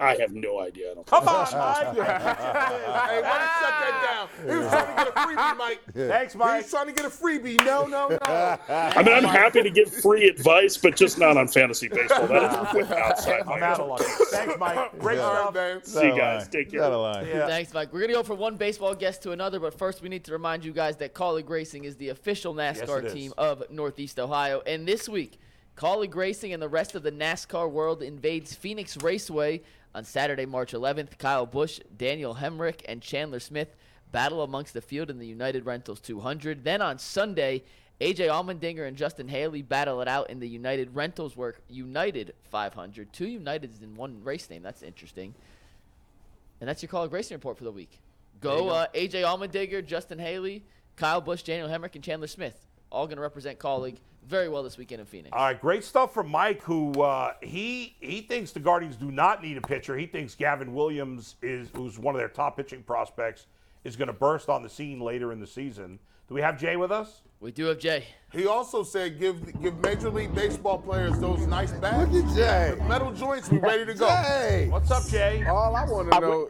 I 0.00 0.16
have 0.16 0.32
no 0.32 0.58
idea. 0.58 0.90
I 0.90 0.94
don't 0.94 1.06
Come 1.06 1.28
on, 1.28 1.46
Mike. 1.52 1.86
hey, 1.94 3.20
why 3.22 3.38
did 3.38 3.50
shut 3.60 3.74
that 3.78 4.28
down? 4.38 4.48
He 4.48 4.56
was 4.56 4.68
trying 4.70 4.86
to 4.86 4.94
get 4.96 5.08
a 5.08 5.12
freebie, 5.12 5.56
Mike. 5.58 5.80
Thanks, 5.92 6.34
Mike. 6.34 6.62
He's 6.62 6.70
trying 6.70 6.86
to 6.86 6.92
get 6.92 7.04
a 7.04 7.08
freebie. 7.08 7.56
No, 7.64 7.86
no, 7.86 8.08
no. 8.08 8.18
I 8.68 9.02
mean, 9.02 9.14
I'm 9.14 9.24
happy 9.24 9.62
to 9.62 9.70
give 9.70 9.92
free 9.92 10.28
advice, 10.28 10.78
but 10.78 10.96
just 10.96 11.18
not 11.18 11.36
on 11.36 11.46
fantasy 11.46 11.88
baseball. 11.88 12.26
That 12.26 12.74
is 12.74 12.90
outside. 12.90 13.42
I'm 13.42 13.62
out 13.62 13.80
of 13.80 13.88
luck. 13.88 14.00
Thanks, 14.00 14.54
Mike. 14.58 14.98
Great 14.98 15.18
yeah. 15.18 15.40
stuff. 15.40 15.54
Man. 15.54 15.84
See 15.84 16.06
you 16.06 16.16
guys. 16.16 16.48
Take 16.48 16.70
care. 16.70 16.80
Yeah. 16.80 17.46
Thanks, 17.46 17.74
Mike. 17.74 17.92
We're 17.92 18.00
going 18.00 18.10
to 18.10 18.16
go 18.16 18.22
from 18.22 18.38
one 18.38 18.56
baseball 18.56 18.94
guest 18.94 19.22
to 19.24 19.32
another, 19.32 19.60
but 19.60 19.76
first 19.76 20.00
we 20.00 20.08
need 20.08 20.24
to 20.24 20.32
remind 20.32 20.64
you 20.64 20.72
guys 20.72 20.96
that 20.96 21.14
Kaulig 21.14 21.48
Racing 21.48 21.84
is 21.84 21.96
the 21.96 22.08
official 22.08 22.54
NASCAR 22.54 23.04
yes, 23.04 23.12
team 23.12 23.34
of 23.36 23.62
Northeast 23.70 24.18
Ohio. 24.18 24.62
And 24.66 24.88
this 24.88 25.08
week, 25.08 25.38
Kaulig 25.76 26.14
Racing 26.14 26.52
and 26.52 26.62
the 26.62 26.68
rest 26.68 26.94
of 26.94 27.02
the 27.02 27.12
NASCAR 27.12 27.70
world 27.70 28.02
invades 28.02 28.54
Phoenix 28.54 28.96
Raceway 28.96 29.62
on 29.94 30.04
Saturday, 30.04 30.46
March 30.46 30.72
11th, 30.72 31.18
Kyle 31.18 31.46
Busch, 31.46 31.80
Daniel 31.96 32.36
Hemric, 32.36 32.82
and 32.86 33.02
Chandler 33.02 33.40
Smith 33.40 33.74
battle 34.10 34.42
amongst 34.42 34.74
the 34.74 34.80
field 34.80 35.10
in 35.10 35.18
the 35.18 35.26
United 35.26 35.66
Rentals 35.66 36.00
200. 36.00 36.64
Then 36.64 36.82
on 36.82 36.98
Sunday, 36.98 37.62
AJ 38.00 38.28
Allmendinger 38.28 38.86
and 38.86 38.96
Justin 38.96 39.28
Haley 39.28 39.62
battle 39.62 40.00
it 40.00 40.08
out 40.08 40.28
in 40.30 40.40
the 40.40 40.48
United 40.48 40.94
Rentals 40.94 41.36
Work 41.36 41.62
United 41.68 42.34
500. 42.50 43.12
Two 43.12 43.26
Uniteds 43.26 43.82
in 43.82 43.94
one 43.94 44.22
race 44.22 44.48
name. 44.50 44.62
That's 44.62 44.82
interesting. 44.82 45.34
And 46.60 46.68
that's 46.68 46.82
your 46.82 46.90
Kaulig 46.90 47.12
Racing 47.12 47.36
report 47.36 47.58
for 47.58 47.64
the 47.64 47.72
week. 47.72 47.98
Go, 48.40 48.70
uh, 48.70 48.86
AJ 48.94 49.22
Allmendinger, 49.22 49.84
Justin 49.86 50.18
Haley, 50.18 50.64
Kyle 50.96 51.20
Busch, 51.20 51.42
Daniel 51.42 51.68
Hemric, 51.68 51.94
and 51.94 52.02
Chandler 52.02 52.26
Smith. 52.26 52.66
All 52.90 53.06
going 53.06 53.16
to 53.16 53.22
represent 53.22 53.58
Kaulig 53.58 53.98
very 54.26 54.48
well 54.48 54.62
this 54.62 54.78
weekend 54.78 55.00
in 55.00 55.06
Phoenix. 55.06 55.30
All 55.32 55.44
right, 55.44 55.60
great 55.60 55.84
stuff 55.84 56.14
from 56.14 56.28
Mike, 56.28 56.62
who 56.62 56.92
uh, 57.02 57.32
he 57.42 57.96
he 58.00 58.22
thinks 58.22 58.52
the 58.52 58.60
Guardians 58.60 58.96
do 58.96 59.10
not 59.10 59.42
need 59.42 59.56
a 59.56 59.60
pitcher. 59.60 59.96
He 59.96 60.06
thinks 60.06 60.34
Gavin 60.34 60.74
Williams 60.74 61.36
is 61.42 61.68
who's 61.74 61.98
one 61.98 62.14
of 62.14 62.18
their 62.18 62.28
top 62.28 62.56
pitching 62.56 62.82
prospects 62.82 63.46
is 63.84 63.96
going 63.96 64.08
to 64.08 64.12
burst 64.12 64.48
on 64.48 64.62
the 64.62 64.68
scene 64.68 65.00
later 65.00 65.32
in 65.32 65.40
the 65.40 65.46
season. 65.46 65.98
Do 66.28 66.34
we 66.34 66.40
have 66.40 66.58
Jay 66.58 66.76
with 66.76 66.92
us? 66.92 67.22
We 67.40 67.50
do 67.50 67.64
have 67.66 67.78
Jay. 67.78 68.04
He 68.30 68.46
also 68.46 68.84
said 68.84 69.18
give 69.18 69.60
give 69.60 69.76
Major 69.82 70.08
League 70.08 70.34
Baseball 70.34 70.78
players 70.78 71.18
those 71.18 71.44
nice 71.46 71.72
bats. 71.72 72.12
Look 72.12 72.24
at 72.24 72.34
Jay. 72.36 72.74
The 72.78 72.84
metal 72.84 73.12
joints, 73.12 73.50
we 73.50 73.58
ready 73.58 73.84
to 73.84 73.94
go. 73.94 74.06
Jay. 74.06 74.68
What's 74.70 74.90
up, 74.90 75.04
Jay? 75.08 75.44
All 75.46 75.74
I 75.74 75.84
want 75.84 76.12
to 76.12 76.20
know. 76.20 76.48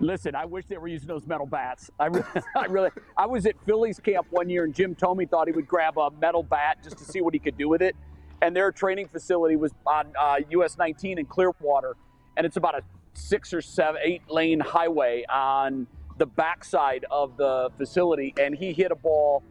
Listen, 0.00 0.34
I 0.34 0.44
wish 0.44 0.66
they 0.66 0.78
were 0.78 0.88
using 0.88 1.08
those 1.08 1.26
metal 1.26 1.46
bats. 1.46 1.90
I 1.98 2.06
really, 2.06 2.26
I 2.56 2.64
really, 2.66 2.90
I 3.16 3.26
was 3.26 3.46
at 3.46 3.54
Phillies 3.64 4.00
camp 4.00 4.26
one 4.30 4.48
year, 4.48 4.64
and 4.64 4.74
Jim 4.74 4.94
Thome 4.94 5.28
thought 5.28 5.48
he 5.48 5.52
would 5.52 5.68
grab 5.68 5.98
a 5.98 6.10
metal 6.20 6.42
bat 6.42 6.78
just 6.82 6.98
to 6.98 7.04
see 7.04 7.20
what 7.20 7.34
he 7.34 7.40
could 7.40 7.56
do 7.56 7.68
with 7.68 7.82
it. 7.82 7.96
And 8.40 8.56
their 8.56 8.72
training 8.72 9.08
facility 9.08 9.56
was 9.56 9.72
on 9.86 10.12
uh, 10.18 10.38
US 10.50 10.76
19 10.76 11.18
in 11.18 11.26
Clearwater, 11.26 11.96
and 12.36 12.44
it's 12.44 12.56
about 12.56 12.76
a 12.76 12.82
six 13.14 13.52
or 13.52 13.60
seven, 13.60 14.00
eight 14.02 14.22
lane 14.28 14.58
highway 14.60 15.24
on 15.28 15.86
the 16.18 16.26
backside 16.26 17.04
of 17.10 17.36
the 17.36 17.70
facility. 17.78 18.34
And 18.38 18.54
he 18.54 18.72
hit 18.72 18.90
a 18.90 18.96
ball 18.96 19.42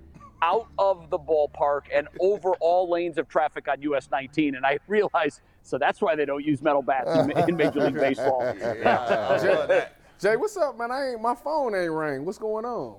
out 0.41 0.67
of 0.78 1.10
the 1.10 1.20
ballpark 1.20 1.82
and 1.94 2.08
over 2.20 2.54
all 2.60 2.89
lanes 2.89 3.17
of 3.17 3.28
traffic 3.30 3.67
on 3.67 3.82
US 3.84 4.10
19. 4.12 4.56
And 4.56 4.65
I 4.65 4.80
realized, 4.88 5.41
so 5.62 5.78
that's 5.78 6.02
why 6.02 6.15
they 6.15 6.26
don't 6.26 6.44
use 6.44 6.62
metal 6.62 6.82
bats 6.82 7.12
in, 7.15 7.32
in 7.50 7.56
Major 7.56 7.82
League 7.82 7.96
Baseball. 7.96 8.41
Yeah, 8.62 9.88
Jay, 10.22 10.36
what's 10.36 10.56
up, 10.56 10.78
man? 10.78 10.92
I 10.92 11.12
ain't 11.12 11.22
my 11.22 11.34
phone 11.34 11.74
ain't 11.74 11.92
ring. 11.92 12.26
What's 12.26 12.38
going 12.38 12.64
on? 12.64 12.98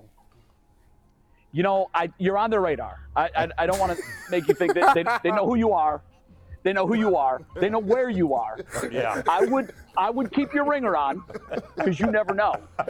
You 1.53 1.63
know, 1.63 1.89
I 1.95 2.11
you're 2.17 2.37
on 2.37 2.49
their 2.49 2.59
radar. 2.59 2.99
I 3.15 3.29
I, 3.33 3.47
I 3.59 3.65
don't 3.65 3.79
want 3.79 3.97
to 3.97 4.03
make 4.29 4.45
you 4.49 4.53
think 4.53 4.73
that 4.73 4.93
they, 4.93 5.05
they 5.23 5.33
know 5.33 5.45
who 5.45 5.55
you 5.55 5.71
are. 5.71 6.01
They 6.63 6.73
know 6.73 6.85
who 6.85 6.95
you 6.95 7.15
are. 7.15 7.41
They 7.55 7.69
know 7.69 7.79
where 7.79 8.09
you 8.09 8.33
are. 8.33 8.57
Yeah. 8.91 9.21
I 9.27 9.45
would 9.45 9.73
I 9.95 10.09
would 10.09 10.33
keep 10.33 10.53
your 10.53 10.65
ringer 10.65 10.97
on 10.97 11.23
because 11.77 11.97
you 11.97 12.07
never 12.07 12.33
know. 12.33 12.55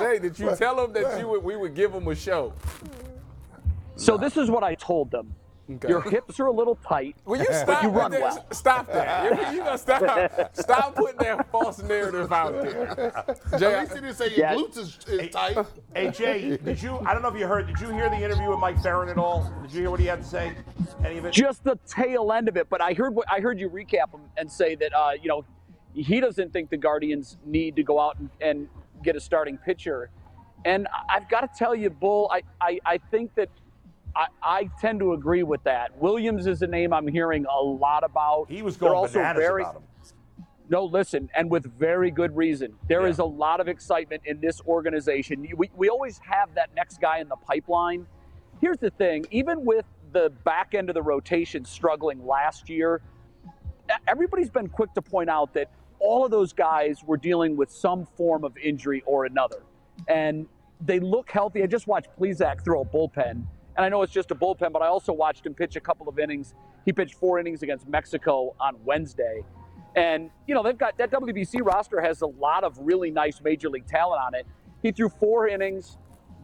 Jay, 0.00 0.18
did 0.18 0.36
you 0.36 0.56
tell 0.56 0.74
them 0.76 0.92
that 0.92 1.20
you 1.20 1.28
would, 1.28 1.44
we 1.44 1.54
would 1.54 1.74
give 1.74 1.92
them 1.92 2.08
a 2.08 2.16
show? 2.16 2.52
So 3.94 4.16
this 4.16 4.36
is 4.36 4.50
what 4.50 4.64
I 4.64 4.74
told 4.74 5.12
them. 5.12 5.34
Okay. 5.70 5.88
Your 5.88 6.02
hips 6.02 6.38
are 6.40 6.46
a 6.46 6.52
little 6.52 6.74
tight, 6.74 7.16
Will 7.24 7.38
you 7.38 7.46
stop 7.46 7.82
you 7.82 7.88
run 7.88 8.12
well. 8.12 8.46
Stop 8.50 8.86
that. 8.92 9.54
You, 9.54 9.62
you 9.64 9.78
stop, 9.78 10.54
stop 10.54 10.94
putting 10.94 11.16
that 11.20 11.50
false 11.50 11.82
narrative 11.82 12.30
out 12.30 12.52
there. 12.52 13.24
Jay, 13.58 13.72
At 13.72 13.80
least 13.80 13.94
you 13.94 14.00
didn't 14.02 14.16
say 14.16 14.28
your 14.28 14.38
yes. 14.38 14.58
glutes 14.58 14.76
is, 14.76 14.98
is 15.08 15.30
tight. 15.30 15.56
Hey, 15.94 16.10
Jay, 16.10 16.58
did 16.58 16.82
you, 16.82 16.98
I 17.06 17.14
don't 17.14 17.22
know 17.22 17.28
if 17.28 17.38
you 17.38 17.46
heard, 17.46 17.66
did 17.66 17.80
you 17.80 17.88
hear 17.94 18.10
the 18.10 18.16
interview 18.16 18.50
with 18.50 18.58
Mike 18.58 18.82
Ferrin 18.82 19.08
at 19.08 19.16
all? 19.16 19.50
Did 19.62 19.72
you 19.72 19.80
hear 19.80 19.90
what 19.90 20.00
he 20.00 20.06
had 20.06 20.22
to 20.22 20.28
say? 20.28 20.52
Any 21.02 21.16
of 21.16 21.24
it? 21.24 21.32
Just 21.32 21.64
the 21.64 21.78
tail 21.86 22.30
end 22.30 22.48
of 22.48 22.58
it, 22.58 22.68
but 22.68 22.82
I 22.82 22.92
heard 22.92 23.14
what 23.14 23.26
I 23.32 23.40
heard 23.40 23.58
you 23.58 23.70
recap 23.70 24.12
him 24.12 24.20
and 24.36 24.52
say 24.52 24.74
that, 24.74 24.92
uh, 24.92 25.12
you 25.20 25.28
know, 25.28 25.46
he 25.94 26.20
doesn't 26.20 26.52
think 26.52 26.68
the 26.68 26.76
Guardians 26.76 27.38
need 27.46 27.74
to 27.76 27.82
go 27.82 27.98
out 27.98 28.18
and, 28.18 28.28
and 28.42 28.68
get 29.02 29.16
a 29.16 29.20
starting 29.20 29.56
pitcher. 29.56 30.10
And 30.66 30.88
I've 31.08 31.30
got 31.30 31.40
to 31.40 31.48
tell 31.58 31.74
you, 31.74 31.88
Bull, 31.88 32.30
I, 32.30 32.42
I, 32.60 32.80
I 32.84 32.98
think 32.98 33.34
that– 33.36 33.48
I, 34.16 34.26
I, 34.42 34.70
tend 34.80 35.00
to 35.00 35.12
agree 35.12 35.42
with 35.42 35.62
that. 35.64 35.96
Williams 35.98 36.46
is 36.46 36.62
a 36.62 36.66
name 36.66 36.92
I'm 36.92 37.08
hearing 37.08 37.46
a 37.46 37.62
lot 37.62 38.04
about. 38.04 38.46
He 38.48 38.62
was 38.62 38.76
going 38.76 38.92
also 38.92 39.14
bananas 39.14 39.42
very, 39.42 39.62
about 39.62 39.76
him. 39.76 39.82
No, 40.68 40.84
listen, 40.84 41.28
and 41.34 41.50
with 41.50 41.66
very 41.78 42.10
good 42.10 42.34
reason. 42.36 42.74
There 42.88 43.02
yeah. 43.02 43.08
is 43.08 43.18
a 43.18 43.24
lot 43.24 43.60
of 43.60 43.68
excitement 43.68 44.22
in 44.24 44.40
this 44.40 44.60
organization. 44.62 45.46
We, 45.56 45.70
we 45.76 45.88
always 45.88 46.18
have 46.18 46.54
that 46.54 46.70
next 46.74 47.00
guy 47.00 47.18
in 47.18 47.28
the 47.28 47.36
pipeline. 47.36 48.06
Here's 48.60 48.78
the 48.78 48.90
thing 48.90 49.26
even 49.30 49.64
with 49.64 49.84
the 50.12 50.30
back 50.44 50.74
end 50.74 50.88
of 50.88 50.94
the 50.94 51.02
rotation 51.02 51.64
struggling 51.64 52.24
last 52.24 52.70
year, 52.70 53.02
everybody's 54.06 54.50
been 54.50 54.68
quick 54.68 54.94
to 54.94 55.02
point 55.02 55.28
out 55.28 55.52
that 55.54 55.70
all 55.98 56.24
of 56.24 56.30
those 56.30 56.52
guys 56.52 57.02
were 57.04 57.16
dealing 57.16 57.56
with 57.56 57.70
some 57.70 58.06
form 58.16 58.44
of 58.44 58.56
injury 58.56 59.02
or 59.06 59.24
another. 59.24 59.62
And 60.08 60.46
they 60.80 61.00
look 61.00 61.30
healthy. 61.30 61.62
I 61.62 61.66
just 61.66 61.86
watched 61.86 62.08
Plesac 62.18 62.64
throw 62.64 62.82
a 62.82 62.84
bullpen 62.84 63.44
and 63.76 63.84
I 63.84 63.88
know 63.88 64.02
it's 64.02 64.12
just 64.12 64.30
a 64.30 64.34
bullpen, 64.34 64.72
but 64.72 64.82
I 64.82 64.86
also 64.86 65.12
watched 65.12 65.44
him 65.44 65.54
pitch 65.54 65.76
a 65.76 65.80
couple 65.80 66.08
of 66.08 66.18
innings. 66.18 66.54
He 66.84 66.92
pitched 66.92 67.14
four 67.14 67.38
innings 67.38 67.62
against 67.62 67.88
Mexico 67.88 68.54
on 68.60 68.76
Wednesday. 68.84 69.42
And, 69.96 70.30
you 70.46 70.54
know, 70.54 70.62
they've 70.62 70.78
got 70.78 70.96
that 70.98 71.10
WBC 71.10 71.64
roster 71.64 72.00
has 72.00 72.22
a 72.22 72.26
lot 72.26 72.64
of 72.64 72.78
really 72.78 73.10
nice 73.10 73.40
major 73.40 73.68
league 73.68 73.86
talent 73.86 74.20
on 74.22 74.34
it. 74.34 74.46
He 74.82 74.92
threw 74.92 75.08
four 75.08 75.48
innings, 75.48 75.98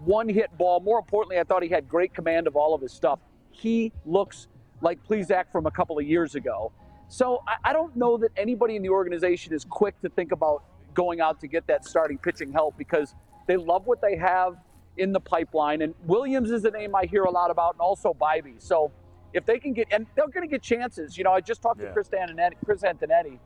one 0.04 0.28
hit 0.28 0.56
ball. 0.56 0.80
More 0.80 0.98
importantly, 0.98 1.38
I 1.38 1.44
thought 1.44 1.62
he 1.62 1.68
had 1.68 1.88
great 1.88 2.14
command 2.14 2.46
of 2.46 2.56
all 2.56 2.74
of 2.74 2.80
his 2.80 2.92
stuff. 2.92 3.18
He 3.50 3.92
looks 4.06 4.48
like 4.80 5.04
Plesac 5.04 5.50
from 5.52 5.66
a 5.66 5.70
couple 5.70 5.98
of 5.98 6.06
years 6.06 6.34
ago. 6.34 6.72
So 7.08 7.42
I, 7.46 7.70
I 7.70 7.72
don't 7.72 7.94
know 7.96 8.16
that 8.18 8.30
anybody 8.36 8.76
in 8.76 8.82
the 8.82 8.88
organization 8.88 9.52
is 9.52 9.64
quick 9.64 10.00
to 10.02 10.08
think 10.08 10.32
about 10.32 10.64
going 10.94 11.20
out 11.20 11.40
to 11.40 11.48
get 11.48 11.66
that 11.66 11.84
starting 11.84 12.18
pitching 12.18 12.52
help 12.52 12.76
because 12.78 13.14
they 13.46 13.56
love 13.56 13.86
what 13.86 14.00
they 14.00 14.16
have 14.16 14.56
in 15.00 15.12
the 15.12 15.20
pipeline. 15.20 15.82
And 15.82 15.94
Williams 16.06 16.50
is 16.50 16.64
a 16.64 16.70
name 16.70 16.94
I 16.94 17.06
hear 17.06 17.24
a 17.24 17.30
lot 17.30 17.50
about, 17.50 17.74
and 17.74 17.80
also 17.80 18.14
Bibee. 18.20 18.60
So 18.62 18.92
if 19.32 19.46
they 19.46 19.58
can 19.58 19.72
get, 19.72 19.88
and 19.90 20.06
they're 20.14 20.28
going 20.28 20.46
to 20.46 20.50
get 20.50 20.62
chances. 20.62 21.16
You 21.16 21.24
know, 21.24 21.32
I 21.32 21.40
just 21.40 21.62
talked 21.62 21.80
Yeah. 21.80 21.86
to 21.88 21.92
Chris 21.92 22.08
Antonetti, 22.10 22.54
Chris 22.64 22.82
Antonetti, 22.82 23.38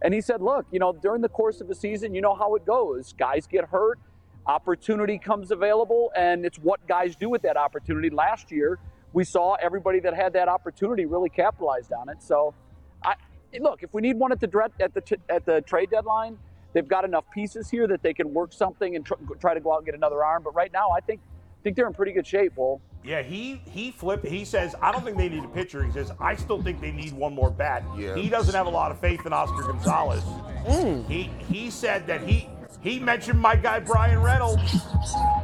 and 0.00 0.12
he 0.14 0.20
said, 0.20 0.40
look, 0.40 0.66
you 0.72 0.78
know, 0.78 0.92
during 0.92 1.20
the 1.20 1.28
course 1.28 1.60
of 1.60 1.68
the 1.68 1.74
season, 1.74 2.14
you 2.14 2.20
know 2.22 2.34
how 2.34 2.54
it 2.54 2.64
goes. 2.64 3.12
Guys 3.12 3.46
get 3.46 3.66
hurt, 3.66 3.98
opportunity 4.46 5.18
comes 5.18 5.50
available, 5.50 6.10
and 6.16 6.44
it's 6.46 6.58
what 6.58 6.84
guys 6.88 7.14
do 7.14 7.28
with 7.28 7.42
that 7.42 7.56
opportunity. 7.56 8.08
Last 8.10 8.50
year, 8.50 8.78
we 9.12 9.24
saw 9.24 9.54
everybody 9.54 10.00
that 10.00 10.14
had 10.14 10.32
that 10.32 10.48
opportunity 10.48 11.04
really 11.04 11.28
capitalized 11.28 11.92
on 11.92 12.08
it. 12.08 12.22
So, 12.22 12.54
I 13.04 13.14
look 13.60 13.82
if 13.82 13.92
we 13.92 14.00
need 14.00 14.18
one 14.18 14.32
at 14.32 14.40
the 14.40 14.70
at 14.80 14.94
the 14.94 15.18
at 15.28 15.44
the 15.44 15.60
trade 15.60 15.90
deadline, 15.90 16.38
they've 16.72 16.88
got 16.88 17.04
enough 17.04 17.24
pieces 17.32 17.70
here 17.70 17.86
that 17.88 18.02
they 18.02 18.14
can 18.14 18.32
work 18.32 18.52
something 18.52 18.96
and 18.96 19.04
tr- 19.04 19.14
try 19.40 19.54
to 19.54 19.60
go 19.60 19.72
out 19.72 19.78
and 19.78 19.86
get 19.86 19.94
another 19.94 20.24
arm. 20.24 20.42
But 20.42 20.54
right 20.54 20.72
now, 20.72 20.90
I 20.90 21.00
think 21.00 21.20
think 21.62 21.76
they're 21.76 21.86
in 21.86 21.94
pretty 21.94 22.12
good 22.12 22.26
shape, 22.26 22.54
Bull. 22.54 22.80
Yeah, 23.04 23.22
he 23.22 23.60
he 23.70 23.90
flipped. 23.90 24.26
He 24.26 24.44
says, 24.44 24.74
I 24.80 24.92
don't 24.92 25.04
think 25.04 25.16
they 25.16 25.28
need 25.28 25.44
a 25.44 25.48
pitcher. 25.48 25.82
He 25.84 25.92
says, 25.92 26.12
I 26.20 26.36
still 26.36 26.62
think 26.62 26.80
they 26.80 26.92
need 26.92 27.12
one 27.12 27.34
more 27.34 27.50
bat. 27.50 27.84
Yeah. 27.96 28.14
He 28.14 28.28
doesn't 28.28 28.54
have 28.54 28.66
a 28.66 28.70
lot 28.70 28.90
of 28.92 29.00
faith 29.00 29.26
in 29.26 29.32
Oscar 29.32 29.62
Gonzalez. 29.62 30.22
Mm. 30.66 31.08
He 31.08 31.30
he 31.48 31.70
said 31.70 32.06
that 32.06 32.22
he 32.22 32.48
he 32.82 32.98
mentioned 32.98 33.38
my 33.40 33.54
guy 33.56 33.78
Bryan 33.80 34.20
Reynolds. 34.20 34.60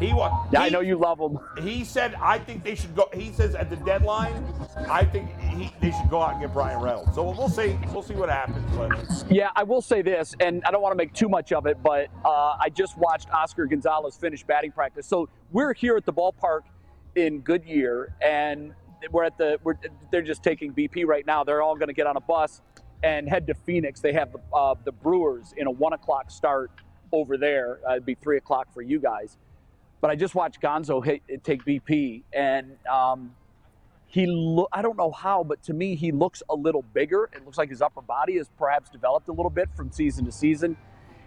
He 0.00 0.12
wa- 0.12 0.46
Yeah, 0.52 0.62
I 0.62 0.68
know 0.68 0.80
you 0.80 0.96
love 0.98 1.18
him. 1.20 1.38
He 1.64 1.84
said, 1.84 2.14
I 2.20 2.38
think 2.38 2.64
they 2.64 2.74
should 2.74 2.94
go. 2.94 3.08
He 3.14 3.32
says 3.32 3.54
at 3.54 3.70
the 3.70 3.76
deadline, 3.76 4.44
I 4.88 5.04
think 5.04 5.30
he, 5.40 5.72
they 5.80 5.90
should 5.92 6.10
go 6.10 6.20
out 6.20 6.32
and 6.32 6.40
get 6.40 6.52
Bryan 6.52 6.80
Reynolds. 6.82 7.14
So 7.14 7.22
we'll 7.30 7.48
see. 7.48 7.78
We'll 7.92 8.02
see 8.02 8.14
what 8.14 8.28
happens. 8.28 8.64
But 8.76 9.30
Yeah, 9.30 9.50
I 9.56 9.62
will 9.62 9.80
say 9.82 10.02
this, 10.02 10.34
and 10.40 10.62
I 10.64 10.70
don't 10.70 10.82
want 10.82 10.92
to 10.92 10.96
make 10.96 11.12
too 11.14 11.28
much 11.28 11.52
of 11.52 11.66
it, 11.66 11.78
but 11.82 12.08
uh, 12.24 12.56
I 12.60 12.68
just 12.70 12.96
watched 12.98 13.30
Oscar 13.30 13.66
Gonzalez 13.66 14.16
finish 14.16 14.42
batting 14.44 14.72
practice. 14.72 15.06
So 15.06 15.28
we're 15.52 15.74
here 15.74 15.96
at 15.96 16.04
the 16.06 16.12
ballpark 16.12 16.62
in 17.14 17.40
Goodyear, 17.40 18.14
and 18.20 18.74
we're 19.12 19.24
at 19.24 19.38
the 19.38 19.58
we're 19.62 19.74
they're 20.10 20.22
just 20.22 20.42
taking 20.42 20.72
BP 20.72 21.06
right 21.06 21.24
now. 21.26 21.44
They're 21.44 21.62
all 21.62 21.74
going 21.76 21.88
to 21.88 21.94
get 21.94 22.06
on 22.08 22.16
a 22.16 22.20
bus 22.20 22.62
and 23.04 23.28
head 23.28 23.46
to 23.46 23.54
Phoenix. 23.54 24.00
They 24.00 24.12
have 24.12 24.32
the 24.32 24.40
uh, 24.52 24.74
the 24.84 24.92
Brewers 24.92 25.54
in 25.56 25.66
a 25.68 25.70
one 25.70 25.92
o'clock 25.92 26.30
start 26.30 26.70
over 27.12 27.36
there. 27.36 27.80
It'd 27.90 28.06
be 28.06 28.14
three 28.14 28.36
o'clock 28.36 28.72
for 28.72 28.82
you 28.82 28.98
guys. 28.98 29.36
But 30.00 30.10
I 30.10 30.16
just 30.16 30.34
watched 30.34 30.60
Gonzo 30.60 31.04
hit, 31.04 31.22
take 31.42 31.64
BP, 31.64 32.22
and 32.32 32.76
um, 32.88 33.34
he 34.06 34.26
look 34.26 34.68
I 34.72 34.80
don't 34.80 34.96
know 34.96 35.10
how, 35.10 35.44
but 35.44 35.62
to 35.64 35.74
me 35.74 35.94
he 35.96 36.12
looks 36.12 36.42
a 36.48 36.54
little 36.54 36.82
bigger. 36.82 37.28
It 37.32 37.44
looks 37.44 37.58
like 37.58 37.68
his 37.68 37.82
upper 37.82 38.00
body 38.00 38.36
has 38.36 38.48
perhaps 38.58 38.90
developed 38.90 39.28
a 39.28 39.32
little 39.32 39.50
bit 39.50 39.68
from 39.74 39.90
season 39.90 40.24
to 40.24 40.32
season. 40.32 40.76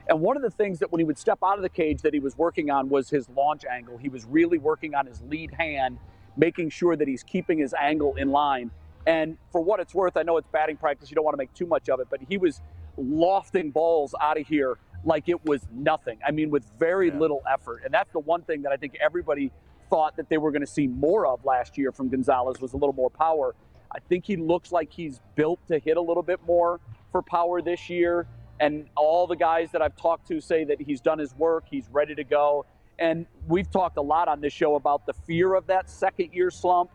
And 0.07 0.19
one 0.19 0.36
of 0.36 0.41
the 0.41 0.49
things 0.49 0.79
that 0.79 0.91
when 0.91 0.99
he 0.99 1.05
would 1.05 1.17
step 1.17 1.39
out 1.43 1.57
of 1.57 1.61
the 1.61 1.69
cage 1.69 2.01
that 2.01 2.13
he 2.13 2.19
was 2.19 2.38
working 2.38 2.71
on 2.71 2.89
was 2.89 3.09
his 3.09 3.29
launch 3.29 3.65
angle. 3.65 3.97
He 3.97 4.09
was 4.09 4.25
really 4.25 4.57
working 4.57 4.95
on 4.95 5.05
his 5.05 5.21
lead 5.21 5.53
hand, 5.53 5.99
making 6.36 6.69
sure 6.69 6.95
that 6.95 7.07
he's 7.07 7.23
keeping 7.23 7.59
his 7.59 7.73
angle 7.79 8.15
in 8.15 8.32
line. 8.32 8.71
And 9.05 9.38
for 9.51 9.61
what 9.61 9.79
it's 9.79 9.93
worth, 9.93 10.17
I 10.17 10.23
know 10.23 10.38
it's 10.38 10.47
batting 10.47 10.77
practice, 10.77 11.09
you 11.09 11.15
don't 11.15 11.23
want 11.23 11.34
to 11.34 11.38
make 11.38 11.53
too 11.53 11.65
much 11.65 11.88
of 11.89 11.99
it, 11.99 12.07
but 12.09 12.19
he 12.27 12.38
was 12.38 12.61
lofting 12.97 13.71
balls 13.71 14.13
out 14.19 14.39
of 14.39 14.47
here 14.47 14.77
like 15.04 15.30
it 15.30 15.43
was 15.45 15.62
nothing. 15.72 16.20
I 16.26 16.32
mean, 16.32 16.49
with 16.49 16.64
very 16.80 17.10
Yeah. 17.10 17.18
little 17.18 17.41
effort. 17.52 17.82
And 17.86 17.93
that's 17.93 18.12
the 18.12 18.20
one 18.20 18.41
thing 18.43 18.62
that 18.64 18.72
I 18.72 18.78
think 18.78 18.97
everybody 19.02 19.52
thought 19.89 20.16
that 20.18 20.30
they 20.30 20.38
were 20.38 20.52
going 20.52 20.62
to 20.62 20.68
see 20.68 20.88
more 20.88 21.26
of 21.26 21.43
last 21.43 21.78
year 21.78 21.91
from 21.91 22.10
Gonzalez 22.10 22.62
was 22.62 22.74
a 22.74 22.78
little 22.78 22.93
more 22.93 23.10
power. 23.10 23.56
I 23.91 23.99
think 23.99 24.26
he 24.26 24.38
looks 24.38 24.72
like 24.72 24.91
he's 24.91 25.20
built 25.36 25.60
to 25.68 25.80
hit 25.80 25.97
a 25.97 26.02
little 26.02 26.24
bit 26.24 26.39
more 26.45 26.80
for 27.12 27.22
power 27.22 27.62
this 27.62 27.89
year. 27.89 28.28
And 28.60 28.88
all 28.95 29.28
the 29.28 29.36
guys 29.36 29.72
that 29.72 29.82
I've 29.82 29.95
talked 29.97 30.28
to 30.28 30.39
say 30.39 30.64
that 30.66 30.80
he's 30.80 31.02
done 31.02 31.20
his 31.20 31.36
work, 31.36 31.66
he's 31.70 31.89
ready 31.89 32.16
to 32.16 32.24
go. 32.24 32.66
And 32.99 33.26
we've 33.47 33.70
talked 33.70 33.97
a 33.97 34.02
lot 34.02 34.28
on 34.28 34.39
this 34.39 34.54
show 34.54 34.76
about 34.76 35.06
the 35.08 35.14
fear 35.14 35.56
of 35.56 35.66
that 35.68 35.89
second 35.89 36.32
year 36.34 36.52
slump, 36.52 36.91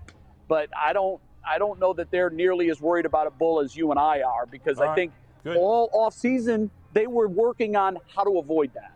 but 0.48 0.68
I 0.76 0.92
don't 0.92 1.20
I 1.48 1.58
don't 1.58 1.78
know 1.78 1.92
that 1.92 2.10
they're 2.10 2.30
nearly 2.30 2.70
as 2.70 2.80
worried 2.80 3.06
about 3.06 3.28
a 3.28 3.30
Bull, 3.30 3.60
as 3.60 3.76
you 3.76 3.90
and 3.92 4.00
I 4.00 4.22
are, 4.22 4.46
because 4.46 4.80
All 4.80 4.88
I 4.88 4.94
think 4.96 5.12
all 5.56 5.88
off 5.92 6.12
season 6.12 6.70
they 6.96 7.06
were 7.06 7.28
working 7.28 7.76
on 7.76 7.98
how 8.14 8.24
to 8.24 8.38
avoid 8.38 8.70
that. 8.72 8.92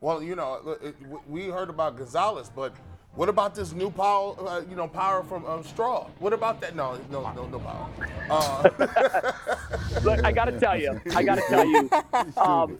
Well, 0.00 0.22
you 0.22 0.34
know, 0.34 0.76
it- 0.82 0.82
it- 0.86 1.28
we 1.28 1.48
heard 1.48 1.68
about 1.68 1.96
Gonzalez, 1.98 2.48
but 2.48 2.72
what 3.14 3.28
about 3.28 3.54
this 3.54 3.72
new 3.74 3.90
power? 3.90 4.34
Uh, 4.40 4.62
you 4.68 4.74
know, 4.74 4.88
power 4.88 5.22
from 5.22 5.44
um, 5.44 5.62
Straw. 5.62 6.08
What 6.18 6.32
about 6.32 6.62
that? 6.62 6.74
No, 6.74 6.98
no, 7.10 7.30
no, 7.34 7.46
no 7.46 7.58
power. 7.58 7.86
Uh, 8.30 8.70
Look, 10.02 10.24
I 10.24 10.32
got 10.32 10.46
to 10.46 10.58
tell 10.58 10.80
you, 10.80 10.98
I 11.14 11.22
got 11.22 11.34
to 11.34 11.44
tell 11.48 11.66
you, 11.66 11.90
um, 12.38 12.78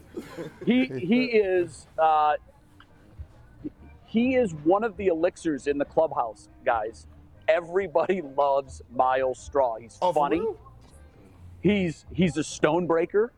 he 0.65 0.85
he 0.85 1.25
is 1.25 1.85
uh, 1.99 2.33
he 4.07 4.33
is 4.35 4.55
one 4.63 4.83
of 4.83 4.97
the 4.97 5.07
elixirs 5.07 5.67
in 5.67 5.77
the 5.77 5.85
clubhouse, 5.85 6.49
guys. 6.65 7.05
Everybody 7.47 8.23
loves 8.35 8.81
Myles 8.91 9.37
Straw. 9.39 9.75
He's 9.75 9.99
oh, 10.01 10.11
funny. 10.11 10.43
He's 11.61 12.05
he's 12.11 12.35
a 12.37 12.43
stone 12.43 12.87
breaker. 12.87 13.31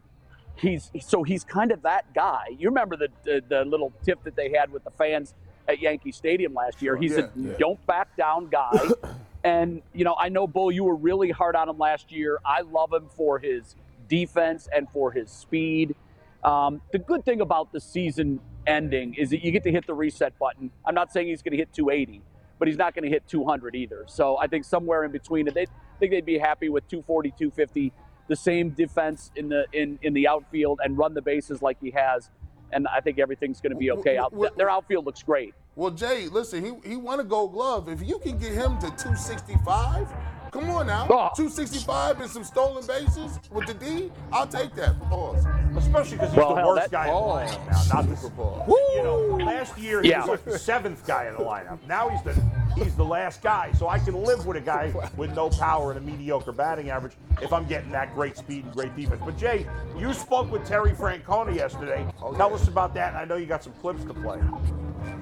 He's 0.57 0.91
so 1.01 1.23
he's 1.23 1.43
kind 1.43 1.71
of 1.71 1.81
that 1.81 2.13
guy. 2.13 2.45
You 2.57 2.69
remember 2.69 2.95
the 2.95 3.09
the, 3.23 3.43
the 3.47 3.65
little 3.65 3.91
tip 4.03 4.23
that 4.23 4.35
they 4.35 4.51
had 4.51 4.71
with 4.71 4.83
the 4.83 4.91
fans 4.91 5.33
at 5.67 5.79
Yankee 5.79 6.11
Stadium 6.11 6.53
last 6.53 6.81
year. 6.81 6.95
He's 6.95 7.17
a 7.17 7.21
Yeah, 7.21 7.29
yeah. 7.35 7.53
don't 7.59 7.85
back 7.87 8.15
down 8.15 8.47
guy. 8.47 8.71
and 9.43 9.81
you 9.93 10.05
know, 10.05 10.15
I 10.17 10.29
know 10.29 10.47
Bull, 10.47 10.71
you 10.71 10.83
were 10.83 10.95
really 10.95 11.31
hard 11.31 11.55
on 11.55 11.69
him 11.69 11.77
last 11.77 12.11
year. 12.11 12.39
I 12.45 12.61
love 12.61 12.93
him 12.93 13.07
for 13.15 13.39
his 13.39 13.75
defense 14.07 14.69
and 14.73 14.89
for 14.89 15.11
his 15.11 15.29
speed. 15.29 15.95
Um, 16.43 16.81
the 16.91 16.99
good 16.99 17.25
thing 17.25 17.41
about 17.41 17.71
the 17.71 17.79
season 17.79 18.39
ending 18.67 19.15
is 19.15 19.31
that 19.31 19.43
you 19.43 19.51
get 19.51 19.63
to 19.63 19.71
hit 19.71 19.87
the 19.87 19.93
reset 19.93 20.37
button. 20.37 20.71
I'm 20.85 20.95
not 20.95 21.11
saying 21.11 21.27
he's 21.27 21.41
going 21.41 21.53
to 21.53 21.57
hit 21.57 21.73
280, 21.73 22.21
but 22.59 22.67
he's 22.67 22.77
not 22.77 22.93
going 22.93 23.03
to 23.03 23.09
hit 23.09 23.27
200 23.27 23.75
either. 23.75 24.05
So 24.07 24.37
I 24.37 24.47
think 24.47 24.63
somewhere 24.63 25.03
in 25.03 25.11
between, 25.11 25.45
they 25.45 25.65
think 25.99 26.11
they'd 26.11 26.25
be 26.25 26.37
happy 26.37 26.69
with 26.69 26.87
240, 26.87 27.31
250, 27.31 27.91
the 28.27 28.35
same 28.35 28.69
defense 28.71 29.31
in 29.35 29.49
the 29.49 29.65
in 29.73 29.99
in 30.01 30.13
the 30.13 30.27
outfield 30.27 30.79
and 30.83 30.97
run 30.97 31.13
the 31.13 31.21
bases 31.21 31.61
like 31.61 31.77
he 31.81 31.91
has. 31.91 32.29
And 32.71 32.87
I 32.87 32.99
think 32.99 33.19
everything's 33.19 33.61
going 33.61 33.71
to 33.73 33.77
be 33.77 33.91
okay. 33.91 34.17
Out, 34.17 34.33
Wh- 34.33 34.47
wh- 34.53 34.57
their 34.57 34.69
outfield 34.69 35.05
looks 35.05 35.21
great. 35.23 35.53
Well, 35.75 35.91
Jay, 35.91 36.27
listen, 36.27 36.63
he 36.65 36.89
he 36.89 36.95
won 36.97 37.19
a 37.19 37.23
Gold 37.23 37.53
Glove. 37.53 37.87
If 37.89 38.01
you 38.01 38.17
can 38.19 38.37
get 38.37 38.53
him 38.53 38.77
to 38.79 38.87
265, 38.97 40.07
come 40.51 40.69
on 40.71 40.87
now, 40.87 41.05
Oh. 41.09 41.29
265 41.35 42.21
and 42.21 42.29
some 42.29 42.43
stolen 42.43 42.85
bases 42.87 43.39
with 43.51 43.67
the 43.67 43.73
D, 43.75 44.11
I'll 44.31 44.47
take 44.47 44.73
that. 44.75 44.99
Pause. 45.01 45.45
especially 45.77 46.17
because 46.17 46.29
he's 46.29 46.37
Well, 46.37 46.55
the 46.55 46.61
hell, 46.61 46.69
worst 46.69 46.89
that- 46.89 46.91
guy 46.91 47.07
in 47.07 47.13
the 47.13 47.19
lineup 47.19 47.71
now. 47.71 47.93
Not 48.01 48.09
the 48.09 48.15
Super 48.17 48.35
pause. 48.35 48.67
You 48.95 49.03
know, 49.03 49.45
last 49.45 49.77
year 49.77 50.01
he 50.01 50.09
Yeah. 50.09 50.19
was 50.21 50.27
like 50.29 50.45
the 50.45 50.57
seventh 50.59 51.05
guy 51.05 51.27
in 51.27 51.33
the 51.33 51.39
lineup. 51.43 51.77
Now 51.87 52.09
he's 52.09 52.21
the 52.23 52.33
he's 52.75 52.95
the 52.95 53.05
last 53.05 53.41
guy. 53.41 53.71
So 53.73 53.87
I 53.87 53.99
can 53.99 54.23
live 54.23 54.45
with 54.45 54.57
a 54.57 54.61
guy 54.61 54.93
with 55.17 55.33
no 55.35 55.49
power 55.49 55.91
and 55.91 55.99
a 55.99 56.01
mediocre 56.01 56.51
batting 56.51 56.89
average 56.89 57.13
if 57.41 57.51
I'm 57.53 57.65
getting 57.65 57.91
that 57.91 58.13
great 58.13 58.37
speed 58.37 58.65
and 58.65 58.73
great 58.73 58.95
defense. 58.95 59.21
But 59.23 59.37
Jay, 59.37 59.65
you 59.97 60.13
spoke 60.13 60.51
with 60.51 60.65
Terry 60.65 60.91
Francona 60.91 61.55
yesterday. 61.55 62.05
Oh, 62.21 62.33
Tell 62.33 62.53
us 62.53 62.67
about 62.67 62.93
that. 62.95 63.15
I 63.15 63.25
know 63.25 63.35
you 63.35 63.45
got 63.45 63.63
some 63.63 63.73
clips 63.73 64.03
to 64.05 64.13
play. 64.13 64.41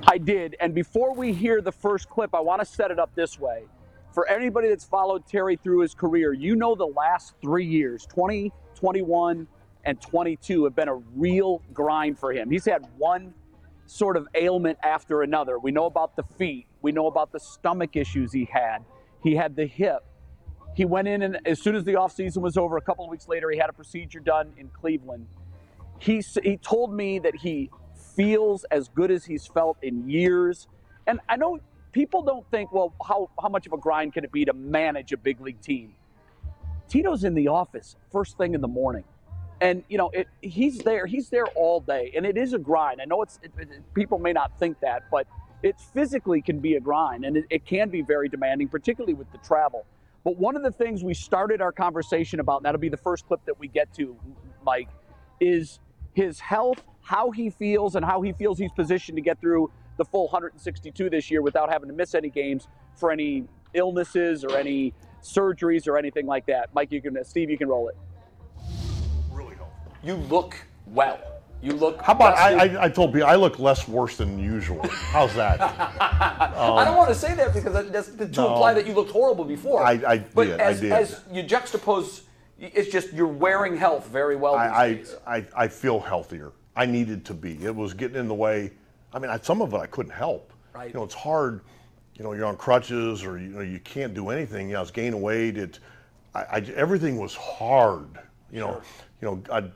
I 0.08 0.18
did. 0.18 0.56
And 0.60 0.74
before 0.74 1.14
we 1.14 1.34
hear 1.34 1.62
the 1.62 1.72
first 1.72 2.10
clip, 2.10 2.34
I 2.36 2.39
want 2.39 2.62
to 2.62 2.66
set 2.66 2.91
it 2.91 2.99
up 2.99 3.14
this 3.16 3.39
way. 3.39 3.64
For 4.12 4.28
anybody 4.30 4.70
that's 4.70 4.84
followed 4.86 5.26
Terry 5.26 5.56
through 5.56 5.80
his 5.80 5.95
career, 5.95 6.34
you 6.34 6.56
know 6.56 6.76
the 6.76 6.86
last 6.86 7.34
three 7.41 7.66
years, 7.66 8.06
20, 8.06 8.51
21, 8.76 9.47
and 9.86 9.99
22, 9.99 10.66
have 10.66 10.76
been 10.76 10.88
a 10.88 10.95
real 10.95 11.62
grind 11.74 12.20
for 12.20 12.32
him. 12.32 12.49
He's 12.51 12.66
had 12.66 12.86
one 12.97 13.34
sort 13.86 14.16
of 14.16 14.28
ailment 14.36 14.78
after 14.84 15.24
another. 15.24 15.58
We 15.60 15.72
know 15.72 15.86
about 15.86 16.16
the 16.16 16.24
feet, 16.38 16.68
we 16.84 16.91
know 16.91 17.07
about 17.07 17.31
the 17.31 17.39
stomach 17.39 17.95
issues 17.95 18.31
he 18.31 18.45
had, 18.45 18.79
he 19.23 19.36
had 19.36 19.55
the 19.55 19.65
hip. 19.65 20.05
He 20.75 20.86
went 20.86 21.07
in, 21.07 21.23
and 21.23 21.39
as 21.47 21.59
soon 21.61 21.75
as 21.75 21.84
the 21.86 21.93
offseason 21.93 22.39
was 22.43 22.57
over, 22.57 22.77
a 22.77 22.81
couple 22.81 23.05
of 23.05 23.11
weeks 23.11 23.27
later, 23.27 23.49
he 23.51 23.57
had 23.57 23.69
a 23.69 23.73
procedure 23.73 24.19
done 24.19 24.53
in 24.57 24.69
Cleveland 24.69 25.27
he 25.99 26.21
he 26.43 26.57
told 26.57 26.93
me 26.93 27.19
that 27.19 27.36
he 27.36 27.69
feels 28.15 28.65
as 28.65 28.89
good 28.89 29.11
as 29.11 29.25
he's 29.25 29.47
felt 29.47 29.77
in 29.81 30.09
years. 30.09 30.67
And 31.07 31.19
I 31.29 31.38
know 31.38 31.59
people 31.93 32.23
don't 32.23 32.45
think, 32.51 32.73
well, 32.73 32.93
how 33.07 33.29
how 33.41 33.49
much 33.49 33.67
of 33.67 33.73
a 33.73 33.77
grind 33.77 34.13
can 34.13 34.23
it 34.25 34.31
be 34.31 34.45
to 34.45 34.53
manage 34.53 35.13
a 35.13 35.17
big 35.17 35.39
league 35.41 35.61
team? 35.61 35.95
Tito's 36.89 37.23
in 37.23 37.36
the 37.36 37.47
office 37.47 37.95
first 38.11 38.38
thing 38.38 38.53
in 38.53 38.61
the 38.61 38.67
morning. 38.67 39.05
And 39.61 39.84
you 39.88 39.97
know, 39.97 40.09
it, 40.09 40.27
he's 40.41 40.79
there. 40.79 41.05
He's 41.05 41.29
there 41.29 41.45
all 41.55 41.79
day, 41.79 42.11
and 42.15 42.25
it 42.25 42.38
is 42.38 42.53
a 42.53 42.59
grind. 42.59 43.01
I 43.01 43.05
know 43.05 43.21
it's 43.21 43.39
it, 43.41 43.51
it- 43.57 43.93
people 43.93 44.19
may 44.19 44.34
not 44.34 44.59
think 44.59 44.79
that, 44.81 45.03
but 45.09 45.25
it 45.64 45.80
physically 45.80 46.41
can 46.41 46.59
be 46.59 46.76
a 46.76 46.80
grind, 46.80 47.24
and 47.24 47.38
it, 47.38 47.45
it 47.49 47.66
can 47.66 47.89
be 47.89 48.01
very 48.01 48.28
demanding, 48.28 48.68
particularly 48.68 49.14
with 49.14 49.32
the 49.32 49.38
travel. 49.39 49.86
But 50.24 50.38
one 50.38 50.55
of 50.55 50.64
the 50.64 50.72
things 50.72 51.03
we 51.03 51.14
started 51.14 51.61
our 51.61 51.72
conversation 51.72 52.39
about, 52.39 52.57
and 52.57 52.66
that'll 52.66 52.80
be 52.80 52.89
the 52.89 52.97
first 52.97 53.26
clip 53.26 53.43
that 53.45 53.57
we 53.59 53.68
get 53.68 53.93
to, 53.95 54.16
Mike, 54.64 54.89
is 55.39 55.80
his 56.14 56.39
health, 56.39 56.84
how 57.01 57.32
he 57.32 57.49
feels, 57.49 57.95
and 57.95 58.05
how 58.05 58.22
he 58.22 58.34
feels 58.34 58.59
he's 58.59 58.72
positioned 58.72 59.16
to 59.16 59.22
get 59.22 59.39
through 59.39 59.72
the 59.97 60.05
full 60.05 60.26
162 60.26 61.09
this 61.09 61.32
year 61.32 61.41
without 61.41 61.72
having 61.72 61.88
to 61.89 61.95
miss 61.95 62.14
any 62.14 62.30
games 62.30 62.68
for 62.95 63.11
any 63.11 63.45
illnesses 63.74 64.43
or 64.43 64.57
any 64.57 64.93
surgeries 65.22 65.88
or 65.88 65.97
anything 65.97 66.26
like 66.26 66.45
that. 66.45 66.70
Mike, 66.74 66.91
you 66.91 67.01
can, 67.01 67.24
Steve, 67.24 67.49
you 67.49 67.57
can 67.57 67.68
roll 67.68 67.88
it. 67.88 67.97
Really 69.32 69.55
helpful. 69.55 69.93
You 70.03 70.16
look 70.16 70.55
well. 70.88 71.20
You 71.64 71.72
look. 71.72 72.01
How 72.01 72.11
about 72.14 72.38
I. 72.38 72.66
I, 72.76 72.84
I 72.86 72.89
told 72.89 73.14
people 73.14 73.28
I 73.30 73.36
look 73.36 73.57
less 73.57 73.88
worse 73.88 74.18
than 74.18 74.38
usual. 74.38 74.86
How's 74.89 75.34
that? 75.36 75.61
Um, 76.53 76.78
I 76.78 76.86
don't 76.86 76.97
want 76.97 77.09
to 77.09 77.16
say 77.16 77.34
that 77.36 77.53
because 77.53 77.74
that- 77.74 77.91
that's 77.91 78.09
to 78.09 78.28
No. 78.41 78.53
imply 78.53 78.74
that 78.76 78.86
you 78.86 78.93
looked 78.93 79.11
horrible 79.11 79.43
before. 79.43 79.84
I- 79.84 79.91
I 80.07 80.18
but 80.20 80.45
did, 80.45 80.59
I 80.61 80.64
As, 80.64 80.82
did. 80.82 80.91
as 80.91 81.22
you 81.32 81.43
juxtapose, 81.43 82.22
it's 82.59 82.89
just 82.91 83.11
you're 83.11 83.28
wearing 83.28 83.76
health 83.76 84.07
very 84.07 84.36
well 84.36 84.55
I. 84.55 85.03
I, 85.26 85.36
I, 85.38 85.45
I 85.55 85.68
feel 85.68 85.99
healthier. 85.99 86.51
I 86.76 86.86
needed 86.86 87.26
to 87.26 87.34
be. 87.34 87.57
It 87.64 87.76
was 87.76 87.93
getting 87.93 88.18
in 88.18 88.28
the 88.28 88.34
way. 88.36 88.72
I 89.14 89.20
mean, 89.20 89.32
I, 89.32 89.39
some 89.39 89.61
of 89.61 89.74
it 89.74 89.78
I 89.78 89.88
couldn't 89.88 90.11
help. 90.11 90.51
Right. 90.76 90.89
You 90.89 90.93
know, 90.93 91.03
it's 91.03 91.16
hard. 91.16 91.61
You 92.16 92.24
know, 92.24 92.34
you're 92.34 92.45
on 92.45 92.57
crutches 92.57 93.24
or 93.24 93.39
you 93.39 93.49
know 93.49 93.61
you 93.61 93.80
can't 93.80 94.14
do 94.14 94.30
anything. 94.30 94.68
You 94.68 94.74
know, 94.74 94.80
I 94.80 94.82
was 94.82 94.91
gaining 94.91 95.22
weight. 95.22 95.57
It, 95.57 95.80
I, 96.36 96.41
I 96.43 96.57
everything 96.76 97.18
was 97.18 97.36
hard. 97.36 98.07
You 98.51 98.59
know, 98.59 98.82
you 99.22 99.28
know, 99.28 99.41
I'd 99.51 99.72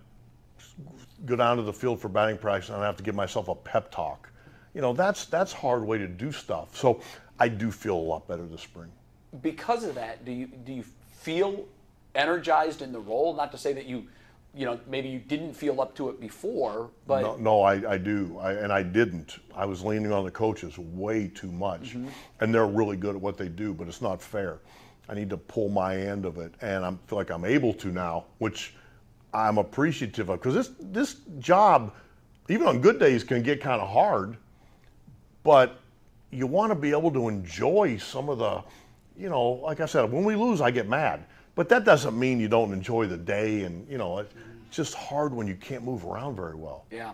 go 1.25 1.35
down 1.35 1.57
to 1.57 1.63
the 1.63 1.73
field 1.73 1.99
for 1.99 2.09
batting 2.09 2.37
practice 2.37 2.69
and 2.69 2.81
I 2.81 2.85
have 2.85 2.97
to 2.97 3.03
give 3.03 3.15
myself 3.15 3.47
a 3.47 3.55
pep 3.55 3.91
talk. 3.91 4.29
You 4.73 4.81
know, 4.81 4.93
that's 4.93 5.25
that's 5.25 5.51
hard 5.53 5.83
way 5.83 5.97
to 5.97 6.07
do 6.07 6.31
stuff. 6.31 6.77
So 6.77 7.01
I 7.39 7.47
do 7.47 7.71
feel 7.71 7.95
a 7.95 8.07
lot 8.13 8.27
better 8.27 8.45
this 8.45 8.61
spring. 8.61 8.91
because 9.41 9.83
of 9.83 9.95
that, 9.95 10.25
do 10.25 10.31
you 10.31 10.47
do 10.47 10.73
you 10.73 10.83
feel 11.09 11.65
energized 12.15 12.81
in 12.81 12.91
the 12.91 12.99
role? 12.99 13.33
Not 13.35 13.51
to 13.51 13.57
say 13.57 13.73
that 13.73 13.85
you, 13.85 14.05
you 14.55 14.65
know, 14.65 14.79
maybe 14.87 15.09
you 15.09 15.19
didn't 15.19 15.53
feel 15.53 15.81
up 15.81 15.95
to 15.95 16.09
it 16.09 16.19
before, 16.19 16.89
but 17.05 17.21
No, 17.21 17.37
no 17.37 17.61
I, 17.61 17.93
I 17.93 17.97
do, 17.97 18.37
I, 18.39 18.53
and 18.53 18.71
I 18.71 18.83
didn't. 18.83 19.37
I 19.55 19.65
was 19.65 19.83
leaning 19.83 20.11
on 20.11 20.25
the 20.25 20.31
coaches 20.31 20.77
way 20.77 21.27
too 21.27 21.51
much, 21.51 21.95
mm-hmm. 21.95 22.07
and 22.39 22.53
they're 22.53 22.67
really 22.67 22.97
good 22.97 23.15
at 23.15 23.21
what 23.21 23.37
they 23.37 23.49
do, 23.49 23.73
but 23.73 23.87
it's 23.87 24.01
not 24.01 24.21
fair. 24.21 24.59
I 25.09 25.15
need 25.15 25.29
to 25.29 25.37
pull 25.37 25.69
my 25.69 25.95
end 25.95 26.25
of 26.25 26.37
it, 26.37 26.53
and 26.61 26.85
I 26.85 26.91
feel 27.07 27.17
like 27.17 27.29
I'm 27.29 27.45
able 27.45 27.73
to 27.75 27.87
now, 27.89 28.25
which 28.39 28.73
I'm 29.33 29.57
appreciative 29.57 30.29
of 30.29 30.39
because 30.39 30.53
this 30.53 30.71
this 30.79 31.15
job, 31.39 31.93
even 32.49 32.67
on 32.67 32.81
good 32.81 32.99
days, 32.99 33.23
can 33.23 33.43
get 33.43 33.61
kind 33.61 33.81
of 33.81 33.89
hard. 33.89 34.37
But 35.43 35.79
you 36.31 36.47
want 36.47 36.71
to 36.71 36.75
be 36.75 36.91
able 36.91 37.11
to 37.11 37.29
enjoy 37.29 37.97
some 37.97 38.29
of 38.29 38.37
the, 38.39 38.61
you 39.17 39.29
know, 39.29 39.43
like 39.43 39.79
I 39.79 39.85
said, 39.85 40.11
when 40.11 40.23
we 40.23 40.35
lose, 40.35 40.59
I 40.59 40.71
get 40.71 40.87
mad. 40.87 41.25
But 41.55 41.69
that 41.69 41.85
doesn't 41.85 42.17
mean 42.17 42.39
you 42.39 42.47
don't 42.47 42.73
enjoy 42.73 43.07
the 43.07 43.17
day, 43.17 43.63
and 43.63 43.87
you 43.89 43.97
know, 43.97 44.19
it's 44.19 44.33
just 44.71 44.93
hard 44.93 45.33
when 45.33 45.47
you 45.47 45.55
can't 45.55 45.83
move 45.83 46.05
around 46.05 46.35
very 46.35 46.55
well. 46.55 46.85
yeah. 46.91 47.13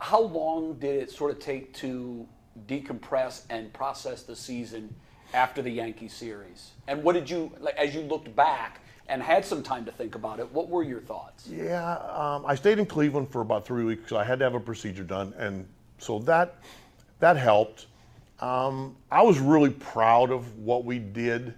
How 0.00 0.20
long 0.20 0.74
did 0.74 1.02
it 1.02 1.10
sort 1.10 1.30
of 1.30 1.38
take 1.38 1.72
to 1.74 2.26
decompress 2.66 3.44
and 3.48 3.72
process 3.72 4.22
the 4.22 4.36
season 4.36 4.94
after 5.32 5.62
the 5.62 5.70
Yankee 5.70 6.08
series? 6.08 6.72
And 6.88 7.02
what 7.02 7.14
did 7.14 7.30
you, 7.30 7.50
like, 7.58 7.74
as 7.76 7.94
you 7.94 8.02
looked 8.02 8.34
back 8.36 8.80
and 9.08 9.22
had 9.22 9.44
some 9.44 9.62
time 9.62 9.84
to 9.86 9.92
think 9.92 10.14
about 10.14 10.38
it? 10.38 10.52
What 10.52 10.68
were 10.68 10.82
your 10.82 11.00
thoughts? 11.00 11.48
Yeah, 11.48 11.94
um, 12.12 12.44
I 12.46 12.54
stayed 12.54 12.78
in 12.78 12.86
Cleveland 12.86 13.30
for 13.30 13.40
about 13.40 13.66
three 13.66 13.84
weeks. 13.84 14.12
I 14.12 14.24
had 14.24 14.38
to 14.40 14.44
have 14.44 14.54
a 14.54 14.60
procedure 14.60 15.04
done, 15.04 15.34
and 15.38 15.66
so 15.98 16.18
that 16.20 16.56
that 17.18 17.36
helped. 17.36 17.86
Um, 18.40 18.96
I 19.10 19.22
was 19.22 19.38
really 19.38 19.70
proud 19.70 20.30
of 20.30 20.58
what 20.58 20.84
we 20.84 20.98
did. 20.98 21.54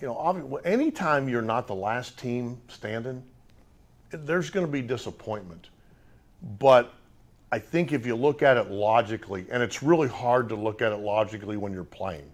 You 0.00 0.08
know, 0.08 0.60
anytime 0.64 1.28
you're 1.28 1.42
not 1.42 1.66
the 1.66 1.74
last 1.74 2.18
team 2.18 2.60
standing, 2.68 3.22
there's 4.10 4.50
going 4.50 4.64
to 4.64 4.72
be 4.72 4.82
disappointment. 4.82 5.68
But 6.58 6.92
I 7.52 7.58
think 7.58 7.92
if 7.92 8.06
you 8.06 8.16
look 8.16 8.42
at 8.42 8.56
it 8.56 8.70
logically, 8.70 9.46
and 9.50 9.62
it's 9.62 9.82
really 9.82 10.08
hard 10.08 10.48
to 10.48 10.56
look 10.56 10.82
at 10.82 10.92
it 10.92 10.98
logically 10.98 11.56
when 11.56 11.72
you're 11.72 11.84
playing, 11.84 12.30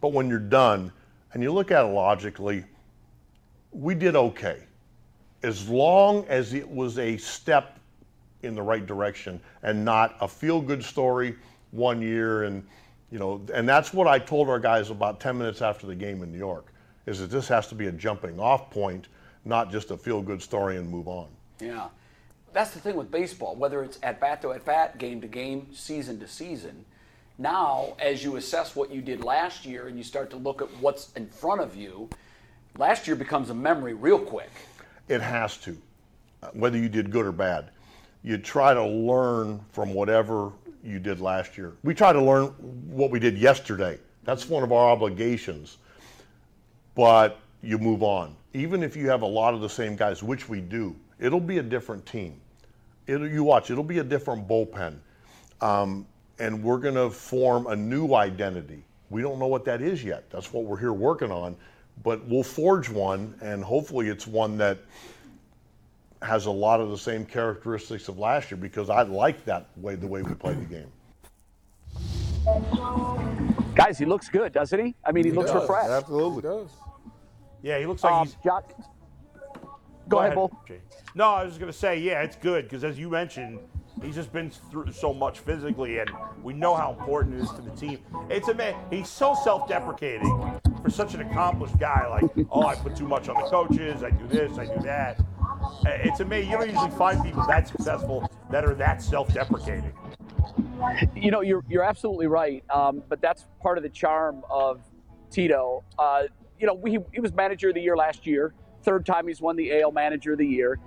but 0.00 0.12
when 0.12 0.28
you're 0.28 0.38
done 0.38 0.92
and 1.32 1.42
you 1.42 1.52
look 1.52 1.70
at 1.70 1.84
it 1.84 1.88
logically, 1.88 2.64
we 3.74 3.94
did 3.94 4.16
okay 4.16 4.62
as 5.42 5.68
long 5.68 6.24
as 6.28 6.54
it 6.54 6.68
was 6.68 6.98
a 6.98 7.16
step 7.18 7.78
in 8.42 8.54
the 8.54 8.62
right 8.62 8.86
direction 8.86 9.40
and 9.62 9.84
not 9.84 10.16
a 10.20 10.28
feel 10.28 10.60
good 10.60 10.82
story 10.82 11.34
one 11.72 12.00
year 12.00 12.44
and 12.44 12.64
you 13.10 13.18
know 13.18 13.40
and 13.52 13.68
that's 13.68 13.92
what 13.92 14.06
I 14.06 14.18
told 14.18 14.48
our 14.48 14.60
guys 14.60 14.90
about 14.90 15.20
10 15.20 15.36
minutes 15.36 15.60
after 15.60 15.86
the 15.86 15.94
game 15.94 16.22
in 16.22 16.32
New 16.32 16.38
York 16.38 16.72
is 17.06 17.18
that 17.20 17.30
this 17.30 17.48
has 17.48 17.66
to 17.68 17.74
be 17.74 17.88
a 17.88 17.92
jumping 17.92 18.38
off 18.38 18.70
point 18.70 19.08
not 19.44 19.70
just 19.70 19.90
a 19.90 19.96
feel 19.96 20.22
good 20.22 20.40
story 20.40 20.76
and 20.76 20.88
move 20.88 21.08
on. 21.08 21.28
Yeah. 21.60 21.88
That's 22.52 22.70
the 22.70 22.80
thing 22.80 22.96
with 22.96 23.10
baseball, 23.10 23.56
whether 23.56 23.82
it's 23.82 23.98
at 24.02 24.20
bat 24.20 24.40
to 24.42 24.52
at 24.52 24.64
bat, 24.64 24.98
game 24.98 25.20
to 25.20 25.26
game, 25.26 25.68
season 25.74 26.20
to 26.20 26.28
season. 26.28 26.84
Now, 27.36 27.96
as 27.98 28.22
you 28.22 28.36
assess 28.36 28.76
what 28.76 28.92
you 28.92 29.02
did 29.02 29.24
last 29.24 29.66
year 29.66 29.88
and 29.88 29.98
you 29.98 30.04
start 30.04 30.30
to 30.30 30.36
look 30.36 30.62
at 30.62 30.68
what's 30.78 31.12
in 31.12 31.26
front 31.26 31.60
of 31.60 31.74
you, 31.74 32.08
last 32.78 33.06
year 33.06 33.16
becomes 33.16 33.50
a 33.50 33.54
memory 33.54 33.94
real 33.94 34.18
quick. 34.18 34.50
It 35.08 35.20
has 35.20 35.56
to, 35.58 35.76
whether 36.52 36.78
you 36.78 36.88
did 36.88 37.10
good 37.10 37.26
or 37.26 37.32
bad. 37.32 37.70
You 38.22 38.38
try 38.38 38.74
to 38.74 38.84
learn 38.84 39.60
from 39.72 39.92
whatever 39.92 40.52
you 40.82 40.98
did 40.98 41.20
last 41.20 41.58
year. 41.58 41.74
We 41.82 41.94
try 41.94 42.12
to 42.12 42.22
learn 42.22 42.46
what 42.88 43.10
we 43.10 43.18
did 43.18 43.36
yesterday. 43.38 43.98
That's 44.24 44.48
one 44.48 44.62
of 44.62 44.72
our 44.72 44.90
obligations. 44.90 45.78
But 46.94 47.38
you 47.62 47.78
move 47.78 48.02
on. 48.02 48.34
Even 48.54 48.82
if 48.82 48.96
you 48.96 49.08
have 49.08 49.22
a 49.22 49.26
lot 49.26 49.52
of 49.52 49.60
the 49.60 49.68
same 49.68 49.96
guys, 49.96 50.22
which 50.22 50.48
we 50.48 50.60
do, 50.60 50.94
it'll 51.18 51.40
be 51.40 51.58
a 51.58 51.62
different 51.62 52.06
team. 52.06 52.40
It'll, 53.06 53.28
you 53.28 53.44
watch, 53.44 53.70
it'll 53.70 53.84
be 53.84 53.98
a 53.98 54.04
different 54.04 54.48
bullpen. 54.48 54.96
Um, 55.60 56.06
and 56.38 56.62
we're 56.62 56.78
going 56.78 56.94
to 56.94 57.10
form 57.10 57.66
a 57.66 57.76
new 57.76 58.14
identity. 58.14 58.82
We 59.10 59.22
don't 59.22 59.38
know 59.38 59.46
what 59.46 59.64
that 59.66 59.82
is 59.82 60.02
yet. 60.02 60.30
That's 60.30 60.52
what 60.52 60.64
we're 60.64 60.78
here 60.78 60.92
working 60.92 61.30
on. 61.30 61.56
But 62.02 62.24
we'll 62.26 62.42
forge 62.42 62.88
one, 62.90 63.34
and 63.40 63.64
hopefully 63.64 64.08
it's 64.08 64.26
one 64.26 64.58
that 64.58 64.78
has 66.22 66.46
a 66.46 66.50
lot 66.50 66.80
of 66.80 66.90
the 66.90 66.98
same 66.98 67.24
characteristics 67.24 68.08
of 68.08 68.18
last 68.18 68.50
year 68.50 68.58
because 68.58 68.90
I 68.90 69.02
like 69.02 69.44
that 69.44 69.68
way, 69.76 69.94
the 69.94 70.06
way 70.06 70.22
we 70.22 70.34
played 70.34 70.58
the 70.60 70.64
game. 70.64 70.90
Guys, 73.74 73.98
he 73.98 74.04
looks 74.04 74.28
good, 74.28 74.52
doesn't 74.52 74.84
he? 74.84 74.94
I 75.04 75.12
mean, 75.12 75.24
he, 75.24 75.30
looks 75.32 75.50
does. 75.50 75.62
refreshed. 75.62 75.90
Absolutely. 75.90 76.38
It 76.38 76.42
does. 76.42 76.70
Yeah, 77.62 77.78
he 77.78 77.86
looks 77.86 78.04
like 78.04 78.12
Um, 78.12 78.26
he's. 78.26 78.36
Josh, 78.44 78.62
go, 80.08 80.18
ahead, 80.18 80.34
Bull. 80.34 80.52
No, 81.14 81.30
I 81.30 81.44
was 81.44 81.52
just 81.52 81.60
gonna 81.60 81.72
say, 81.72 81.98
yeah, 81.98 82.22
it's 82.22 82.36
good 82.36 82.64
because 82.64 82.84
as 82.84 82.98
you 82.98 83.08
mentioned, 83.08 83.58
he's 84.02 84.14
just 84.14 84.32
been 84.32 84.50
through 84.50 84.92
so 84.92 85.12
much 85.12 85.40
physically, 85.40 85.98
and 85.98 86.10
we 86.42 86.52
know 86.52 86.74
how 86.74 86.92
important 86.92 87.34
it 87.34 87.42
is 87.42 87.50
to 87.50 87.62
the 87.62 87.70
team. 87.70 87.98
It's 88.30 88.48
a 88.48 88.54
man. 88.54 88.74
He's 88.90 89.08
so 89.08 89.34
self-deprecating 89.42 90.60
for 90.82 90.90
such 90.90 91.14
an 91.14 91.20
accomplished 91.22 91.78
guy. 91.78 92.06
Like, 92.08 92.46
oh, 92.50 92.66
I 92.66 92.74
put 92.74 92.96
too 92.96 93.08
much 93.08 93.28
on 93.28 93.36
the 93.42 93.48
coaches. 93.48 94.02
I 94.02 94.10
do 94.10 94.26
this. 94.26 94.58
I 94.58 94.66
do 94.66 94.80
that. 94.82 95.20
Uh, 95.20 95.90
It's 96.02 96.20
amazing. 96.20 96.50
You 96.50 96.58
don't 96.58 96.68
usually 96.70 96.90
find 96.90 97.22
people 97.22 97.44
that 97.46 97.68
successful 97.68 98.28
that 98.50 98.64
are 98.64 98.74
that 98.74 99.02
self-deprecating. 99.02 99.92
you 101.14 101.30
know, 101.30 101.40
you're 101.40 101.64
you're 101.68 101.84
absolutely 101.84 102.26
right. 102.26 102.64
Um, 102.70 103.02
but 103.08 103.20
that's 103.20 103.46
part 103.62 103.78
of 103.78 103.82
the 103.84 103.90
charm 103.90 104.42
of 104.50 104.80
Tito. 105.30 105.82
Uh, 105.98 106.24
you 106.58 106.66
know, 106.66 106.74
we, 106.74 106.98
he 107.12 107.20
was 107.20 107.32
manager 107.32 107.68
of 107.70 107.74
the 107.74 107.80
year 107.80 107.96
last 107.96 108.26
year. 108.26 108.54
Third 108.82 109.06
time 109.06 109.26
he's 109.26 109.40
won 109.40 109.56
the 109.56 109.80
AL 109.80 109.92
Manager 109.92 110.32
of 110.32 110.38
the 110.38 110.46
Year. 110.46 110.78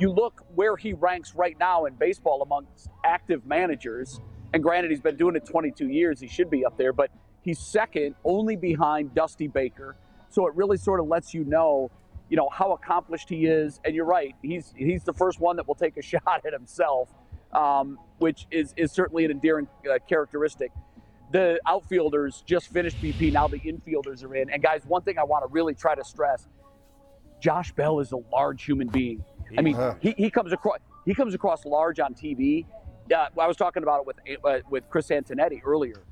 You 0.00 0.10
look 0.10 0.42
where 0.54 0.76
he 0.76 0.92
ranks 0.94 1.34
right 1.34 1.56
now 1.58 1.84
in 1.84 1.94
baseball 1.94 2.42
amongst 2.42 2.88
active 3.04 3.46
managers. 3.46 4.20
And 4.54 4.62
granted, 4.62 4.90
he's 4.90 5.00
been 5.00 5.16
doing 5.16 5.36
it 5.36 5.46
22 5.46 5.88
years. 5.88 6.20
He 6.20 6.26
should 6.26 6.50
be 6.50 6.64
up 6.64 6.76
there, 6.76 6.92
but 6.92 7.10
he's 7.42 7.58
second, 7.58 8.16
only 8.24 8.56
behind 8.56 9.14
Dusty 9.14 9.46
Baker. 9.46 9.96
So 10.30 10.46
it 10.46 10.54
really 10.54 10.76
sort 10.76 11.00
of 11.00 11.06
lets 11.06 11.34
you 11.34 11.44
know, 11.44 11.90
you 12.28 12.36
know, 12.36 12.48
how 12.50 12.72
accomplished 12.72 13.28
he 13.28 13.46
is. 13.46 13.80
And 13.84 13.94
you're 13.94 14.06
right, 14.06 14.34
he's 14.42 14.72
he's 14.76 15.04
the 15.04 15.12
first 15.12 15.38
one 15.38 15.56
that 15.56 15.68
will 15.68 15.74
take 15.74 15.96
a 15.96 16.02
shot 16.12 16.42
at 16.44 16.52
himself 16.52 17.10
um, 17.52 17.98
which 18.18 18.46
is, 18.50 18.74
is 18.76 18.92
certainly 18.92 19.24
an 19.24 19.30
endearing 19.30 19.68
uh, 19.90 19.98
characteristic. 20.08 20.70
The 21.32 21.60
outfielders 21.66 22.42
just 22.46 22.68
finished 22.68 23.00
BP. 23.00 23.32
Now 23.32 23.46
the 23.48 23.60
infielders 23.60 24.24
are 24.24 24.34
in. 24.34 24.50
And 24.50 24.62
guys, 24.62 24.82
one 24.84 25.02
thing 25.02 25.18
I 25.18 25.24
want 25.24 25.44
to 25.44 25.52
really 25.52 25.74
try 25.74 25.94
to 25.94 26.04
stress: 26.04 26.48
Josh 27.40 27.72
Bell 27.72 28.00
is 28.00 28.12
a 28.12 28.18
large 28.32 28.64
human 28.64 28.88
being. 28.88 29.24
I 29.58 29.62
mean, 29.62 29.76
he, 30.00 30.14
he 30.16 30.30
comes 30.30 30.52
across 30.52 30.78
he 31.04 31.14
comes 31.14 31.34
across 31.34 31.64
large 31.64 32.00
on 32.00 32.14
TV. 32.14 32.66
Uh, 33.12 33.26
I 33.40 33.46
was 33.46 33.56
talking 33.56 33.82
about 33.82 34.00
it 34.00 34.06
with 34.06 34.16
uh, 34.44 34.58
with 34.70 34.88
Chris 34.90 35.08
Antonetti 35.08 35.60
earlier. 35.64 36.02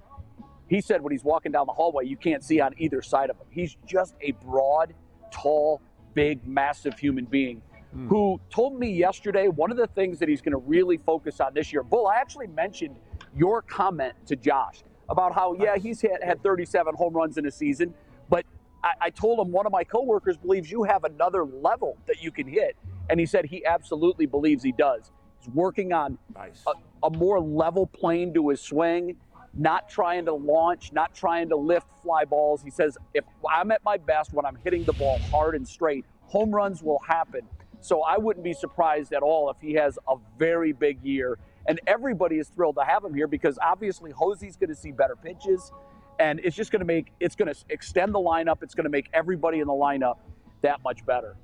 He 0.69 0.81
said 0.81 1.03
when 1.03 1.13
he's 1.13 1.25
walking 1.25 1.53
down 1.53 1.67
the 1.67 1.73
hallway, 1.73 2.07
you 2.07 2.17
can't 2.17 2.43
see 2.45 2.61
on 2.61 2.75
either 2.79 3.01
side 3.01 3.31
of 3.31 3.37
him. 3.37 3.47
He's 3.51 3.77
just 3.87 4.15
a 4.21 4.33
broad, 4.33 4.95
tall, 5.31 5.81
big, 6.15 6.47
massive 6.47 6.99
human 6.99 7.25
being 7.25 7.63
who 8.07 8.39
told 8.51 8.79
me 8.79 8.91
yesterday 8.91 9.49
one 9.49 9.71
of 9.71 9.77
the 9.77 9.87
things 9.87 10.19
that 10.19 10.29
he's 10.29 10.43
going 10.43 10.53
to 10.53 10.59
really 10.59 10.99
focus 10.99 11.41
on 11.41 11.55
this 11.55 11.73
year. 11.73 11.83
Bull, 11.83 12.07
I 12.07 12.17
actually 12.17 12.47
mentioned 12.49 12.97
your 13.35 13.63
comment 13.63 14.15
to 14.27 14.37
Josh 14.37 14.83
about 15.09 15.35
how, 15.35 15.55
yeah, 15.55 15.77
he's 15.77 16.01
had, 16.03 16.23
had 16.23 16.43
37 16.43 16.95
home 16.95 17.15
runs 17.15 17.39
in 17.39 17.47
a 17.47 17.51
season, 17.51 17.95
but 18.29 18.45
I, 18.85 18.93
I 19.01 19.11
told 19.11 19.41
him 19.41 19.51
one 19.51 19.65
of 19.65 19.73
my 19.73 19.85
coworkers 19.85 20.37
believes 20.37 20.71
you 20.71 20.83
have 20.83 21.05
another 21.05 21.45
level 21.45 21.97
that 22.07 22.23
you 22.23 22.31
can 22.31 22.47
hit. 22.47 22.77
And 23.11 23.21
he 23.21 23.27
said 23.27 23.47
he 23.47 23.65
absolutely 23.65 24.27
believes 24.27 24.63
he 24.63 24.73
does. 24.73 25.11
He's 25.41 25.53
working 25.55 25.93
on 25.93 26.19
Nice. 26.35 26.63
a, 26.67 27.07
a 27.07 27.11
more 27.11 27.41
level 27.41 27.87
plane 27.87 28.35
to 28.35 28.49
his 28.51 28.61
swing. 28.61 29.17
not 29.55 29.89
trying 29.89 30.25
to 30.27 30.35
launch, 30.35 30.93
not 30.93 31.15
trying 31.15 31.49
to 31.49 31.57
lift 31.57 31.87
fly 32.03 32.25
balls. 32.25 32.63
He 32.63 32.71
says, 32.71 32.97
if 33.15 33.25
I'm 33.51 33.71
at 33.71 33.83
my 33.85 33.97
best 33.97 34.33
when 34.33 34.45
I'm 34.47 34.57
hitting 34.65 34.85
the 34.85 34.93
ball 34.93 35.19
hard 35.31 35.55
and 35.55 35.67
straight, 35.67 36.05
home 36.27 36.51
runs 36.55 36.83
will 36.83 37.01
happen. 37.07 37.43
So 37.81 38.03
I 38.03 38.19
wouldn't 38.19 38.45
be 38.45 38.53
surprised 38.53 39.13
at 39.13 39.23
all 39.23 39.51
if 39.51 39.57
he 39.61 39.75
has 39.75 39.99
a 40.09 40.17
very 40.39 40.73
big 40.73 41.03
year. 41.03 41.39
And 41.67 41.81
everybody 41.87 42.39
is 42.39 42.49
thrilled 42.49 42.77
to 42.77 42.85
have 42.85 43.05
him 43.05 43.15
here 43.15 43.27
because 43.29 43.59
obviously 43.63 44.11
Hosey's 44.11 44.57
going 44.57 44.71
to 44.71 44.77
see 44.77 44.93
better 44.93 45.17
pitches. 45.17 45.73
And 46.19 46.41
it's 46.43 46.57
just 46.57 46.73
going 46.73 46.81
to 46.81 46.87
make, 46.87 47.13
it's 47.21 47.37
going 47.37 47.53
to 47.53 47.61
extend 47.71 48.15
the 48.15 48.19
lineup. 48.21 48.63
It's 48.63 48.75
going 48.75 48.85
to 48.85 48.91
make 48.91 49.09
everybody 49.13 49.61
in 49.61 49.67
the 49.67 49.73
lineup 49.73 50.19
that 50.63 50.83
much 50.85 51.05
better. 51.07 51.37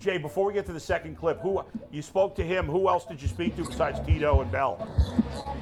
Jay, 0.00 0.16
before 0.16 0.46
we 0.46 0.54
get 0.54 0.64
to 0.64 0.72
the 0.72 0.80
second 0.80 1.14
clip, 1.14 1.38
who 1.40 1.62
you 1.92 2.00
spoke 2.00 2.34
to 2.36 2.42
him? 2.42 2.64
Who 2.64 2.88
else 2.88 3.04
did 3.04 3.20
you 3.20 3.28
speak 3.28 3.54
to 3.56 3.64
besides 3.66 4.00
Tito 4.06 4.40
and 4.40 4.50
Bell? 4.50 4.88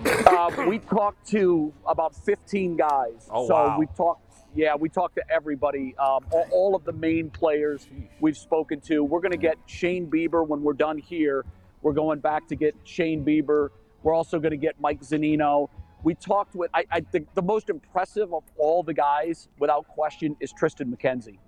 Uh, 0.04 0.64
we 0.68 0.78
talked 0.78 1.26
to 1.30 1.72
about 1.84 2.14
15 2.14 2.76
guys. 2.76 3.28
Oh, 3.30 3.48
so 3.48 3.54
wow. 3.54 3.78
we 3.78 3.86
talked. 3.96 4.22
Yeah, 4.54 4.76
we 4.76 4.88
talked 4.88 5.16
to 5.16 5.24
everybody, 5.28 5.96
um, 5.98 6.24
all, 6.30 6.46
all 6.52 6.76
of 6.76 6.84
the 6.84 6.92
main 6.92 7.30
players 7.30 7.88
we've 8.20 8.36
spoken 8.36 8.80
to. 8.82 9.02
We're 9.02 9.20
going 9.20 9.32
to 9.32 9.36
get 9.36 9.58
Shane 9.66 10.08
Bieber 10.08 10.46
when 10.46 10.62
we're 10.62 10.72
done 10.72 10.98
here. 10.98 11.44
We're 11.82 11.92
going 11.92 12.20
back 12.20 12.46
to 12.48 12.56
get 12.56 12.76
Shane 12.84 13.24
Bieber. 13.24 13.70
We're 14.04 14.14
also 14.14 14.38
going 14.38 14.52
to 14.52 14.56
get 14.56 14.80
Mike 14.80 15.00
Zunino. 15.00 15.68
We 16.04 16.14
talked 16.14 16.54
with. 16.54 16.70
I, 16.72 16.84
I 16.92 17.00
think 17.00 17.34
the 17.34 17.42
most 17.42 17.70
impressive 17.70 18.32
of 18.32 18.44
all 18.56 18.84
the 18.84 18.94
guys, 18.94 19.48
without 19.58 19.88
question, 19.88 20.36
is 20.38 20.52
Triston 20.52 20.94
McKenzie. 20.94 21.38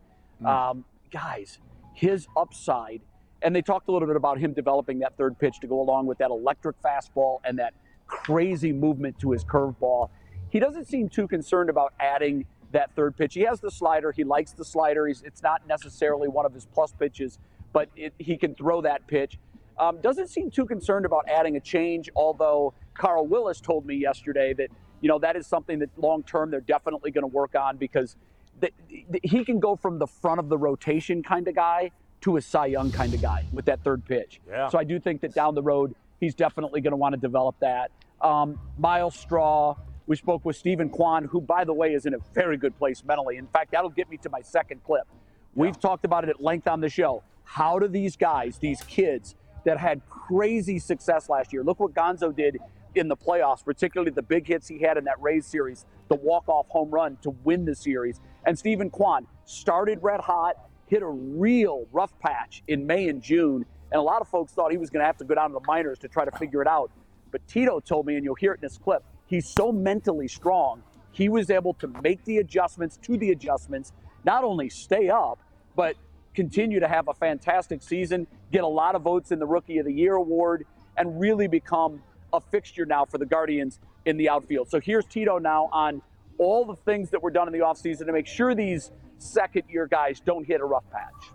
Um, 0.44 0.84
guys, 1.12 1.58
his 1.94 2.26
upside, 2.36 3.00
and 3.42 3.54
they 3.54 3.62
talked 3.62 3.88
a 3.88 3.92
little 3.92 4.08
bit 4.08 4.16
about 4.16 4.38
him 4.38 4.52
developing 4.52 4.98
that 5.00 5.16
third 5.16 5.38
pitch 5.38 5.60
to 5.60 5.66
go 5.66 5.80
along 5.80 6.06
with 6.06 6.18
that 6.18 6.30
electric 6.30 6.80
fastball 6.82 7.38
and 7.44 7.58
that 7.58 7.74
crazy 8.06 8.72
movement 8.72 9.18
to 9.20 9.30
his 9.30 9.44
curveball. 9.44 10.10
He 10.50 10.58
doesn't 10.58 10.86
seem 10.86 11.08
too 11.08 11.28
concerned 11.28 11.70
about 11.70 11.94
adding 12.00 12.46
that 12.72 12.94
third 12.94 13.16
pitch. 13.16 13.34
He 13.34 13.42
has 13.42 13.60
the 13.60 13.70
slider. 13.70 14.12
He 14.12 14.24
likes 14.24 14.52
the 14.52 14.64
slider. 14.64 15.06
He's, 15.06 15.22
it's 15.22 15.42
not 15.42 15.66
necessarily 15.66 16.28
one 16.28 16.46
of 16.46 16.52
his 16.52 16.66
plus 16.66 16.92
pitches, 16.92 17.38
but 17.72 17.88
it, 17.96 18.12
he 18.18 18.36
can 18.36 18.54
throw 18.54 18.80
that 18.82 19.06
pitch. 19.06 19.38
Um, 19.78 20.00
doesn't 20.00 20.28
seem 20.28 20.50
too 20.50 20.66
concerned 20.66 21.06
about 21.06 21.28
adding 21.28 21.56
a 21.56 21.60
change, 21.60 22.10
although 22.14 22.74
Carl 22.94 23.26
Willis 23.26 23.60
told 23.60 23.86
me 23.86 23.94
yesterday 23.94 24.52
that 24.54 24.68
you 25.00 25.08
know 25.08 25.18
that 25.20 25.36
is 25.36 25.46
something 25.46 25.78
that 25.78 25.88
long 25.96 26.22
term 26.22 26.50
they're 26.50 26.60
definitely 26.60 27.10
going 27.10 27.22
to 27.22 27.34
work 27.34 27.54
on 27.54 27.78
because 27.78 28.16
th- 28.60 28.74
th- 28.88 29.22
he 29.22 29.44
can 29.44 29.60
go 29.60 29.76
from 29.76 29.98
the 29.98 30.06
front 30.06 30.40
of 30.40 30.48
the 30.48 30.58
rotation 30.58 31.22
kind 31.22 31.48
of 31.48 31.54
guy 31.54 31.90
to 32.22 32.36
a 32.36 32.40
Cy 32.40 32.66
Young 32.66 32.90
kind 32.90 33.14
of 33.14 33.22
guy 33.22 33.44
with 33.52 33.64
that 33.64 33.82
third 33.82 34.04
pitch. 34.04 34.40
Yeah. 34.48 34.68
So 34.68 34.78
I 34.78 34.84
do 34.84 35.00
think 35.00 35.20
that 35.22 35.34
down 35.34 35.54
the 35.54 35.62
road 35.62 35.94
he's 36.20 36.34
definitely 36.34 36.80
going 36.80 36.92
to 36.92 36.96
want 36.96 37.14
to 37.14 37.20
develop 37.20 37.56
that. 37.60 37.90
Um, 38.20 38.60
Myles 38.78 39.16
Straw. 39.16 39.74
We 40.06 40.16
spoke 40.16 40.44
with 40.44 40.56
Steven 40.56 40.90
Kwan, 40.90 41.24
who, 41.24 41.40
by 41.40 41.64
the 41.64 41.72
way, 41.72 41.94
is 41.94 42.04
in 42.04 42.14
a 42.14 42.18
very 42.34 42.56
good 42.56 42.76
place 42.76 43.04
mentally. 43.04 43.36
In 43.36 43.46
fact, 43.46 43.70
that'll 43.70 43.90
get 43.90 44.10
me 44.10 44.16
to 44.18 44.28
my 44.28 44.40
second 44.40 44.82
clip. 44.82 45.06
We've 45.54 45.78
talked 45.78 46.04
about 46.04 46.24
it 46.24 46.30
at 46.30 46.42
length 46.42 46.66
on 46.66 46.80
the 46.80 46.88
show. 46.88 47.22
How 47.44 47.78
do 47.78 47.86
these 47.86 48.16
guys, 48.16 48.58
these 48.58 48.82
kids 48.82 49.36
that 49.64 49.78
had 49.78 50.00
crazy 50.08 50.80
success 50.80 51.28
last 51.28 51.52
year, 51.52 51.62
look 51.62 51.78
what 51.78 51.94
Gonzo 51.94 52.34
did 52.34 52.58
in 52.96 53.06
the 53.06 53.16
playoffs, 53.16 53.64
particularly 53.64 54.10
the 54.10 54.22
big 54.22 54.48
hits 54.48 54.66
he 54.66 54.80
had 54.80 54.96
in 54.96 55.04
that 55.04 55.20
Rays 55.20 55.46
series, 55.46 55.86
the 56.10 56.16
walk-off 56.16 56.66
home 56.68 56.90
run 56.90 57.16
to 57.22 57.30
win 57.44 57.64
the 57.64 57.74
series. 57.74 58.20
And 58.44 58.58
Steven 58.58 58.90
Kwan 58.90 59.26
started 59.46 60.00
red 60.02 60.20
hot, 60.20 60.56
hit 60.88 61.02
a 61.02 61.08
real 61.08 61.86
rough 61.92 62.18
patch 62.18 62.62
in 62.68 62.86
May 62.86 63.08
and 63.08 63.22
June, 63.22 63.64
and 63.92 63.98
a 63.98 64.02
lot 64.02 64.20
of 64.20 64.28
folks 64.28 64.52
thought 64.52 64.72
he 64.72 64.76
was 64.76 64.90
going 64.90 65.00
to 65.00 65.06
have 65.06 65.16
to 65.18 65.24
go 65.24 65.34
down 65.34 65.50
to 65.50 65.54
the 65.54 65.66
minors 65.66 65.98
to 66.00 66.08
try 66.08 66.24
to 66.24 66.32
figure 66.32 66.60
it 66.60 66.68
out. 66.68 66.90
But 67.30 67.46
Tito 67.46 67.80
told 67.80 68.06
me, 68.06 68.16
and 68.16 68.24
you'll 68.24 68.34
hear 68.34 68.52
it 68.52 68.56
in 68.56 68.62
this 68.62 68.76
clip, 68.76 69.04
he's 69.26 69.48
so 69.48 69.70
mentally 69.70 70.26
strong, 70.26 70.82
he 71.12 71.28
was 71.28 71.48
able 71.48 71.74
to 71.74 71.88
make 72.02 72.24
the 72.24 72.38
adjustments 72.38 72.98
to 73.02 73.16
the 73.16 73.30
adjustments, 73.30 73.92
not 74.24 74.42
only 74.42 74.68
stay 74.68 75.08
up, 75.08 75.38
but 75.76 75.94
continue 76.34 76.80
to 76.80 76.88
have 76.88 77.08
a 77.08 77.14
fantastic 77.14 77.82
season, 77.82 78.26
get 78.50 78.64
a 78.64 78.68
lot 78.68 78.96
of 78.96 79.02
votes 79.02 79.30
in 79.30 79.38
the 79.38 79.46
Rookie 79.46 79.78
of 79.78 79.86
the 79.86 79.92
Year 79.92 80.14
award, 80.14 80.66
and 80.96 81.20
really 81.20 81.46
become 81.46 82.02
a 82.32 82.40
fixture 82.40 82.86
now 82.86 83.04
for 83.04 83.18
the 83.18 83.26
Guardians 83.26 83.78
in 84.04 84.16
the 84.16 84.28
outfield. 84.28 84.70
So 84.70 84.80
here's 84.80 85.04
Tito 85.06 85.38
now 85.38 85.68
on 85.72 86.02
all 86.38 86.64
the 86.64 86.76
things 86.76 87.10
that 87.10 87.22
were 87.22 87.30
done 87.30 87.46
in 87.46 87.52
the 87.52 87.64
offseason 87.64 88.06
to 88.06 88.12
make 88.12 88.26
sure 88.26 88.54
these 88.54 88.90
second 89.18 89.64
year 89.68 89.86
guys 89.86 90.20
don't 90.20 90.44
hit 90.44 90.60
a 90.60 90.64
rough 90.64 90.88
patch. 90.90 91.30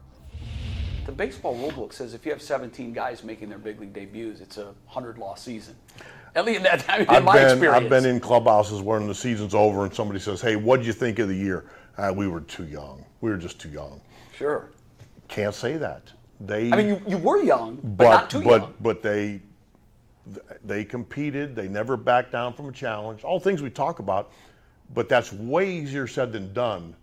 The 1.05 1.11
baseball 1.11 1.55
rulebook 1.55 1.93
says 1.93 2.15
if 2.15 2.25
you 2.25 2.31
have 2.31 2.41
17 2.41 2.91
guys 2.91 3.23
making 3.23 3.49
their 3.49 3.59
big 3.59 3.79
league 3.79 3.93
debuts, 3.93 4.41
it's 4.41 4.57
a 4.57 4.65
100 4.65 5.19
loss 5.19 5.43
season. 5.43 5.75
At 6.33 6.45
least 6.45 6.63
that, 6.63 6.83
I 6.89 6.97
mean, 6.97 7.07
in 7.07 7.15
I've 7.15 7.23
my 7.23 7.33
been, 7.33 7.51
experience. 7.51 7.83
I've 7.83 7.89
been 7.89 8.05
in 8.05 8.19
clubhouses 8.19 8.81
when 8.81 9.07
the 9.07 9.15
season's 9.15 9.53
over 9.53 9.85
and 9.85 9.93
somebody 9.93 10.19
says, 10.19 10.41
"Hey, 10.41 10.57
what 10.57 10.81
do 10.81 10.87
you 10.87 10.91
think 10.91 11.19
of 11.19 11.29
the 11.29 11.35
year?" 11.35 11.65
Uh, 11.97 12.11
we 12.13 12.27
were 12.27 12.41
too 12.41 12.65
young. 12.65 13.05
We 13.21 13.29
were 13.29 13.37
just 13.37 13.57
too 13.59 13.69
young. 13.69 14.01
Sure. 14.35 14.71
Can't 15.29 15.55
say 15.55 15.77
that. 15.77 16.11
They. 16.41 16.71
I 16.71 16.75
mean, 16.75 16.87
you, 16.87 17.01
you 17.07 17.17
were 17.17 17.41
young, 17.41 17.75
but, 17.75 17.97
but 17.97 18.09
not 18.09 18.29
too 18.29 18.43
but 18.43 18.61
young. 18.61 18.73
but 18.81 19.01
they 19.01 19.41
they 20.63 20.83
competed. 20.83 21.55
They 21.55 21.67
never 21.67 21.97
backed 21.97 22.31
down 22.31 22.53
from 22.53 22.69
a 22.69 22.71
challenge. 22.71 23.23
All 23.23 23.39
things 23.39 23.61
we 23.61 23.69
talk 23.69 23.99
about, 23.99 24.31
but 24.93 25.09
that's 25.09 25.31
way 25.31 25.71
easier 25.71 26.07
said 26.07 26.31
than 26.31 26.53
done 26.53 26.95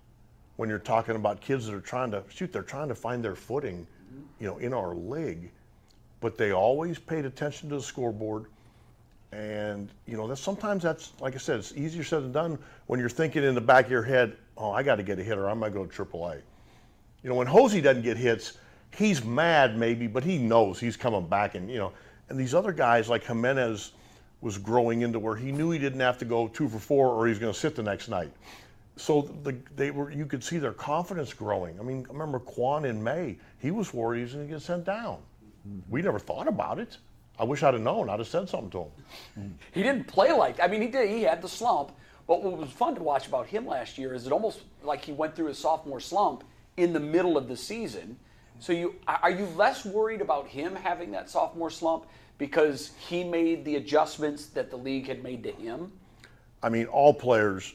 when 0.56 0.68
you're 0.68 0.78
talking 0.78 1.16
about 1.16 1.40
kids 1.40 1.66
that 1.66 1.74
are 1.74 1.80
trying 1.80 2.10
to 2.10 2.22
shoot. 2.28 2.52
They're 2.52 2.62
trying 2.62 2.88
to 2.88 2.94
find 2.94 3.24
their 3.24 3.34
footing, 3.34 3.86
you 4.38 4.46
know, 4.46 4.58
in 4.58 4.72
our 4.72 4.94
league. 4.94 5.50
But 6.20 6.36
they 6.36 6.52
always 6.52 6.98
paid 6.98 7.24
attention 7.24 7.68
to 7.70 7.76
the 7.76 7.82
scoreboard. 7.82 8.46
And 9.32 9.88
you 10.06 10.16
know 10.18 10.28
that 10.28 10.36
sometimes 10.36 10.82
that's 10.82 11.12
like 11.20 11.34
I 11.34 11.38
said, 11.38 11.58
it's 11.58 11.72
easier 11.72 12.04
said 12.04 12.22
than 12.22 12.32
done 12.32 12.58
when 12.86 13.00
you're 13.00 13.08
thinking 13.08 13.42
in 13.42 13.54
the 13.54 13.62
back 13.62 13.86
of 13.86 13.90
your 13.90 14.02
head, 14.02 14.36
"Oh, 14.58 14.72
I 14.72 14.82
got 14.82 14.96
to 14.96 15.02
get 15.02 15.18
a 15.18 15.22
hit 15.22 15.38
or 15.38 15.48
I 15.48 15.54
might 15.54 15.72
go 15.72 15.86
to 15.86 15.90
AAA." 15.90 16.42
You 17.22 17.30
know, 17.30 17.36
when 17.36 17.46
Hosey 17.46 17.80
doesn't 17.80 18.02
get 18.02 18.18
hits, 18.18 18.58
he's 18.94 19.24
mad 19.24 19.78
maybe, 19.78 20.06
but 20.06 20.22
he 20.22 20.36
knows 20.36 20.78
he's 20.78 20.98
coming 20.98 21.26
back. 21.26 21.54
And 21.54 21.70
you 21.70 21.78
know, 21.78 21.92
and 22.32 22.40
these 22.40 22.54
other 22.54 22.72
guys 22.72 23.08
like 23.08 23.24
Gimenez 23.24 23.92
was 24.40 24.58
growing 24.58 25.02
into 25.02 25.18
where 25.18 25.36
he 25.36 25.52
knew 25.52 25.70
he 25.70 25.78
didn't 25.78 26.00
have 26.00 26.18
to 26.18 26.24
go 26.24 26.48
two 26.48 26.68
for 26.68 26.80
four 26.80 27.08
or 27.10 27.28
he's 27.28 27.38
going 27.38 27.52
to 27.52 27.58
sit 27.58 27.76
the 27.76 27.82
next 27.82 28.08
night. 28.08 28.32
So 28.96 29.30
the, 29.44 29.56
they 29.76 29.90
were, 29.90 30.10
you 30.10 30.26
could 30.26 30.42
see 30.42 30.58
their 30.58 30.72
confidence 30.72 31.32
growing. 31.32 31.78
I 31.78 31.82
mean, 31.82 32.04
I 32.10 32.12
remember 32.12 32.40
Kwan 32.40 32.84
in 32.84 33.02
May, 33.02 33.36
he 33.60 33.70
was 33.70 33.94
worried 33.94 34.18
he 34.18 34.24
was 34.24 34.32
going 34.34 34.48
to 34.48 34.52
get 34.52 34.62
sent 34.62 34.84
down. 34.84 35.18
We 35.88 36.02
never 36.02 36.18
thought 36.18 36.48
about 36.48 36.78
it. 36.80 36.98
I 37.38 37.44
wish 37.44 37.62
I'd 37.62 37.74
have 37.74 37.82
known. 37.82 38.10
I'd 38.10 38.18
have 38.18 38.28
said 38.28 38.48
something 38.48 38.70
to 38.70 38.78
him. 39.36 39.58
He 39.72 39.82
didn't 39.82 40.06
play 40.06 40.32
like. 40.32 40.60
I 40.60 40.66
mean, 40.66 40.82
he 40.82 40.88
did. 40.88 41.08
He 41.08 41.22
had 41.22 41.40
the 41.40 41.48
slump. 41.48 41.92
But 42.26 42.42
what 42.42 42.56
was 42.56 42.70
fun 42.70 42.94
to 42.96 43.02
watch 43.02 43.26
about 43.26 43.46
him 43.46 43.66
last 43.66 43.96
year 43.98 44.14
is 44.14 44.26
it 44.26 44.32
almost 44.32 44.60
like 44.82 45.04
he 45.04 45.12
went 45.12 45.34
through 45.34 45.46
his 45.46 45.58
sophomore 45.58 46.00
slump 46.00 46.44
in 46.76 46.92
the 46.92 47.00
middle 47.00 47.36
of 47.36 47.48
the 47.48 47.56
season. 47.56 48.16
So 48.58 48.72
you 48.72 48.94
are 49.06 49.30
you 49.30 49.46
less 49.56 49.84
worried 49.84 50.20
about 50.20 50.46
him 50.46 50.76
having 50.76 51.10
that 51.12 51.28
sophomore 51.28 51.70
slump 51.70 52.06
because 52.38 52.92
he 52.98 53.24
made 53.24 53.64
the 53.64 53.76
adjustments 53.76 54.46
that 54.46 54.70
the 54.70 54.76
league 54.76 55.06
had 55.06 55.22
made 55.22 55.42
to 55.44 55.52
him? 55.52 55.92
I 56.62 56.68
mean, 56.68 56.86
all 56.86 57.12
players 57.12 57.74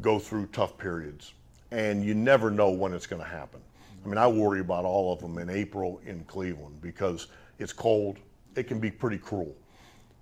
go 0.00 0.18
through 0.18 0.46
tough 0.46 0.78
periods, 0.78 1.32
and 1.70 2.04
you 2.04 2.14
never 2.14 2.50
know 2.50 2.70
when 2.70 2.92
it's 2.92 3.06
going 3.06 3.22
to 3.22 3.28
happen. 3.28 3.60
I 4.04 4.08
mean, 4.08 4.18
I 4.18 4.26
worry 4.26 4.60
about 4.60 4.84
all 4.84 5.12
of 5.12 5.20
them 5.20 5.38
in 5.38 5.50
April 5.50 6.00
in 6.06 6.24
Cleveland 6.24 6.80
because 6.80 7.26
it's 7.58 7.72
cold. 7.72 8.18
It 8.54 8.64
can 8.64 8.78
be 8.78 8.90
pretty 8.90 9.18
cruel. 9.18 9.54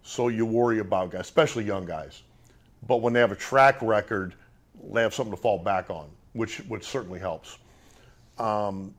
So 0.03 0.29
you 0.29 0.47
worry 0.47 0.79
about 0.79 1.11
guys, 1.11 1.23
especially 1.23 1.65
young 1.65 1.85
guys. 1.85 2.23
But 2.87 2.99
when 2.99 3.13
they 3.13 3.21
have 3.21 3.33
a 3.33 3.37
track 3.37 3.81
record, 3.83 4.35
they 4.93 5.03
have 5.03 5.15
something 5.15 5.35
to 5.35 5.41
fall 5.41 5.59
back 5.59 5.91
on, 5.91 6.09
which 6.33 6.59
which 6.69 6.85
certainly 6.85 7.19
helps. 7.19 7.59
Um, 8.39 8.95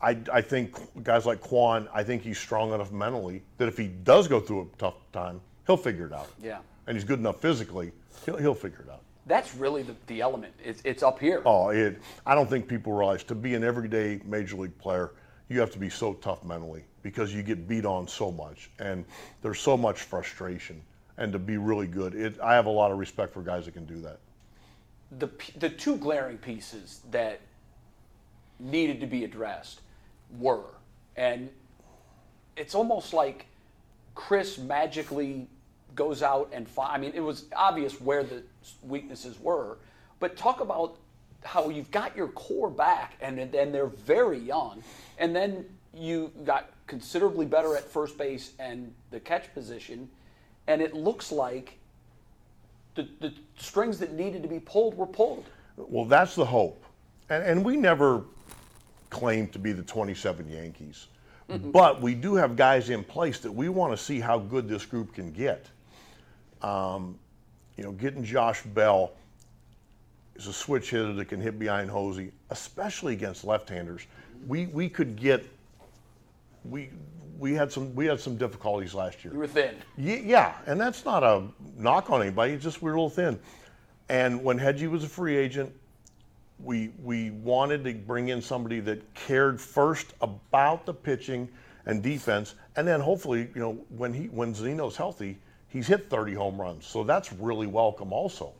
I, 0.00 0.16
I 0.32 0.40
think 0.40 0.76
guys 1.02 1.26
like 1.26 1.40
Kwan, 1.40 1.88
I 1.92 2.04
think 2.04 2.22
he's 2.22 2.38
strong 2.38 2.72
enough 2.72 2.92
mentally 2.92 3.42
that 3.56 3.68
if 3.68 3.76
he 3.76 3.88
does 3.88 4.28
go 4.28 4.40
through 4.40 4.62
a 4.62 4.76
tough 4.78 4.94
time, 5.12 5.40
he'll 5.66 5.76
figure 5.76 6.06
it 6.06 6.12
out. 6.12 6.28
Yeah. 6.42 6.58
And 6.86 6.96
he's 6.96 7.04
good 7.04 7.18
enough 7.18 7.40
physically, 7.40 7.92
he'll, 8.24 8.36
he'll 8.36 8.54
figure 8.54 8.84
it 8.86 8.90
out. 8.90 9.02
That's 9.26 9.54
really 9.54 9.82
the, 9.82 9.94
the 10.06 10.20
element. 10.20 10.54
It's, 10.64 10.80
it's 10.84 11.02
up 11.02 11.18
here. 11.18 11.42
Oh, 11.44 11.68
it, 11.70 12.00
I 12.24 12.34
don't 12.34 12.48
think 12.48 12.66
people 12.68 12.92
realize 12.92 13.24
to 13.24 13.34
be 13.34 13.54
an 13.54 13.64
everyday 13.64 14.20
major 14.24 14.56
league 14.56 14.78
player, 14.78 15.12
you 15.48 15.60
have 15.60 15.70
to 15.72 15.78
be 15.78 15.90
so 15.90 16.14
tough 16.14 16.44
mentally 16.44 16.84
because 17.02 17.34
you 17.34 17.42
get 17.42 17.68
beat 17.68 17.84
on 17.84 18.08
so 18.08 18.30
much 18.30 18.70
and 18.78 19.04
there's 19.42 19.60
so 19.60 19.76
much 19.76 20.02
frustration. 20.02 20.80
And 21.18 21.32
to 21.32 21.38
be 21.38 21.56
really 21.56 21.88
good, 21.88 22.14
it, 22.14 22.38
I 22.40 22.54
have 22.54 22.66
a 22.66 22.70
lot 22.70 22.90
of 22.92 22.98
respect 22.98 23.34
for 23.34 23.42
guys 23.42 23.64
that 23.64 23.72
can 23.72 23.84
do 23.86 24.00
that. 24.02 24.20
the 25.10 25.28
the 25.58 25.68
two 25.68 25.96
glaring 25.96 26.38
pieces 26.38 27.00
that 27.10 27.40
needed 28.60 29.00
to 29.00 29.06
be 29.06 29.24
addressed 29.24 29.80
were, 30.38 30.64
and 31.16 31.48
it's 32.56 32.74
almost 32.74 33.12
like 33.12 33.46
Chris 34.14 34.58
magically 34.58 35.46
goes 35.94 36.22
out 36.22 36.50
and. 36.52 36.66
I 36.78 36.98
mean, 36.98 37.12
it 37.14 37.20
was 37.20 37.46
obvious 37.54 38.00
where 38.00 38.22
the 38.22 38.42
weaknesses 38.82 39.38
were, 39.40 39.78
but 40.20 40.36
talk 40.36 40.60
about 40.60 40.96
how 41.44 41.68
you've 41.68 41.90
got 41.90 42.16
your 42.16 42.28
core 42.28 42.70
back, 42.70 43.14
and 43.20 43.38
then 43.52 43.72
they're 43.72 43.86
very 43.86 44.38
young, 44.38 44.82
and 45.18 45.34
then 45.34 45.64
you 45.94 46.32
got 46.44 46.70
considerably 46.86 47.46
better 47.46 47.76
at 47.76 47.84
first 47.84 48.18
base 48.18 48.52
and 48.58 48.92
the 49.10 49.20
catch 49.20 49.52
position, 49.54 50.08
and 50.66 50.82
it 50.82 50.94
looks 50.94 51.30
like 51.30 51.78
the, 52.94 53.08
the 53.20 53.32
strings 53.56 53.98
that 53.98 54.12
needed 54.12 54.42
to 54.42 54.48
be 54.48 54.58
pulled 54.58 54.96
were 54.96 55.06
pulled. 55.06 55.44
Well, 55.76 56.04
that's 56.04 56.34
the 56.34 56.44
hope. 56.44 56.84
And, 57.30 57.44
and 57.44 57.64
we 57.64 57.76
never 57.76 58.24
claimed 59.10 59.52
to 59.52 59.58
be 59.58 59.72
the 59.72 59.82
27 59.82 60.48
Yankees. 60.48 61.06
But 61.48 62.02
we 62.02 62.14
do 62.14 62.34
have 62.34 62.56
guys 62.56 62.90
in 62.90 63.02
place 63.02 63.38
that 63.40 63.50
we 63.50 63.70
want 63.70 63.92
to 63.92 63.96
see 63.96 64.20
how 64.20 64.38
good 64.38 64.68
this 64.68 64.84
group 64.84 65.14
can 65.14 65.32
get. 65.32 65.64
Um, 66.60 67.18
you 67.78 67.84
know, 67.84 67.92
getting 67.92 68.22
Josh 68.22 68.62
Bell 68.62 69.12
is 70.36 70.46
a 70.46 70.52
switch 70.52 70.90
hitter 70.90 71.14
that 71.14 71.24
can 71.24 71.40
hit 71.40 71.58
behind 71.58 71.88
Hosey, 71.88 72.32
especially 72.50 73.14
against 73.14 73.44
left-handers. 73.44 74.02
We 74.46 74.66
we 74.66 74.90
could 74.90 75.16
get 75.16 75.46
we 76.66 76.90
we 77.38 77.54
had 77.54 77.72
some 77.72 77.94
we 77.94 78.04
had 78.04 78.20
some 78.20 78.36
difficulties 78.36 78.92
last 78.94 79.24
year. 79.24 79.32
You 79.32 79.38
were 79.40 79.46
thin. 79.46 79.76
Ye- 79.96 80.20
Yeah, 80.26 80.54
and 80.66 80.78
that's 80.78 81.06
not 81.06 81.22
a 81.24 81.44
knock 81.78 82.10
on 82.10 82.20
anybody. 82.20 82.52
It's 82.52 82.62
just 82.64 82.82
we're 82.82 82.90
a 82.90 82.94
little 82.94 83.08
thin. 83.08 83.38
And 84.10 84.44
when 84.44 84.58
Hedgie 84.58 84.90
was 84.90 85.02
a 85.02 85.08
free 85.08 85.36
agent, 85.36 85.72
we 86.62 86.90
we 87.02 87.30
wanted 87.30 87.84
to 87.84 87.94
bring 87.94 88.28
in 88.28 88.42
somebody 88.42 88.80
that 88.80 89.14
cared 89.14 89.60
first 89.60 90.14
about 90.20 90.86
the 90.86 90.94
pitching 90.94 91.48
and 91.86 92.02
defense, 92.02 92.54
and 92.76 92.86
then 92.86 93.00
hopefully, 93.00 93.50
you 93.54 93.60
know, 93.60 93.78
when 93.96 94.12
he 94.12 94.24
when 94.26 94.54
Zeno's 94.54 94.96
healthy, 94.96 95.38
he's 95.68 95.86
hit 95.86 96.10
30 96.10 96.34
home 96.34 96.60
runs. 96.60 96.86
So 96.86 97.04
that's 97.04 97.32
really 97.32 97.66
welcome, 97.66 98.12
also. 98.12 98.52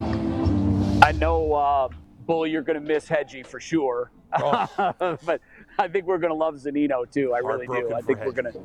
I 0.00 1.12
know, 1.12 1.52
uh, 1.52 1.88
Bull, 2.26 2.46
you're 2.46 2.62
going 2.62 2.80
to 2.80 2.86
miss 2.86 3.06
Hedgie 3.06 3.46
for 3.46 3.60
sure. 3.60 4.10
but 4.38 5.40
I 5.78 5.88
think 5.88 6.06
we're 6.06 6.18
going 6.18 6.32
to 6.32 6.36
love 6.36 6.56
Zunino 6.56 7.10
too. 7.10 7.32
I 7.32 7.38
really 7.38 7.66
do. 7.66 7.94
I 7.94 8.00
think 8.00 8.24
we're 8.24 8.32
going 8.32 8.52
to. 8.52 8.60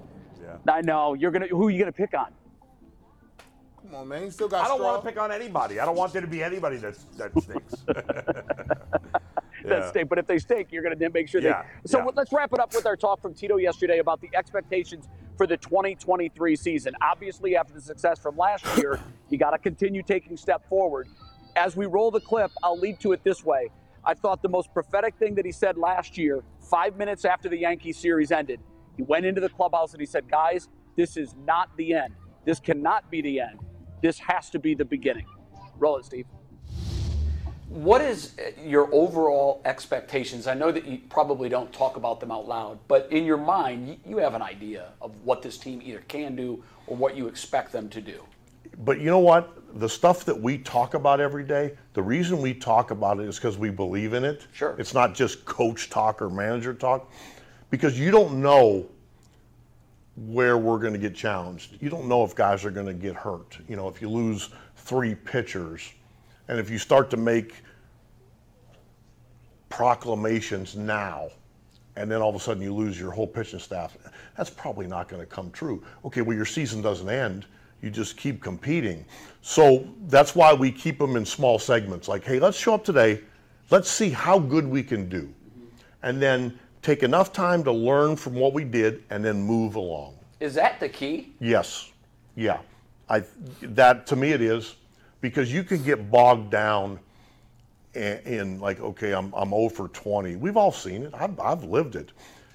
I 0.67 0.82
know 0.82 1.13
you're 1.13 1.32
going 1.32 1.47
to. 1.47 1.47
Who 1.47 1.67
are 1.67 1.69
you 1.69 1.80
going 1.80 1.91
to 1.91 1.97
pick 1.97 2.13
on? 2.13 2.32
Come 3.92 4.00
on, 4.00 4.08
man. 4.08 4.24
He 4.24 4.30
still 4.30 4.48
got 4.48 4.64
I 4.64 4.70
don't 4.70 4.78
straw. 4.78 4.94
want 4.94 5.04
to 5.04 5.10
pick 5.10 5.20
on 5.20 5.34
anybody. 5.34 5.82
I 5.82 5.86
don't 5.86 5.98
want 5.98 6.14
there 6.14 6.22
to 6.22 6.28
be 6.28 6.42
anybody 6.42 6.78
that's, 6.78 7.04
that 7.18 7.32
stinks. 7.42 7.76
That 9.64 9.89
stink, 9.89 10.10
but 10.10 10.18
if 10.18 10.26
they 10.26 10.39
stink, 10.39 10.70
you're 10.72 10.82
going 10.82 10.98
to 10.98 11.10
make 11.12 11.28
sure 11.28 11.39
Yeah, 11.39 11.62
they. 11.62 11.88
So 11.88 12.00
yeah. 12.00 12.10
let's 12.16 12.34
wrap 12.34 12.52
it 12.52 12.60
up 12.60 12.74
with 12.74 12.88
our 12.88 12.96
talk 12.96 13.22
from 13.22 13.36
Tito 13.36 13.58
yesterday 13.58 14.00
about 14.00 14.20
the 14.20 14.30
expectations 14.34 15.08
for 15.38 15.46
the 15.46 15.56
2023 15.56 16.56
season. 16.56 16.96
Obviously, 17.00 17.56
after 17.56 17.72
the 17.72 17.82
success 17.82 18.18
from 18.18 18.36
last 18.38 18.66
year, 18.78 19.00
you 19.30 19.38
got 19.38 19.52
to 19.52 19.60
continue 19.60 20.02
taking 20.02 20.36
step 20.36 20.68
forward. 20.68 21.10
As 21.56 21.76
we 21.76 21.86
roll 21.86 22.10
the 22.10 22.22
clip, 22.22 22.50
I'll 22.64 22.80
lead 22.80 23.00
to 23.02 23.12
it 23.12 23.24
this 23.24 23.46
way. 23.46 23.70
I 24.04 24.16
thought 24.16 24.42
the 24.42 24.50
most 24.50 24.74
prophetic 24.74 25.14
thing 25.20 25.36
that 25.36 25.46
he 25.46 25.52
said 25.52 25.78
last 25.78 26.18
year, 26.18 26.42
five 26.60 26.98
minutes 26.98 27.24
after 27.24 27.48
the 27.48 27.58
Yankee 27.58 27.94
series 27.94 28.32
ended, 28.32 28.62
he 28.98 29.04
went 29.04 29.28
into 29.28 29.42
the 29.42 29.50
clubhouse 29.50 29.92
and 29.92 30.00
he 30.00 30.08
said, 30.08 30.28
"Guys, 30.28 30.70
this 30.96 31.18
is 31.18 31.36
not 31.46 31.70
the 31.78 31.94
end. 31.94 32.16
This 32.46 32.60
cannot 32.60 33.12
be 33.12 33.22
the 33.22 33.42
end. 33.42 33.60
This 34.02 34.20
has 34.20 34.49
to 34.52 34.60
be 34.60 34.76
the 34.76 34.86
beginning." 34.86 35.26
Roll 35.78 35.97
it, 35.97 36.06
Steve. 36.06 36.26
What 37.70 38.02
is 38.02 38.34
uh, 38.38 38.62
your 38.62 38.93
overall 38.93 39.62
expectations? 39.64 40.45
I 40.45 40.54
know 40.54 40.74
that 40.74 40.86
you 40.86 40.99
probably 41.10 41.47
don't 41.47 41.72
talk 41.72 41.95
about 41.95 42.20
them 42.20 42.30
out 42.30 42.45
loud, 42.45 42.80
but 42.89 43.10
in 43.12 43.26
your 43.26 43.38
mind, 43.38 43.88
you, 43.88 43.97
you 44.06 44.18
have 44.18 44.34
an 44.34 44.41
idea 44.41 44.89
of 45.02 45.12
what 45.24 45.41
this 45.41 45.58
team 45.58 45.82
either 45.82 46.04
can 46.10 46.36
do 46.36 46.62
or 46.88 46.97
what 46.97 47.16
you 47.16 47.28
expect 47.28 47.72
them 47.72 47.88
to 47.89 48.02
do. 48.02 48.22
But 48.80 48.99
you 48.99 49.06
know 49.06 49.20
what? 49.20 49.80
The 49.80 49.88
stuff 49.88 50.26
that 50.26 50.38
we 50.39 50.58
talk 50.58 50.95
about 50.95 51.22
every 51.22 51.45
day, 51.45 51.78
the 51.93 52.04
reason 52.04 52.41
we 52.41 52.54
talk 52.54 52.91
about 52.91 53.22
it 53.22 53.28
is 53.28 53.38
because 53.38 53.58
we 53.58 53.70
believe 53.70 54.14
in 54.14 54.26
it. 54.26 54.47
Sure. 54.52 54.76
It's 54.78 54.93
not 54.93 55.16
just 55.16 55.45
coach 55.45 55.89
talk 55.89 56.22
or 56.22 56.30
manager 56.30 56.74
talk, 56.74 57.10
because 57.70 57.97
you 57.97 58.12
don't 58.12 58.41
know 58.41 58.86
where 60.28 60.57
we're 60.57 60.78
going 60.78 60.93
to 60.93 60.99
get 60.99 61.15
challenged. 61.15 61.82
You 61.82 61.89
don't 61.89 62.07
know 62.07 62.24
if 62.24 62.36
guys 62.36 62.63
are 62.65 62.72
going 62.72 62.86
to 62.86 62.93
get 62.93 63.15
hurt. 63.15 63.57
You 63.67 63.76
know, 63.76 63.88
if 63.88 64.01
you 64.01 64.09
lose 64.09 64.49
three 64.76 65.15
pitchers, 65.15 65.91
and 66.47 66.59
if 66.59 66.69
you 66.69 66.78
start 66.78 67.09
to 67.11 67.17
make 67.17 67.55
proclamations 69.69 70.76
now, 70.76 71.30
and 71.95 72.09
then 72.09 72.22
all 72.22 72.30
of 72.30 72.36
a 72.36 72.39
sudden 72.39 72.61
you 72.61 72.74
lose 72.74 72.99
your 72.99 73.11
whole 73.11 73.28
pitching 73.28 73.59
staff, 73.59 73.97
that's 74.38 74.49
probably 74.49 74.88
not 74.88 75.07
going 75.07 75.22
to 75.22 75.26
come 75.26 75.49
true. 75.51 75.84
Okay, 76.05 76.22
well, 76.22 76.36
your 76.36 76.45
season 76.45 76.82
doesn't 76.82 77.09
end. 77.09 77.45
You 77.82 77.89
just 77.89 78.15
keep 78.15 78.41
competing. 78.41 79.05
So 79.41 79.88
that's 80.07 80.36
why 80.36 80.53
we 80.53 80.72
keep 80.72 80.99
them 80.99 81.15
in 81.15 81.26
small 81.26 81.57
segments. 81.57 82.07
Like, 82.07 82.24
hey, 82.24 82.39
let's 82.39 82.57
show 82.57 82.76
up 82.76 82.84
today. 82.84 83.22
Let's 83.72 83.89
see 83.89 84.09
how 84.09 84.38
good 84.38 84.67
we 84.67 84.84
can 84.84 85.09
do. 85.09 85.34
And 86.03 86.22
then 86.22 86.59
take 86.82 87.04
enough 87.04 87.32
time 87.32 87.64
to 87.64 87.72
learn 87.72 88.16
from 88.16 88.34
what 88.34 88.54
we 88.54 88.64
did 88.64 89.04
and 89.10 89.24
then 89.24 89.42
move 89.42 89.76
along. 89.76 90.16
Is 90.40 90.54
that 90.56 90.80
the 90.80 90.90
key? 90.90 91.32
Yes. 91.40 91.92
Yeah. 92.36 92.60
I 93.10 93.24
that 93.62 94.08
to 94.08 94.16
me 94.16 94.32
it 94.32 94.42
is 94.42 94.76
because 95.20 95.54
you 95.54 95.64
can 95.64 95.84
get 95.84 96.10
bogged 96.10 96.50
down 96.50 97.00
in, 97.94 98.18
in 98.20 98.60
like 98.60 98.80
okay, 98.80 99.14
I'm 99.14 99.34
I'm 99.34 99.50
0 99.50 99.70
for 99.70 99.90
20. 99.90 100.38
We've 100.38 100.58
all 100.58 100.72
seen 100.72 101.04
it. 101.04 101.14
I've, 101.14 101.40
I've 101.40 101.64
lived 101.64 101.96
it. 101.96 102.12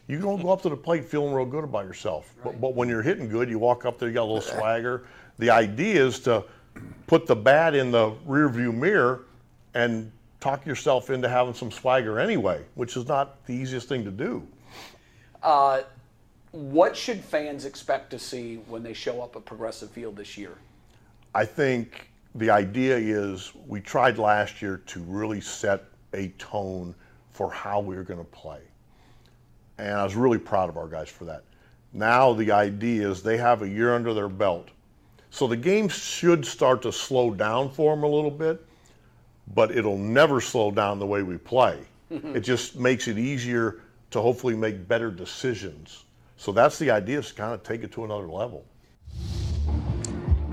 You 0.09 0.21
don't 0.21 0.41
go 0.41 0.51
up 0.51 0.63
to 0.63 0.69
the 0.69 0.77
plate 0.77 1.05
feeling 1.05 1.35
real 1.35 1.47
good 1.47 1.65
about 1.65 1.85
yourself. 1.85 2.33
But, 2.45 2.61
but 2.61 2.75
when 2.75 2.89
you're 2.89 3.03
hitting 3.03 3.29
good, 3.29 3.51
you 3.51 3.59
walk 3.59 3.85
up 3.85 3.99
there, 3.99 4.09
you 4.09 4.15
got 4.15 4.23
a 4.23 4.31
little 4.33 4.41
swagger. 4.41 5.05
The 5.39 5.51
idea 5.51 6.07
is 6.07 6.21
to 6.21 6.45
put 7.07 7.27
the 7.27 7.35
bat 7.35 7.75
in 7.75 7.91
the 7.91 8.13
rearview 8.27 8.73
mirror 8.73 9.23
and 9.75 10.11
talk 10.47 10.65
yourself 10.65 11.11
into 11.11 11.29
having 11.29 11.55
some 11.55 11.73
swagger 11.73 12.21
anyway, 12.21 12.63
which 12.77 12.97
is 12.97 13.09
not 13.09 13.45
the 13.47 13.53
easiest 13.53 13.89
thing 13.89 14.05
to 14.05 14.13
do. 14.13 14.47
Uh, 15.43 15.83
what 16.53 16.97
should 16.97 17.21
fans 17.21 17.65
expect 17.65 18.11
to 18.11 18.19
see 18.19 18.57
when 18.69 18.85
they 18.85 18.93
show 18.93 19.21
up 19.21 19.35
at 19.35 19.45
Progressive 19.45 19.91
Field 19.91 20.17
this 20.17 20.39
year? 20.39 20.53
I 21.35 21.45
think 21.45 22.11
the 22.37 22.49
idea 22.49 22.97
is 22.97 23.53
we 23.67 23.81
tried 23.81 24.19
last 24.19 24.63
year 24.63 24.83
to 24.87 25.01
really 25.01 25.41
set 25.41 25.85
a 26.15 26.29
tone 26.39 26.95
for 27.33 27.51
how 27.51 27.81
we 27.81 27.97
were 27.97 28.05
going 28.05 28.21
to 28.21 28.31
play. 28.31 28.61
And 29.79 29.95
I 29.95 30.05
was 30.05 30.15
really 30.15 30.39
proud 30.39 30.69
of 30.69 30.77
our 30.77 30.87
guys 30.87 31.09
for 31.09 31.25
that. 31.25 31.43
Now 31.93 32.33
the 32.33 32.53
idea 32.53 33.11
is 33.11 33.21
they 33.21 33.37
have 33.37 33.63
a 33.63 33.69
year 33.69 33.97
under 33.97 34.15
their 34.15 34.29
belt. 34.29 34.69
So 35.31 35.49
the 35.49 35.57
game 35.57 35.89
should 35.89 36.47
start 36.47 36.83
to 36.83 36.93
slow 36.93 37.35
down 37.35 37.69
for 37.69 37.95
them 37.97 38.05
a 38.05 38.09
little 38.09 38.31
bit, 38.31 38.65
but 39.55 39.71
it'll 39.71 39.99
never 39.99 40.41
slow 40.41 40.71
down 40.71 40.99
the 40.99 41.07
way 41.07 41.23
we 41.23 41.37
play. 41.37 41.81
it 42.11 42.41
just 42.43 42.77
makes 42.77 43.09
it 43.09 43.19
easier 43.19 43.81
to 44.11 44.21
hopefully 44.21 44.57
make 44.57 44.87
better 44.87 45.11
decisions. 45.11 46.05
So 46.37 46.53
that's 46.53 46.79
the 46.79 46.91
idea 46.91 47.19
is 47.19 47.29
to 47.29 47.35
kind 47.35 47.55
of 47.55 47.63
take 47.63 47.83
it 47.83 47.93
to 47.93 48.05
another 48.05 48.29
level. 48.29 48.65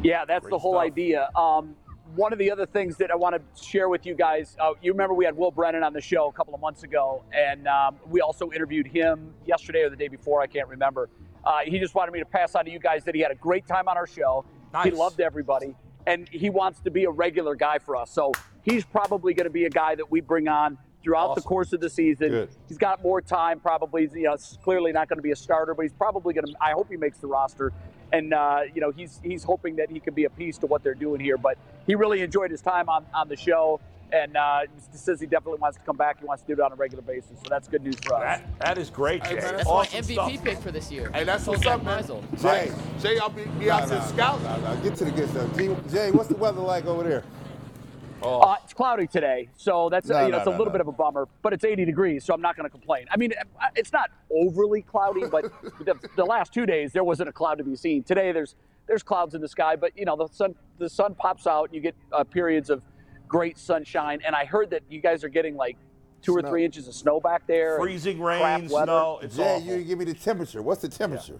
Yeah, 0.01 0.25
that's 0.25 0.47
the 0.47 0.57
whole 0.57 0.73
stuff. 0.73 0.83
idea. 0.83 1.29
Um, 1.35 1.75
one 2.15 2.31
of 2.31 2.39
the 2.39 2.51
other 2.51 2.65
things 2.65 2.97
that 2.97 3.09
I 3.09 3.15
want 3.15 3.35
to 3.35 3.63
share 3.63 3.89
with 3.89 4.05
you 4.05 4.13
guys, 4.13 4.55
uh, 4.59 4.73
you 4.81 4.91
remember 4.91 5.13
we 5.13 5.25
had 5.25 5.35
Will 5.35 5.51
Brennan 5.51 5.83
on 5.83 5.93
the 5.93 6.01
show 6.01 6.27
a 6.27 6.31
couple 6.31 6.53
of 6.53 6.61
months 6.61 6.83
ago, 6.83 7.23
and 7.33 7.67
um, 7.67 7.95
we 8.07 8.21
also 8.21 8.51
interviewed 8.51 8.87
him 8.87 9.33
yesterday 9.45 9.81
or 9.83 9.89
the 9.89 9.95
day 9.95 10.07
before, 10.07 10.41
I 10.41 10.47
can't 10.47 10.67
remember. 10.67 11.09
Uh, 11.43 11.59
he 11.65 11.79
just 11.79 11.95
wanted 11.95 12.11
me 12.11 12.19
to 12.19 12.25
pass 12.25 12.55
on 12.55 12.65
to 12.65 12.71
you 12.71 12.79
guys 12.79 13.03
that 13.05 13.15
he 13.15 13.21
had 13.21 13.31
a 13.31 13.35
great 13.35 13.65
time 13.67 13.87
on 13.87 13.97
our 13.97 14.07
show. 14.07 14.45
He 14.83 14.91
loved 14.91 15.21
everybody, 15.21 15.75
and 16.07 16.27
he 16.29 16.49
wants 16.49 16.79
to 16.81 16.91
be 16.91 17.03
a 17.05 17.09
regular 17.09 17.55
guy 17.55 17.77
for 17.79 17.95
us. 17.95 18.09
So 18.11 18.31
he's 18.63 18.83
probably 18.85 19.33
going 19.33 19.45
to 19.45 19.49
be 19.51 19.65
a 19.65 19.69
guy 19.69 19.95
that 19.95 20.09
we 20.11 20.21
bring 20.21 20.47
on 20.47 20.77
throughout 21.03 21.35
the 21.35 21.41
course 21.41 21.73
of 21.73 21.81
the 21.81 21.89
season. 21.89 22.29
Good. 22.29 22.49
He's 22.67 22.77
got 22.77 23.03
more 23.03 23.21
time, 23.21 23.59
probably. 23.59 24.09
You 24.13 24.23
know, 24.23 24.37
clearly 24.63 24.91
not 24.91 25.09
going 25.09 25.17
to 25.17 25.23
be 25.23 25.31
a 25.31 25.35
starter, 25.35 25.73
but 25.73 25.83
he's 25.83 25.93
probably 25.93 26.33
going 26.33 26.45
to. 26.47 26.53
I 26.61 26.71
hope 26.71 26.89
he 26.89 26.97
makes 26.97 27.17
the 27.19 27.27
roster. 27.27 27.71
And 28.11 28.33
uh, 28.33 28.61
you 28.73 28.79
know, 28.81 28.91
he's 28.91 29.19
he's 29.23 29.43
hoping 29.43 29.75
that 29.77 29.89
he 29.91 29.99
can 29.99 30.13
be 30.13 30.25
a 30.25 30.29
piece 30.29 30.57
to 30.59 30.67
what 30.67 30.83
they're 30.83 30.93
doing 30.95 31.19
here. 31.19 31.37
But 31.37 31.57
he 31.87 31.95
really 31.95 32.21
enjoyed 32.21 32.51
his 32.51 32.61
time 32.61 32.87
on, 32.87 33.05
on 33.13 33.27
the 33.27 33.35
show, 33.35 33.79
and 34.11 34.37
uh, 34.37 34.61
says 34.93 35.19
he 35.19 35.25
definitely 35.25 35.59
wants 35.59 35.79
to 35.79 35.83
come 35.83 35.97
back. 35.97 36.19
He 36.19 36.25
wants 36.25 36.43
to 36.43 36.47
do 36.55 36.61
it 36.61 36.63
on 36.63 36.71
a 36.71 36.75
regular 36.75 37.01
basis. 37.01 37.31
So 37.39 37.45
that's 37.49 37.67
good 37.67 37.81
news 37.81 37.95
for 38.05 38.13
us. 38.13 38.21
That, 38.21 38.59
that 38.59 38.77
is 38.77 38.91
great, 38.91 39.23
Jay. 39.23 39.33
man, 39.35 39.55
That's 39.57 39.67
awesome 39.67 39.95
my 39.95 40.01
MVP 40.01 40.13
stuff. 40.13 40.43
pick 40.43 40.57
for 40.59 40.71
this 40.71 40.91
year. 40.91 41.09
Hey, 41.11 41.23
that's 41.23 41.47
what's 41.47 41.61
Jack 41.63 41.79
up, 41.79 41.83
man. 41.85 42.03
Meisel. 42.03 42.41
Jay, 42.41 42.71
Jay, 43.01 43.17
I'll 43.17 43.29
be, 43.29 43.45
be 43.59 43.71
out 43.71 43.81
Nah, 43.81 43.85
to 43.87 43.95
nah, 43.95 44.05
scout. 44.05 44.41
nah, 44.43 44.57
nah, 44.57 44.75
Get 44.75 44.95
to 44.97 45.05
the 45.05 45.11
good 45.11 45.29
stuff. 45.31 45.57
Jay, 45.57 45.75
Jay, 45.91 46.11
what's 46.11 46.29
the 46.29 46.35
weather 46.35 46.61
like 46.61 46.85
over 46.85 47.01
there? 47.03 47.23
Uh, 48.23 48.55
it's 48.63 48.73
cloudy 48.73 49.07
today, 49.07 49.49
so 49.55 49.89
that's 49.89 50.07
No, 50.07 50.19
you 50.21 50.23
know 50.25 50.29
no, 50.29 50.37
it's 50.37 50.47
a 50.47 50.51
no, 50.51 50.57
little 50.57 50.65
no. 50.67 50.71
bit 50.71 50.81
of 50.81 50.87
a 50.87 50.91
bummer, 50.91 51.27
but 51.41 51.51
it's 51.53 51.63
80 51.65 51.85
degrees, 51.85 52.23
so 52.23 52.33
I'm 52.33 52.41
not 52.41 52.55
going 52.55 52.65
to 52.65 52.69
complain. 52.69 53.05
I 53.11 53.17
mean, 53.17 53.33
it's 53.75 53.91
not 53.91 54.09
overly 54.31 54.81
cloudy, 54.81 55.25
but 55.31 55.51
the, 55.79 55.95
the 56.15 56.25
last 56.25 56.53
two 56.53 56.65
days 56.65 56.93
there 56.93 57.03
wasn't 57.03 57.29
a 57.29 57.33
cloud 57.33 57.57
to 57.57 57.63
be 57.63 57.75
seen. 57.75 58.03
Today 58.03 58.31
there's 58.31 58.55
there's 58.87 59.03
clouds 59.03 59.33
in 59.35 59.41
the 59.41 59.47
sky, 59.47 59.75
but 59.75 59.97
you 59.97 60.05
know 60.05 60.15
the 60.15 60.27
sun 60.27 60.55
the 60.77 60.89
sun 60.89 61.15
pops 61.15 61.47
out. 61.47 61.73
You 61.73 61.81
get 61.81 61.95
uh, 62.11 62.23
periods 62.23 62.69
of 62.69 62.81
great 63.27 63.57
sunshine, 63.57 64.21
and 64.25 64.35
I 64.35 64.45
heard 64.45 64.69
that 64.71 64.83
you 64.89 65.01
guys 65.01 65.23
are 65.23 65.29
getting 65.29 65.55
like 65.55 65.77
two 66.21 66.35
or 66.35 66.41
three 66.41 66.63
inches 66.63 66.87
of 66.87 66.93
snow 66.93 67.19
back 67.19 67.45
there. 67.47 67.77
Freezing 67.77 68.21
rain, 68.21 68.69
snow. 68.69 69.19
It's 69.21 69.35
Jay, 69.35 69.55
awful. 69.57 69.75
you 69.75 69.83
give 69.83 69.99
me 69.99 70.05
the 70.05 70.13
temperature. 70.13 70.61
What's 70.61 70.81
the 70.81 70.89
temperature? 70.89 71.39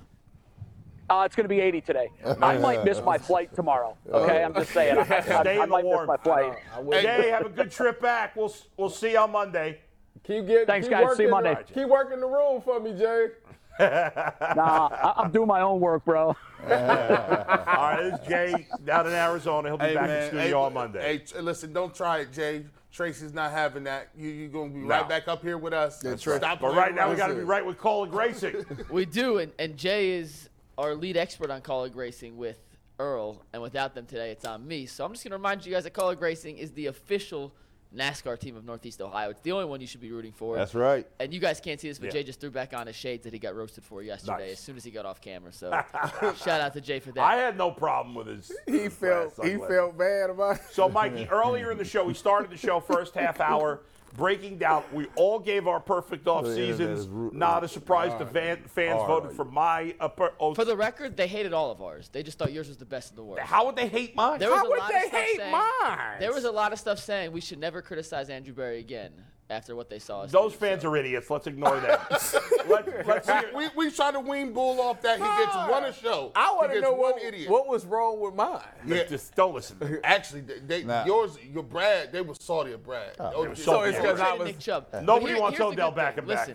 Uh, 1.09 1.23
it's 1.25 1.35
going 1.35 1.43
to 1.43 1.49
be 1.49 1.59
80 1.59 1.81
today. 1.81 2.09
I 2.41 2.57
might 2.59 2.83
miss 2.85 3.01
my 3.01 3.17
flight 3.17 3.53
tomorrow. 3.53 3.97
Okay, 4.09 4.43
I'm 4.43 4.53
just 4.53 4.71
saying. 4.71 4.97
I, 4.97 5.01
I, 5.01 5.21
Stay 5.21 5.33
I 5.33 5.53
in 5.53 5.59
the 5.61 5.67
might 5.67 5.83
miss 5.83 5.93
warm. 5.93 6.07
my 6.07 6.17
flight. 6.17 6.53
I 6.73 6.79
would- 6.79 7.01
Jay, 7.01 7.29
have 7.29 7.45
a 7.45 7.49
good 7.49 7.71
trip 7.71 8.01
back. 8.01 8.35
We'll 8.35 8.53
we'll 8.77 8.89
see 8.89 9.11
you 9.11 9.17
on 9.19 9.31
Monday. 9.31 9.79
Keep 10.23 10.47
getting. 10.47 10.65
Thanks, 10.65 10.87
keep 10.87 10.91
guys. 10.91 11.03
Working, 11.03 11.17
See 11.17 11.23
you 11.23 11.29
Monday. 11.31 11.57
Keep 11.73 11.87
working 11.89 12.19
the 12.21 12.27
room 12.27 12.61
for 12.61 12.79
me, 12.79 12.93
Jay. 12.97 13.27
Nah, 13.79 14.87
I, 14.91 15.13
I'm 15.17 15.31
doing 15.31 15.47
my 15.47 15.61
own 15.61 15.79
work, 15.81 16.05
bro. 16.05 16.27
All 16.27 16.67
right, 16.69 17.99
this 18.03 18.19
is 18.21 18.27
Jay 18.27 18.67
down 18.85 19.07
in 19.07 19.13
Arizona. 19.13 19.69
He'll 19.69 19.77
be 19.77 19.95
back 19.95 20.09
in 20.09 20.27
studio 20.27 20.43
hey, 20.45 20.53
on 20.53 20.73
Monday. 20.75 21.01
Hey, 21.01 21.17
tr- 21.19 21.39
listen, 21.39 21.73
don't 21.73 21.93
try 21.93 22.19
it, 22.19 22.31
Jay. 22.31 22.65
Tracy's 22.91 23.33
not 23.33 23.51
having 23.51 23.83
that. 23.85 24.09
You 24.15 24.29
you 24.29 24.47
gonna 24.47 24.69
be 24.69 24.79
No. 24.81 24.87
right 24.89 25.09
back 25.09 25.27
up 25.27 25.41
here 25.41 25.57
with 25.57 25.73
us. 25.73 25.99
That's 25.99 26.25
right. 26.27 26.37
Stop 26.37 26.59
but 26.59 26.75
right 26.75 26.93
now 26.93 27.09
we 27.09 27.15
got 27.15 27.27
to 27.27 27.33
be 27.33 27.41
right 27.41 27.65
with 27.65 27.79
Colin 27.79 28.11
Grayson. 28.11 28.63
We 28.91 29.05
do, 29.05 29.39
and, 29.39 29.51
and 29.57 29.75
Jay 29.75 30.11
is 30.11 30.49
our 30.77 30.95
lead 30.95 31.17
expert 31.17 31.49
on 31.51 31.61
Kaulig 31.61 31.95
Racing 31.95 32.37
with 32.37 32.57
Earl, 32.99 33.43
and 33.53 33.61
without 33.61 33.95
them 33.95 34.05
today, 34.05 34.31
it's 34.31 34.45
on 34.45 34.67
me. 34.67 34.85
So 34.85 35.03
I'm 35.05 35.11
just 35.11 35.23
going 35.23 35.31
to 35.31 35.37
remind 35.37 35.65
you 35.65 35.73
guys 35.73 35.83
that 35.83 35.93
Kaulig 35.93 36.21
Racing 36.21 36.57
is 36.57 36.71
the 36.71 36.87
official 36.87 37.53
NASCAR 37.95 38.39
team 38.39 38.55
of 38.55 38.65
Northeast 38.65 39.01
Ohio. 39.01 39.29
It's 39.29 39.41
the 39.41 39.51
only 39.51 39.65
one 39.65 39.79
you 39.79 39.85
should 39.85 40.01
be 40.01 40.11
rooting 40.11 40.31
for. 40.31 40.55
That's 40.55 40.73
right. 40.73 41.07
And 41.19 41.31
you 41.31 41.39
guys 41.39 41.59
can't 41.59 41.79
see 41.79 41.89
this, 41.89 41.99
but 41.99 42.07
Yeah. 42.07 42.13
Jay 42.13 42.23
just 42.23 42.39
threw 42.39 42.49
back 42.49 42.73
on 42.73 42.87
his 42.87 42.95
shades 42.95 43.23
that 43.25 43.33
he 43.33 43.37
got 43.39 43.55
roasted 43.55 43.83
for 43.83 44.01
yesterday 44.01 44.47
Nice. 44.47 44.53
as 44.53 44.59
soon 44.59 44.75
as 44.77 44.83
he 44.83 44.89
got 44.89 45.05
off 45.05 45.21
camera. 45.21 45.53
So 45.53 45.69
shout 46.43 46.59
out 46.59 46.73
to 46.73 46.81
Jay 46.81 46.99
for 46.99 47.11
that. 47.11 47.21
I 47.23 47.35
had 47.35 47.55
no 47.55 47.69
problem 47.69 48.15
with 48.15 48.25
his. 48.27 48.51
He 48.65 48.79
his 48.79 48.93
uh, 48.93 48.95
felt 48.95 49.33
he 49.45 49.51
sunglasses. 49.51 49.75
felt 49.75 49.97
bad 49.97 50.29
about 50.31 50.55
it. 50.55 50.61
So, 50.71 50.89
Mikey, 50.89 51.27
earlier 51.29 51.71
in 51.71 51.77
the 51.77 51.85
show, 51.85 52.03
we 52.03 52.15
started 52.15 52.49
the 52.49 52.57
show 52.57 52.79
first 52.79 53.13
half 53.13 53.39
hour 53.39 53.81
breaking 54.13 54.57
down. 54.57 54.83
We 54.91 55.07
all 55.15 55.39
gave 55.39 55.67
our 55.67 55.79
perfect 55.79 56.27
off 56.27 56.45
seasons. 56.45 57.01
is 57.01 57.07
ru- 57.07 57.31
Not 57.33 57.63
a 57.63 57.67
surprise. 57.67 58.17
The 58.17 58.25
van, 58.25 58.63
fans 58.65 58.99
All 58.99 59.07
voted 59.07 59.29
right. 59.29 59.35
for 59.35 59.45
my. 59.45 59.95
Uh, 59.99 60.07
per, 60.07 60.31
oh, 60.39 60.53
for 60.53 60.65
the 60.65 60.77
record, 60.77 61.17
they 61.17 61.27
hated 61.27 61.53
all 61.53 61.71
of 61.71 61.81
ours. 61.81 62.09
They 62.11 62.23
just 62.23 62.37
thought 62.37 62.51
yours 62.53 62.67
was 62.67 62.77
the 62.77 62.85
best 62.85 63.11
in 63.11 63.15
the 63.15 63.23
world. 63.23 63.39
how 63.39 63.65
would 63.65 63.75
they 63.75 63.87
hate 63.87 64.15
mine? 64.15 64.39
There 64.39 64.55
How 64.55 64.69
would 64.69 64.81
they 64.89 65.09
hate 65.09 65.37
saying, 65.39 65.51
mine? 65.51 66.19
There 66.19 66.33
was 66.33 66.43
a 66.43 66.51
lot 66.51 66.73
of 66.73 66.79
stuff 66.79 66.99
saying 66.99 67.31
we 67.31 67.41
should 67.41 67.59
never 67.59 67.81
criticize 67.81 68.29
Andrew 68.29 68.53
Berry 68.53 68.79
again 68.79 69.11
after 69.49 69.75
what 69.75 69.89
they 69.89 69.99
saw. 69.99 70.21
us 70.21 70.31
Those 70.31 70.53
do, 70.53 70.59
fans 70.59 70.81
so. 70.83 70.89
are 70.89 70.97
idiots. 70.97 71.29
Let's 71.29 71.47
ignore 71.47 71.79
them. 71.79 71.99
Let, 72.67 73.05
let's 73.07 73.27
hear. 73.27 73.51
We, 73.53 73.67
we 73.75 73.91
try 73.91 74.11
to 74.11 74.19
wean 74.19 74.53
Bull 74.53 74.79
off 74.81 75.01
that. 75.01 75.17
He 75.17 75.23
gets 75.23 75.51
ah. 75.53 75.67
one 75.69 75.83
a 75.83 75.93
show. 75.93 76.31
I 76.35 76.53
want 76.53 76.69
to 76.69 76.75
gets 76.75 76.83
know 76.83 76.93
what, 76.93 77.15
one 77.15 77.23
idiot. 77.23 77.49
what 77.49 77.67
was 77.67 77.85
wrong 77.85 78.19
with 78.21 78.33
mine. 78.35 78.61
Yeah. 78.85 79.03
Just 79.03 79.35
don't 79.35 79.53
listen. 79.53 79.77
to. 79.79 79.99
Actually, 80.05 80.41
they, 80.41 80.59
they 80.59 80.83
Nah. 80.83 81.05
yours, 81.05 81.37
your 81.51 81.63
Brad, 81.63 82.11
they 82.11 82.21
were 82.21 82.35
salty 82.35 82.71
of 82.71 82.83
Brad. 82.83 83.15
Oh, 83.19 83.29
they 83.31 83.37
were 83.37 83.47
yeah. 83.49 83.53
salty. 83.63 83.89
it's 83.89 83.97
They 83.99 84.03
were 84.05 84.11
'cause 84.11 84.19
I 84.21 84.33
was- 84.33 84.47
Nick 84.47 84.59
Chubb. 84.59 84.87
Nobody 85.03 85.33
here- 85.33 85.41
wants 85.41 85.59
Odell 85.59 85.91
good 85.91 86.15
thing. 86.15 86.23
Beckham 86.23 86.27
back. 86.27 86.47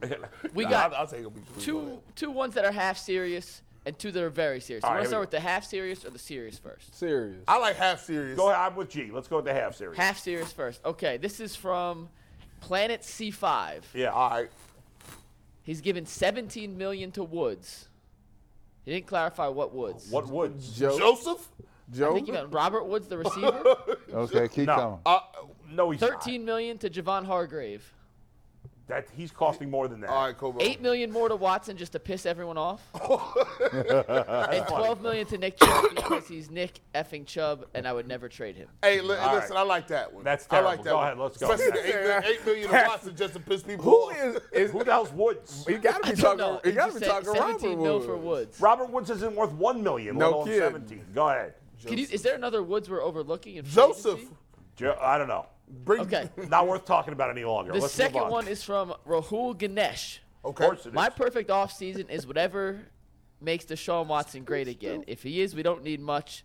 Listen, 0.00 0.22
we 0.54 0.64
got 0.64 0.92
I'll, 0.92 1.00
I'll 1.00 1.06
take 1.06 1.24
a 1.24 1.28
week. 1.28 1.44
two 1.58 1.98
two 2.14 2.30
ones 2.30 2.54
that 2.54 2.64
are 2.64 2.72
half 2.72 2.98
serious 2.98 3.62
and 3.84 3.98
two 3.98 4.10
that 4.12 4.22
are 4.22 4.30
very 4.30 4.60
serious. 4.60 4.82
You 4.84 4.88
All 4.88 4.94
want 4.94 5.04
to 5.04 5.08
here 5.08 5.08
we 5.08 5.10
start 5.10 5.20
with 5.22 5.30
the 5.30 5.40
half 5.40 5.64
serious 5.64 6.04
or 6.04 6.10
the 6.10 6.18
serious 6.18 6.58
first? 6.58 6.94
Serious. 6.96 7.42
I 7.48 7.58
like 7.58 7.76
half 7.76 8.00
serious. 8.00 8.36
Go 8.36 8.50
ahead. 8.50 8.60
I'm 8.60 8.76
with 8.76 8.90
G. 8.90 9.10
Let's 9.12 9.28
go 9.28 9.36
with 9.36 9.44
the 9.46 9.54
half 9.54 9.74
series. 9.76 9.96
Half 9.98 10.18
serious 10.18 10.52
first. 10.52 10.80
Okay, 10.84 11.16
this 11.16 11.40
is 11.40 11.56
from 11.56 12.08
Planet 12.60 13.02
C5. 13.02 13.82
Yeah. 13.94 14.10
All 14.10 14.30
right. 14.30 14.50
He's 15.64 15.80
given 15.80 16.06
17 16.06 16.76
million 16.76 17.10
to 17.12 17.22
Woods. 17.24 17.88
He 18.84 18.92
didn't 18.92 19.06
clarify 19.06 19.46
what 19.48 19.72
Woods. 19.74 20.10
What 20.10 20.26
woods? 20.28 20.76
Joe. 20.76 20.98
Joseph? 20.98 21.48
I 21.94 22.12
think 22.14 22.26
you 22.26 22.32
meant 22.32 22.52
Robert 22.52 22.84
Woods, 22.86 23.06
the 23.06 23.18
receiver. 23.24 23.62
Okay, 24.12 24.48
keep 24.48 24.66
No. 24.66 24.74
coming. 24.74 24.98
Uh, 25.06 25.18
No, 25.70 25.90
he's 25.90 26.00
not. 26.00 26.10
13 26.24 26.44
million 26.44 26.78
to 26.78 26.90
Javon 26.90 27.24
Hargrave. 27.26 27.92
That 28.88 29.06
he's 29.16 29.30
costing 29.30 29.70
more 29.70 29.86
than 29.88 30.00
that. 30.00 30.10
all 30.10 30.26
right, 30.26 30.36
Kobo. 30.36 30.58
Eight 30.60 30.82
million 30.82 31.10
more 31.12 31.28
to 31.28 31.36
Watson 31.36 31.76
just 31.76 31.92
to 31.92 32.00
piss 32.00 32.26
everyone 32.26 32.58
off. 32.58 32.82
and 33.72 34.66
12 34.66 35.00
million 35.02 35.26
to 35.28 35.38
Nick 35.38 35.56
Chubb 35.58 35.84
because 35.94 36.26
he's 36.28 36.50
Nick 36.50 36.80
effing 36.94 37.24
Chubb, 37.26 37.66
and 37.74 37.86
I 37.86 37.92
would 37.92 38.08
never 38.08 38.28
trade 38.28 38.56
him. 38.56 38.68
Hey, 38.82 39.00
li- 39.00 39.16
All 39.16 39.34
listen, 39.34 39.54
right. 39.54 39.60
I 39.60 39.62
like 39.62 39.86
that 39.88 40.12
one. 40.12 40.24
That's 40.24 40.46
I 40.50 40.60
like 40.60 40.82
terrible. 40.82 40.84
that 40.84 40.90
Go 40.90 40.96
one. 40.96 41.04
ahead, 41.06 41.18
let's 41.18 41.36
go. 41.38 41.52
Especially 41.52 41.80
the 41.80 41.88
eight, 41.88 42.04
mil- 42.04 42.32
eight 42.32 42.46
million 42.46 42.66
of 42.66 42.72
Watson 42.88 43.16
just 43.16 43.34
to 43.34 43.40
piss 43.40 43.62
people 43.62 43.84
Who 43.84 43.96
off. 44.10 44.16
is 44.18 44.36
is 44.52 44.70
Who 44.72 44.84
the 44.84 44.90
hell's 44.92 45.12
Woods? 45.12 45.64
he 45.66 45.74
got 45.76 46.02
to 46.02 46.10
be 46.10 46.16
talking? 46.20 46.38
know. 46.38 46.60
He 46.64 46.70
He 46.70 46.76
got 46.76 46.86
to 46.86 46.90
just 46.92 47.00
be 47.00 47.06
said 47.06 47.24
talking 47.24 47.34
17 47.34 47.70
Robert 47.70 47.82
mil 47.82 47.94
Woods. 47.94 48.06
for 48.06 48.16
Woods. 48.16 48.60
Robert 48.60 48.90
Woods 48.90 49.10
isn't 49.10 49.34
worth 49.36 49.52
one 49.52 49.82
million, 49.82 50.18
No 50.18 50.26
let 50.26 50.34
alone 50.34 50.46
kidding. 50.46 50.60
seventeen. 50.60 51.04
Go 51.14 51.28
ahead. 51.28 51.54
Can 51.86 51.98
you, 51.98 52.06
is 52.10 52.22
there 52.22 52.34
another 52.34 52.62
Woods 52.62 52.88
we're 52.90 53.02
overlooking? 53.02 53.56
In 53.56 53.64
free 53.64 53.74
Joseph. 53.74 54.14
agency? 54.18 54.34
Jo- 54.76 54.98
I 55.00 55.18
don't 55.18 55.28
know. 55.28 55.46
Bring, 55.72 56.02
Okay. 56.02 56.28
Not 56.48 56.68
worth 56.68 56.84
talking 56.84 57.12
about 57.14 57.30
any 57.30 57.44
longer. 57.44 57.72
The 57.72 57.80
Let's 57.80 57.94
second 57.94 58.14
move 58.18 58.24
on. 58.24 58.30
one 58.30 58.48
is 58.48 58.62
from 58.62 58.92
Rahul 59.08 59.56
Ganesh. 59.56 60.20
Okay. 60.44 60.64
Of 60.64 60.70
course 60.70 60.86
it 60.86 60.92
My 60.92 61.06
is. 61.08 61.14
perfect 61.14 61.48
offseason 61.50 62.10
is 62.10 62.26
whatever 62.26 62.80
makes 63.40 63.64
Deshaun 63.64 64.06
Watson 64.06 64.44
great 64.44 64.68
again. 64.68 65.04
If 65.06 65.22
he 65.22 65.40
is, 65.40 65.54
we 65.54 65.62
don't 65.62 65.82
need 65.82 66.00
much. 66.00 66.44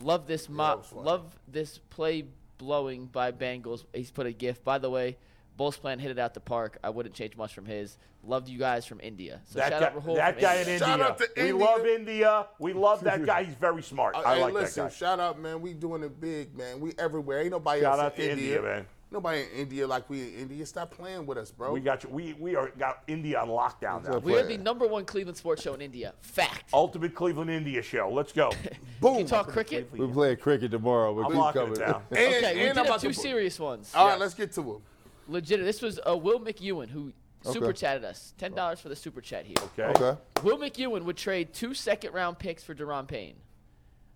Love 0.00 0.26
this 0.26 0.48
mo- 0.48 0.82
love 0.94 1.38
this 1.48 1.78
play 1.90 2.24
blowing 2.58 3.06
by 3.06 3.30
Bengals. 3.32 3.84
He's 3.92 4.10
put 4.10 4.26
a 4.26 4.32
gift. 4.32 4.64
By 4.64 4.78
the 4.78 4.88
way, 4.90 5.16
Bulls 5.56 5.76
plan 5.76 5.98
hit 5.98 6.10
it 6.10 6.18
out 6.18 6.34
the 6.34 6.40
park. 6.40 6.78
I 6.82 6.90
wouldn't 6.90 7.14
change 7.14 7.36
much 7.36 7.54
from 7.54 7.66
his. 7.66 7.98
Loved 8.24 8.48
you 8.48 8.58
guys 8.58 8.86
from 8.86 9.00
India. 9.00 9.40
So 9.44 9.58
that 9.58 9.70
shout 9.70 9.80
guy, 9.80 9.86
out 9.88 9.96
Rahul 9.96 10.16
that 10.16 10.34
from 10.34 10.42
guy 10.42 10.54
in 10.54 10.60
India. 10.60 10.72
India. 10.74 10.86
Shout 10.86 11.00
out 11.00 11.18
to 11.18 11.28
we 11.36 11.42
India. 11.50 11.64
love 11.64 11.86
India. 11.86 12.46
We 12.58 12.72
love 12.72 13.04
that 13.04 13.26
guy. 13.26 13.44
He's 13.44 13.54
very 13.54 13.82
smart. 13.82 14.16
I 14.16 14.36
hey, 14.36 14.40
like 14.42 14.54
listen, 14.54 14.74
that 14.74 14.80
guy. 14.80 14.84
Listen, 14.84 14.98
shout 14.98 15.20
out, 15.20 15.40
man. 15.40 15.60
We 15.60 15.74
doing 15.74 16.02
it 16.04 16.20
big, 16.20 16.56
man. 16.56 16.80
We 16.80 16.92
everywhere. 16.98 17.40
Ain't 17.42 17.50
nobody 17.50 17.80
Shout 17.82 17.94
else 17.98 18.00
out 18.12 18.18
in 18.18 18.24
to 18.26 18.30
India. 18.32 18.56
India, 18.56 18.62
man. 18.62 18.86
Nobody 19.10 19.40
in 19.42 19.48
India 19.58 19.86
like 19.86 20.08
we 20.08 20.22
in 20.22 20.34
India. 20.34 20.64
Stop 20.64 20.92
playing 20.92 21.26
with 21.26 21.36
us, 21.36 21.50
bro. 21.50 21.72
We 21.72 21.80
got 21.80 22.02
you. 22.04 22.08
We 22.10 22.32
we 22.34 22.56
are 22.56 22.70
got 22.78 23.02
India 23.08 23.38
on 23.40 23.48
lockdown 23.48 24.08
now. 24.08 24.18
We 24.18 24.36
are 24.36 24.42
the 24.46 24.56
number 24.56 24.86
one 24.86 25.04
Cleveland 25.04 25.36
sports 25.36 25.60
show 25.60 25.74
in 25.74 25.82
India. 25.82 26.14
Fact. 26.20 26.70
Ultimate 26.72 27.14
Cleveland 27.14 27.50
India 27.50 27.82
show. 27.82 28.08
Let's 28.10 28.32
go. 28.32 28.52
Can 29.02 29.18
you 29.18 29.24
talk 29.26 29.48
cricket? 29.48 29.90
We 29.92 30.06
play 30.06 30.34
cricket 30.36 30.70
tomorrow. 30.70 31.12
We'll 31.12 31.26
I'm 31.26 31.32
keep 31.32 31.40
locking 31.40 31.60
coming. 31.62 31.76
it 31.76 31.80
down. 31.80 32.02
and, 32.10 32.18
Okay, 32.18 32.54
we 32.54 32.60
and 32.62 32.74
did 32.74 32.78
I'm 32.78 32.86
have 32.86 33.00
two 33.02 33.08
to, 33.08 33.14
serious 33.14 33.58
ones. 33.60 33.92
All 33.94 34.06
right, 34.06 34.12
Yes. 34.12 34.20
let's 34.20 34.34
get 34.34 34.52
to 34.52 34.62
him. 34.62 34.82
Legit. 35.28 35.60
This 35.64 35.82
was 35.82 35.98
uh, 36.08 36.16
Will 36.16 36.40
McEwen 36.40 36.88
who 36.90 37.12
super 37.42 37.66
Okay. 37.66 37.78
chatted 37.78 38.04
us. 38.04 38.34
Ten 38.38 38.52
dollars 38.54 38.80
for 38.80 38.88
the 38.88 38.96
super 38.96 39.20
chat 39.20 39.44
here. 39.46 39.56
Okay. 39.78 39.84
Okay. 40.02 40.20
Will 40.42 40.58
McEwen 40.58 41.02
would 41.04 41.16
trade 41.16 41.52
two 41.52 41.74
second 41.74 42.12
round 42.12 42.38
picks 42.38 42.62
for 42.62 42.74
Daron 42.74 43.06
Payne. 43.06 43.36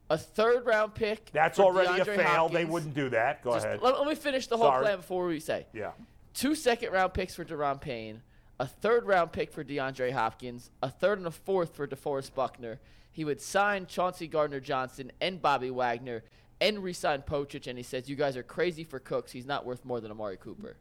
A 0.09 0.17
third 0.19 0.65
round 0.67 0.95
pick. 0.95 1.31
That's 1.33 1.57
for 1.57 1.65
already 1.65 2.01
a 2.01 2.05
DeAndre 2.05 2.17
fail. 2.17 2.49
They 2.49 2.65
wouldn't 2.65 2.95
do 2.95 3.09
that. 3.11 3.43
Go 3.43 3.55
Just- 3.55 3.67
ahead. 3.67 3.81
Let, 3.83 3.99
let 3.99 4.07
me 4.07 4.15
finish 4.15 4.47
the 4.47 4.57
whole 4.57 4.67
Sorry. 4.69 4.85
plan 4.85 4.97
before 4.99 5.27
we 5.27 5.41
say. 5.41 5.67
Yeah. 5.73 5.93
Two 6.35 6.55
second 6.55 6.93
round 6.93 7.13
picks 7.15 7.35
for 7.35 7.45
Daron 7.45 7.81
Payne, 7.81 8.23
a 8.61 8.67
third 8.67 9.05
round 9.07 9.33
pick 9.33 9.51
for 9.51 9.65
DeAndre 9.65 10.13
Hopkins, 10.13 10.71
a 10.83 10.89
third 10.91 11.19
and 11.19 11.27
a 11.27 11.31
fourth 11.33 11.75
for 11.75 11.87
DeForest 11.89 12.35
Buckner. 12.35 12.79
He 13.11 13.25
would 13.25 13.41
sign 13.41 13.87
Chauncey 13.87 14.29
Gardner 14.29 14.61
Johnson 14.61 15.11
and 15.21 15.41
Bobby 15.41 15.71
Wagner 15.71 16.23
and 16.61 16.83
re-sign 16.83 17.23
Pocic, 17.23 17.67
and 17.67 17.77
he 17.79 17.83
says, 17.83 18.09
"You 18.09 18.15
guys 18.17 18.37
are 18.37 18.43
crazy 18.43 18.85
for 18.85 18.99
Cooks. 18.99 19.33
He's 19.33 19.47
not 19.47 19.65
worth 19.67 19.85
more 19.85 20.01
than 20.01 20.11
Amari 20.11 20.37
Cooper." 20.37 20.77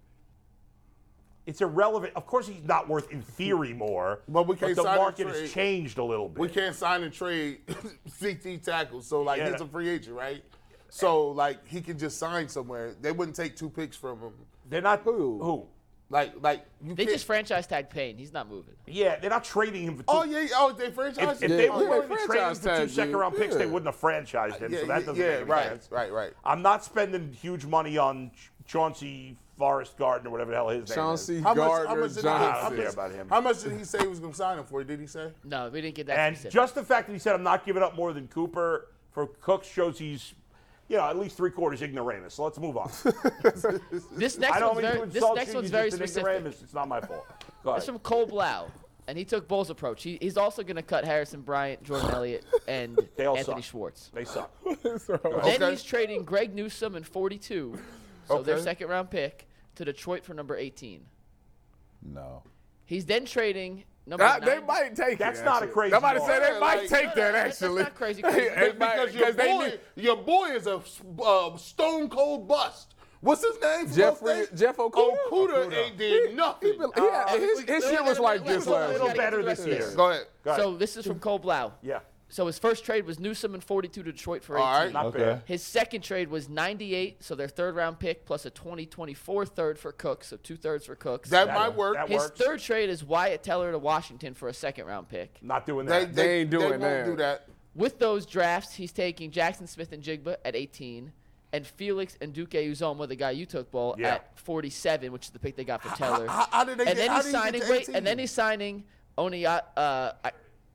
It's 1.45 1.61
irrelevant. 1.61 2.13
Of 2.15 2.25
course, 2.25 2.47
he's 2.47 2.63
not 2.63 2.87
worth 2.89 3.11
in 3.11 3.21
theory 3.21 3.73
more. 3.73 4.21
But 4.27 4.47
we 4.47 4.55
can't 4.55 4.75
the 4.75 4.81
sign 4.83 4.93
and 4.93 5.01
market 5.01 5.27
has 5.27 5.51
changed 5.51 5.97
a 5.99 6.03
little 6.03 6.27
bit. 6.29 6.39
We 6.39 6.49
can't 6.49 6.75
sign 6.75 7.03
and 7.03 7.13
trade 7.13 7.59
CT 8.19 8.63
tackles, 8.63 9.07
so 9.07 9.21
like 9.21 9.37
Yeah. 9.39 9.51
he's 9.51 9.61
a 9.61 9.67
free 9.67 9.89
agent, 9.89 10.15
right? 10.15 10.43
So 10.89 11.27
like 11.29 11.65
he 11.67 11.81
can 11.81 11.97
just 11.99 12.17
sign 12.17 12.49
somewhere. 12.49 12.95
They 12.99 13.11
wouldn't 13.11 13.35
take 13.35 13.55
two 13.55 13.69
picks 13.69 13.95
from 13.95 14.19
him. 14.19 14.33
They're 14.69 14.81
not 14.81 15.01
Who? 15.03 15.39
Who? 15.41 15.67
Like 16.09 16.33
like 16.41 16.65
you 16.83 16.93
They 16.93 17.05
just 17.05 17.25
franchise 17.25 17.65
tag 17.67 17.89
Payne. 17.89 18.17
He's 18.17 18.31
not 18.33 18.47
moving. 18.47 18.75
Yeah, 18.85 19.17
they're 19.19 19.29
not 19.29 19.43
trading 19.43 19.83
him 19.83 19.97
for 19.97 20.03
two. 20.03 20.07
oh 20.09 20.23
yeah, 20.23 20.47
oh 20.55 20.71
they 20.71 20.91
franchise. 20.91 21.37
If, 21.41 21.43
if 21.43 21.51
him? 21.51 21.57
they 21.57 21.69
oh, 21.69 21.79
Yeah, 21.81 21.87
were 21.89 21.95
yeah, 21.95 22.07
willing 22.07 22.09
to 22.09 22.25
trade 22.25 22.41
him 22.47 22.55
for 22.55 22.61
two 22.61 22.67
tag, 22.69 22.89
second 22.89 23.11
dude. 23.11 23.19
round 23.21 23.35
picks, 23.35 23.55
they 23.55 23.65
wouldn't 23.65 23.87
have 23.87 23.99
franchised 23.99 24.59
him. 24.59 24.71
yeah, 24.71 24.79
so 24.81 24.85
that 24.85 24.99
yeah, 25.01 25.05
doesn't 25.05 25.15
yeah, 25.17 25.27
make 25.29 25.35
any 25.41 25.43
right, 25.49 25.67
sense. 25.67 25.87
right, 25.91 26.11
right. 26.11 26.33
I'm 26.43 26.61
not 26.61 26.83
spending 26.83 27.33
huge 27.33 27.65
money 27.65 27.97
on 27.97 28.31
Chauncey 28.67 29.37
Forrest 29.57 29.97
Gardner, 29.97 30.29
or 30.29 30.31
whatever 30.33 30.51
the 30.51 30.57
hell 30.57 30.69
his 30.69 30.89
Chauncey 30.93 31.33
name 31.35 31.39
is. 31.41 31.43
How 31.45 31.53
much? 31.53 31.67
Gardner 31.67 31.87
How 31.87 31.95
much 31.95 32.13
did 32.13 32.23
he, 32.23 32.27
I 32.29 32.37
how, 32.37 32.61
don't 32.69 32.75
care 32.75 32.85
much, 32.85 32.93
about 32.93 33.11
him. 33.11 33.27
how 33.29 33.41
much 33.41 33.63
did 33.63 33.71
he 33.77 33.83
say 33.85 33.99
he 33.99 34.07
was 34.07 34.19
going 34.19 34.31
to 34.33 34.37
sign 34.37 34.57
him 34.59 34.65
for? 34.65 34.83
Did 34.83 34.99
he 34.99 35.07
say? 35.07 35.31
No, 35.43 35.69
we 35.69 35.81
didn't 35.81 35.95
get 35.95 36.07
that 36.07 36.19
And 36.19 36.35
specific. 36.35 36.53
just 36.53 36.75
the 36.75 36.83
fact 36.83 37.07
that 37.07 37.13
he 37.13 37.19
said 37.19 37.35
I'm 37.35 37.43
not 37.43 37.65
giving 37.65 37.81
up 37.83 37.95
more 37.95 38.11
than 38.13 38.27
Cooper 38.27 38.89
for 39.11 39.27
Cooks 39.27 39.67
shows 39.67 39.97
he's, 39.97 40.33
you 40.89 40.97
know, 40.97 41.03
at 41.05 41.17
least 41.17 41.37
three 41.37 41.51
quarters 41.51 41.81
ignoramus. 41.81 42.33
So 42.33 42.43
let's 42.43 42.59
move 42.59 42.75
on. 42.75 42.91
this 44.13 44.37
I 44.37 44.41
next 44.41 44.59
don't 44.59 44.75
one's 44.75 44.81
mean 44.83 44.91
very, 44.91 44.99
to 44.99 45.05
this 45.05 45.15
insult 45.15 45.35
next 45.35 45.49
you. 45.49 45.55
one's 45.55 45.71
you're 45.71 45.79
very 45.79 45.89
just 45.89 46.01
an 46.01 46.07
specific. 46.07 46.27
ignoramus. 46.35 46.61
It's 46.61 46.73
not 46.73 46.87
my 46.87 47.01
fault. 47.01 47.25
Go 47.63 47.73
It's 47.75 47.85
from 47.85 47.99
Cole 47.99 48.25
Blau, 48.25 48.67
and 49.07 49.17
he 49.17 49.23
took 49.25 49.47
Bull's 49.47 49.69
approach. 49.69 50.03
He, 50.03 50.17
he's 50.21 50.37
also 50.37 50.63
going 50.63 50.75
to 50.75 50.81
cut 50.83 51.05
Harrison 51.05 51.41
Bryant, 51.41 51.81
Jordan 51.83 52.11
Elliott, 52.11 52.45
and 52.67 52.99
They 53.15 53.25
all 53.25 53.37
Anthony 53.37 53.61
suck. 53.61 53.71
Schwartz. 53.71 54.11
They 54.13 54.25
suck. 54.25 54.51
Then 54.83 54.99
Okay. 55.25 55.69
he's 55.71 55.81
trading 55.83 56.23
Greg 56.23 56.53
Newsome 56.53 56.95
and 56.95 57.05
42, 57.07 57.79
so 58.27 58.41
their 58.41 58.59
second 58.59 58.87
round 58.89 59.09
pick, 59.09 59.47
to 59.75 59.85
Detroit 59.85 60.23
for 60.23 60.33
number 60.33 60.55
18. 60.55 61.05
No. 62.01 62.43
He's 62.85 63.05
then 63.05 63.25
trading 63.25 63.83
number 64.05 64.23
Ah, 64.23 64.39
they 64.39 64.59
might 64.59 64.95
take 64.95 65.17
That's 65.17 65.39
it. 65.39 65.45
not 65.45 65.63
a 65.63 65.67
crazy 65.67 65.91
Somebody 65.91 66.19
said 66.19 66.39
they 66.43 66.53
Yeah, 66.53 66.59
might 66.59 66.77
like- 66.81 66.89
take 66.89 67.03
No, 67.03 67.09
no, 67.15 67.15
that 67.15 67.31
that's 67.31 67.61
actually. 67.61 67.81
not 67.83 67.95
crazy, 67.95 68.21
crazy. 68.21 68.39
It 68.47 68.77
might- 68.79 68.95
Because 69.11 69.15
your 69.15 69.33
boy, 69.33 69.65
need- 69.65 69.79
your 69.95 70.17
boy 70.17 70.45
is 70.51 70.67
a 70.67 70.81
uh, 71.23 71.57
stone 71.57 72.09
cold 72.09 72.47
bust. 72.47 72.93
What's 73.21 73.43
his 73.43 73.59
name? 73.59 73.87
from 73.87 73.95
Jeffrey- 73.95 74.45
Jeff 74.55 74.77
Okudah? 74.77 75.15
Okudah 75.31 75.73
ain't 75.73 75.97
did 75.97 76.35
nothing. 76.35 76.73
He 76.73 76.77
been- 76.77 76.91
yeah, 76.95 77.35
his, 77.37 77.61
his 77.61 77.83
shit 77.85 78.03
was 78.03 78.19
like 78.19 78.45
this 78.45 78.67
a 78.67 78.69
last 78.71 78.91
little 78.93 79.07
year. 79.07 79.15
better 79.15 79.41
this 79.43 79.65
year. 79.65 79.91
Go 79.95 80.11
ahead. 80.11 80.27
Go 80.43 80.51
ahead. 80.51 80.61
So 80.63 80.77
this 80.77 80.95
is 80.95 81.07
from 81.07 81.19
Cole 81.19 81.39
Blau. 81.39 81.73
yeah. 81.81 81.99
So 82.27 82.47
his 82.47 82.57
first 82.57 82.83
trade 82.83 83.05
was 83.05 83.19
Newsome 83.19 83.53
and 83.53 83.63
42 83.63 84.01
to 84.03 84.11
Detroit 84.11 84.43
for 84.43 84.57
18. 84.57 84.67
All 84.67 84.79
right. 84.83 84.91
Not 84.91 85.05
Okay. 85.07 85.19
bad. 85.19 85.41
His 85.45 85.63
second 85.63 86.01
trade 86.01 86.27
was 86.29 86.49
98, 86.49 87.23
so 87.23 87.35
their 87.35 87.47
third 87.47 87.75
round 87.75 87.99
pick 87.99 88.25
plus 88.25 88.45
a 88.45 88.49
2024 88.49 89.45
third 89.45 89.77
for 89.77 89.91
Cook, 89.91 90.23
so 90.23 90.35
two 90.37 90.57
thirds 90.57 90.85
for 90.85 90.95
Cooks. 90.95 91.29
That, 91.29 91.45
That- 91.47 91.55
might 91.55 91.75
work. 91.75 91.95
that 91.95 92.09
His 92.09 92.17
works. 92.17 92.39
third 92.39 92.59
trade 92.59 92.89
is 92.89 93.03
Wyatt 93.03 93.43
Teller 93.43 93.71
to 93.71 93.77
Washington 93.77 94.33
for 94.33 94.47
a 94.49 94.53
second 94.53 94.85
round 94.85 95.07
pick. 95.07 95.37
Not 95.41 95.65
doing 95.65 95.85
that. 95.85 96.15
they, 96.15 96.23
They 96.23 96.39
ain't 96.41 96.49
doing 96.49 96.71
that. 96.71 96.79
they 96.79 96.85
won't 96.85 97.05
that. 97.05 97.11
do 97.11 97.15
that. 97.17 97.47
With 97.75 97.99
those 97.99 98.25
drafts, 98.25 98.73
he's 98.75 98.91
taking 98.91 99.31
Jaxon 99.31 99.67
Smith-Njigba 99.67 100.37
at 100.43 100.55
18, 100.55 101.11
and 101.53 101.65
Felix 101.67 102.17
Anudike-Uzomah, 102.21 103.07
the 103.07 103.15
guy 103.15 103.31
you 103.31 103.45
took, 103.45 103.69
ball 103.69 103.95
Yeah. 103.99 104.15
at 104.15 104.39
47, 104.39 105.11
which 105.11 105.25
is 105.25 105.29
the 105.31 105.39
pick 105.39 105.55
they 105.55 105.63
got 105.63 105.83
for 105.83 105.95
Teller. 105.95 106.25
How, 106.27 106.47
how 106.51 106.63
did 106.63 106.79
they 106.79 106.85
and 106.87 106.97
get, 106.97 107.07
then 107.07 107.15
he's 107.15 107.25
did 107.25 107.27
he 107.27 107.31
get 107.33 107.41
signing 107.43 107.69
wait, 107.69 107.87
and 107.89 108.07
then 108.07 108.17
he's 108.17 108.31
signing 108.31 108.83
Oniya, 109.17 109.61
uh, 109.77 110.11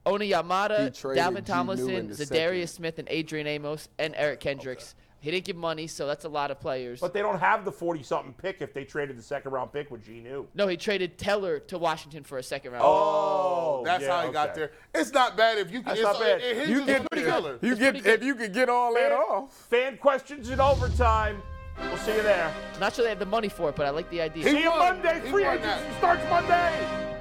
I- 0.05 0.09
He 0.09 0.15
Oniyamada, 0.31 0.99
traded 0.99 1.23
Dalvin 1.23 1.45
Tomlinson, 1.45 2.07
New 2.07 2.13
Za'Darius 2.13 2.61
second. 2.61 2.67
Smith, 2.67 2.99
and 2.99 3.07
Adrian 3.09 3.47
Amos, 3.47 3.87
and 3.99 4.13
Eric 4.17 4.39
Kendricks. 4.39 4.95
He 5.19 5.29
didn't 5.29 5.45
give 5.45 5.55
money, 5.55 5.85
so 5.85 6.07
that's 6.07 6.25
a 6.25 6.29
lot 6.29 6.49
of 6.49 6.59
players. 6.59 6.99
But 6.99 7.13
they 7.13 7.21
don't 7.21 7.37
have 7.39 7.63
the 7.63 7.71
40 7.71 8.01
something 8.01 8.33
pick 8.33 8.59
if 8.61 8.73
they 8.73 8.83
traded 8.83 9.19
the 9.19 9.21
second 9.21 9.51
round 9.51 9.71
pick 9.71 9.91
with 9.91 10.03
Genu. 10.03 10.47
no, 10.55 10.67
he 10.67 10.75
traded 10.77 11.19
Teller 11.19 11.59
to 11.59 11.77
Washington 11.77 12.23
for 12.23 12.39
a 12.39 12.43
second 12.43 12.71
round. 12.71 12.83
Oh, 12.83 13.81
oh, 13.81 13.83
That's 13.85 14.03
yeah, 14.03 14.21
how 14.21 14.25
he 14.25 14.33
got 14.33 14.55
there. 14.55 14.71
It's 14.95 15.13
not 15.13 15.37
bad 15.37 15.59
if 15.59 15.71
you 15.71 15.81
can. 15.83 15.89
That's 15.89 15.99
it's, 15.99 16.03
not 16.03 16.19
bad. 16.19 16.41
It, 16.41 16.57
it 16.57 16.69
You 16.69 16.83
get 16.87 17.01
on 17.01 17.07
the 17.11 17.21
killer. 17.21 17.59
You 17.61 17.75
get 17.75 18.03
if 18.03 18.23
you 18.23 18.33
could 18.33 18.51
get 18.51 18.67
all 18.67 18.95
that 18.95 19.11
off. 19.11 19.53
Fan 19.69 19.97
questions 19.97 20.49
in 20.49 20.59
overtime. 20.59 21.39
We'll 21.77 21.97
see 21.97 22.15
you 22.15 22.23
there. 22.23 22.51
Not 22.79 22.95
sure 22.95 23.03
they 23.03 23.09
have 23.09 23.19
the 23.19 23.25
money 23.27 23.47
for 23.49 23.69
it, 23.69 23.75
but 23.75 23.85
I 23.85 23.91
like 23.91 24.09
the 24.09 24.21
idea. 24.21 24.43
He 24.43 24.49
See 24.51 24.63
you. 24.63 24.69
Monday. 24.71 25.21
He 25.23 25.29
Free 25.29 25.43
won 25.43 25.59
agency 25.59 25.85
starts 25.99 26.23
Monday. 26.31 27.19